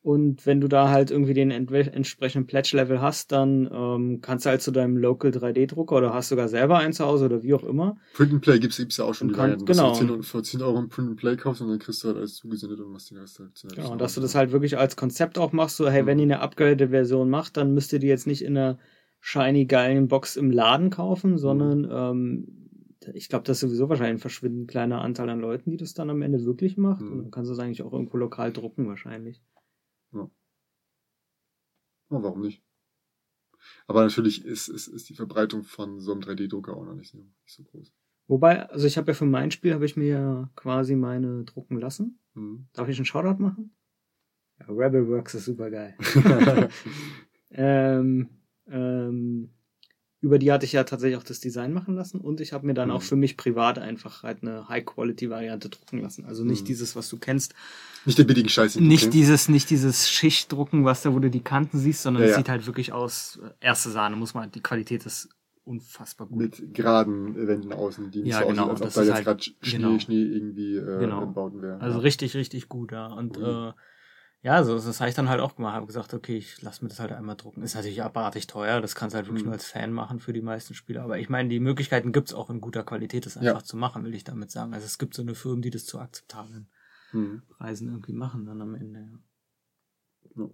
Und 0.00 0.46
wenn 0.46 0.60
du 0.60 0.68
da 0.68 0.88
halt 0.90 1.10
irgendwie 1.10 1.34
den 1.34 1.50
entsprechenden 1.50 2.46
Pledge-Level 2.46 3.00
hast, 3.00 3.32
dann 3.32 3.68
ähm, 3.72 4.20
kannst 4.20 4.46
du 4.46 4.50
halt 4.50 4.62
zu 4.62 4.70
deinem 4.70 4.96
Local 4.96 5.32
3D-Drucker 5.32 5.96
oder 5.96 6.14
hast 6.14 6.28
sogar 6.28 6.48
selber 6.48 6.78
einen 6.78 6.92
zu 6.92 7.04
Hause 7.04 7.24
oder 7.24 7.42
wie 7.42 7.52
auch 7.52 7.64
immer. 7.64 7.96
Print 8.14 8.32
and 8.32 8.40
Play 8.40 8.60
gibt's, 8.60 8.76
gibt's 8.76 8.96
ja 8.96 9.04
auch 9.04 9.14
schon. 9.14 9.32
Kann, 9.32 9.64
genau. 9.64 9.90
Du 9.98 10.06
10, 10.06 10.22
für 10.22 10.42
10 10.42 10.62
Euro 10.62 10.78
ein 10.78 10.88
Print 10.88 11.08
and 11.08 11.16
Play 11.18 11.36
kaufst 11.36 11.62
und 11.62 11.68
dann 11.68 11.80
kriegst 11.80 12.04
du 12.04 12.08
halt 12.08 12.16
alles 12.16 12.36
zugesendet 12.36 12.78
und 12.78 12.92
machst 12.92 13.10
den 13.10 13.18
Rest 13.18 13.40
halt. 13.40 13.50
Genau, 13.74 13.92
und 13.92 14.00
dass 14.00 14.14
du 14.14 14.20
das 14.20 14.36
halt 14.36 14.52
wirklich 14.52 14.78
als 14.78 14.96
Konzept 14.96 15.36
auch 15.36 15.52
machst, 15.52 15.76
so 15.76 15.90
hey, 15.90 16.02
mhm. 16.02 16.06
wenn 16.06 16.18
ihr 16.20 16.24
eine 16.24 16.40
upgraded 16.40 16.90
Version 16.90 17.28
macht, 17.28 17.56
dann 17.56 17.74
müsst 17.74 17.92
ihr 17.92 17.98
die 17.98 18.06
jetzt 18.06 18.28
nicht 18.28 18.42
in 18.42 18.56
einer 18.56 18.78
shiny 19.20 19.66
geilen 19.66 20.06
Box 20.06 20.36
im 20.36 20.52
Laden 20.52 20.90
kaufen, 20.90 21.32
mhm. 21.32 21.38
sondern 21.38 21.78
mhm. 21.80 21.88
ähm, 21.90 22.68
ich 23.14 23.28
glaube, 23.28 23.44
das 23.44 23.56
ist 23.56 23.68
sowieso 23.68 23.88
wahrscheinlich 23.88 24.16
ein 24.16 24.20
verschwindend 24.20 24.68
kleiner 24.68 25.00
Anteil 25.00 25.28
an 25.28 25.40
Leuten, 25.40 25.70
die 25.70 25.76
das 25.76 25.94
dann 25.94 26.10
am 26.10 26.22
Ende 26.22 26.44
wirklich 26.44 26.76
macht. 26.76 27.00
Mhm. 27.00 27.12
Und 27.12 27.18
dann 27.18 27.30
kannst 27.30 27.48
du 27.48 27.54
es 27.54 27.58
eigentlich 27.58 27.82
auch 27.82 27.92
irgendwo 27.92 28.16
lokal 28.16 28.52
drucken 28.52 28.86
wahrscheinlich. 28.86 29.42
Ja. 30.12 30.30
ja 32.10 32.22
warum 32.22 32.40
nicht? 32.40 32.62
Aber 33.86 34.02
natürlich 34.02 34.44
ist, 34.44 34.68
ist, 34.68 34.86
ist 34.86 35.08
die 35.08 35.14
Verbreitung 35.14 35.64
von 35.64 36.00
so 36.00 36.12
einem 36.12 36.20
3D-Drucker 36.20 36.76
auch 36.76 36.84
noch 36.84 36.94
nicht, 36.94 37.14
nicht 37.14 37.32
so 37.46 37.64
groß. 37.64 37.92
Wobei, 38.28 38.68
also 38.68 38.86
ich 38.86 38.98
habe 38.98 39.10
ja 39.10 39.14
für 39.14 39.24
mein 39.24 39.50
Spiel 39.50 39.72
habe 39.72 39.86
ich 39.86 39.96
mir 39.96 40.06
ja 40.06 40.50
quasi 40.54 40.94
meine 40.94 41.44
drucken 41.44 41.78
lassen. 41.78 42.20
Mhm. 42.34 42.68
Darf 42.72 42.88
ich 42.88 42.98
einen 42.98 43.06
Shoutout 43.06 43.42
machen? 43.42 43.74
Ja, 44.60 44.66
Rebel 44.68 45.08
Works 45.08 45.34
ist 45.34 45.46
super 45.46 45.70
geil. 45.70 45.96
ähm, 47.50 48.28
ähm, 48.66 49.50
über 50.20 50.38
die 50.38 50.50
hatte 50.50 50.64
ich 50.66 50.72
ja 50.72 50.82
tatsächlich 50.84 51.16
auch 51.16 51.22
das 51.22 51.38
Design 51.38 51.72
machen 51.72 51.94
lassen 51.94 52.20
und 52.20 52.40
ich 52.40 52.52
habe 52.52 52.66
mir 52.66 52.74
dann 52.74 52.88
mhm. 52.88 52.94
auch 52.96 53.02
für 53.02 53.14
mich 53.14 53.36
privat 53.36 53.78
einfach 53.78 54.24
halt 54.24 54.42
eine 54.42 54.68
High-Quality-Variante 54.68 55.68
drucken 55.68 56.00
lassen. 56.00 56.24
Also 56.24 56.44
nicht 56.44 56.62
mhm. 56.62 56.66
dieses, 56.66 56.96
was 56.96 57.08
du 57.08 57.18
kennst. 57.18 57.54
Nicht 58.04 58.18
der 58.18 58.24
billige 58.24 58.48
Scheiß. 58.48 58.80
Nicht 58.80 59.14
dieses, 59.14 59.48
nicht 59.48 59.70
dieses 59.70 60.10
Schichtdrucken, 60.10 60.84
was 60.84 61.02
da, 61.02 61.14
wo 61.14 61.20
du 61.20 61.30
die 61.30 61.42
Kanten 61.42 61.78
siehst, 61.78 62.02
sondern 62.02 62.24
es 62.24 62.30
ja, 62.30 62.32
ja. 62.32 62.38
sieht 62.38 62.48
halt 62.48 62.66
wirklich 62.66 62.92
aus, 62.92 63.38
äh, 63.42 63.50
erste 63.60 63.90
Sahne, 63.90 64.16
muss 64.16 64.34
man, 64.34 64.50
die 64.50 64.60
Qualität 64.60 65.06
ist 65.06 65.28
unfassbar 65.68 66.26
gut. 66.26 66.38
Mit 66.38 66.74
geraden 66.74 67.46
Wänden 67.46 67.72
außen, 67.72 68.10
die 68.10 68.22
nicht 68.22 68.32
ja, 68.32 68.40
so 68.40 68.48
genau, 68.48 68.70
aussehen, 68.70 68.86
als 68.86 68.96
ob 68.96 69.02
da 69.02 69.02
jetzt 69.02 69.14
halt, 69.14 69.24
gerade 69.24 69.42
Schnee, 69.42 69.78
genau. 69.78 69.98
Schnee 70.00 70.22
irgendwie 70.22 70.76
äh, 70.76 70.98
genau. 70.98 71.52
Wäre. 71.60 71.80
Also 71.80 71.98
richtig, 72.00 72.34
richtig 72.34 72.68
gut, 72.68 72.90
ja. 72.90 73.06
Und 73.06 73.38
mhm. 73.38 73.44
äh, 73.44 73.72
ja, 74.42 74.62
so, 74.62 74.74
das 74.74 75.00
habe 75.00 75.10
ich 75.10 75.16
dann 75.16 75.28
halt 75.28 75.40
auch 75.40 75.56
gemacht. 75.56 75.74
Habe 75.74 75.86
gesagt, 75.86 76.14
okay, 76.14 76.36
ich 76.36 76.62
lass 76.62 76.80
mir 76.80 76.88
das 76.88 77.00
halt 77.00 77.12
einmal 77.12 77.36
drucken. 77.36 77.62
Ist 77.62 77.74
natürlich 77.74 78.02
abartig 78.02 78.46
teuer, 78.46 78.80
das 78.80 78.94
kannst 78.94 79.14
du 79.14 79.16
halt 79.16 79.26
wirklich 79.26 79.42
mhm. 79.42 79.48
nur 79.48 79.54
als 79.54 79.66
Fan 79.66 79.92
machen 79.92 80.20
für 80.20 80.32
die 80.32 80.42
meisten 80.42 80.74
Spieler. 80.74 81.02
Aber 81.02 81.18
ich 81.18 81.28
meine, 81.28 81.48
die 81.48 81.60
Möglichkeiten 81.60 82.12
gibt's 82.12 82.34
auch 82.34 82.48
in 82.48 82.60
guter 82.60 82.84
Qualität, 82.84 83.26
das 83.26 83.36
einfach 83.36 83.60
ja. 83.60 83.64
zu 83.64 83.76
machen, 83.76 84.04
will 84.04 84.14
ich 84.14 84.24
damit 84.24 84.50
sagen. 84.50 84.74
Also 84.74 84.86
es 84.86 84.98
gibt 84.98 85.14
so 85.14 85.22
eine 85.22 85.34
Firmen, 85.34 85.62
die 85.62 85.70
das 85.70 85.86
zu 85.86 85.98
akzeptablen 85.98 86.68
mhm. 87.12 87.42
Preisen 87.48 87.88
irgendwie 87.88 88.12
machen 88.12 88.46
dann 88.46 88.62
am 88.62 88.74
Ende. 88.74 89.00
Ja. 89.00 90.44
ja. 90.44 90.50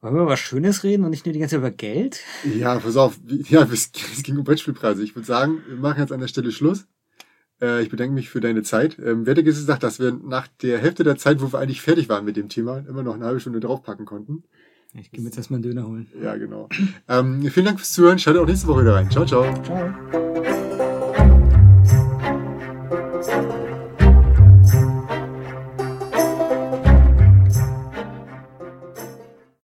Wollen 0.00 0.14
wir 0.16 0.22
über 0.22 0.32
was 0.32 0.40
Schönes 0.40 0.82
reden 0.82 1.04
und 1.04 1.10
nicht 1.10 1.26
nur 1.26 1.32
die 1.32 1.38
ganze 1.38 1.54
Zeit 1.54 1.60
über 1.60 1.70
Geld? 1.70 2.20
Ja, 2.56 2.76
pass 2.80 2.96
auf. 2.96 3.20
Ja, 3.24 3.62
es 3.72 3.92
ging 3.92 4.36
um 4.36 4.42
Brettspielpreise. 4.42 5.04
Ich 5.04 5.14
würde 5.14 5.26
sagen, 5.26 5.62
wir 5.68 5.76
machen 5.76 6.00
jetzt 6.00 6.10
an 6.10 6.18
der 6.18 6.26
Stelle 6.26 6.50
Schluss. 6.50 6.88
Äh, 7.62 7.82
ich 7.82 7.88
bedanke 7.88 8.12
mich 8.12 8.28
für 8.28 8.40
deine 8.40 8.62
Zeit. 8.62 8.98
Ähm, 8.98 9.24
wer 9.24 9.32
hätte 9.32 9.44
gesagt, 9.44 9.82
dass 9.82 10.00
wir 10.00 10.12
nach 10.12 10.48
der 10.60 10.78
Hälfte 10.78 11.04
der 11.04 11.16
Zeit, 11.16 11.40
wo 11.40 11.52
wir 11.52 11.60
eigentlich 11.60 11.80
fertig 11.80 12.08
waren 12.08 12.24
mit 12.24 12.36
dem 12.36 12.48
Thema, 12.48 12.84
immer 12.88 13.02
noch 13.02 13.14
eine 13.14 13.24
halbe 13.24 13.40
Stunde 13.40 13.60
draufpacken 13.60 14.04
konnten? 14.04 14.42
Ich 14.94 15.10
gehe 15.10 15.20
mir 15.20 15.28
jetzt 15.28 15.38
erstmal 15.38 15.56
einen 15.56 15.62
Döner 15.62 15.86
holen. 15.86 16.06
Ja, 16.22 16.36
genau. 16.36 16.68
Ähm, 17.08 17.42
vielen 17.50 17.64
Dank 17.64 17.78
fürs 17.78 17.92
Zuhören. 17.92 18.18
Schaltet 18.18 18.42
auch 18.42 18.46
nächste 18.46 18.66
Woche 18.66 18.82
wieder 18.82 18.94
rein. 18.94 19.10
Ciao, 19.10 19.24
ciao. 19.24 19.54
Ciao. 19.62 20.68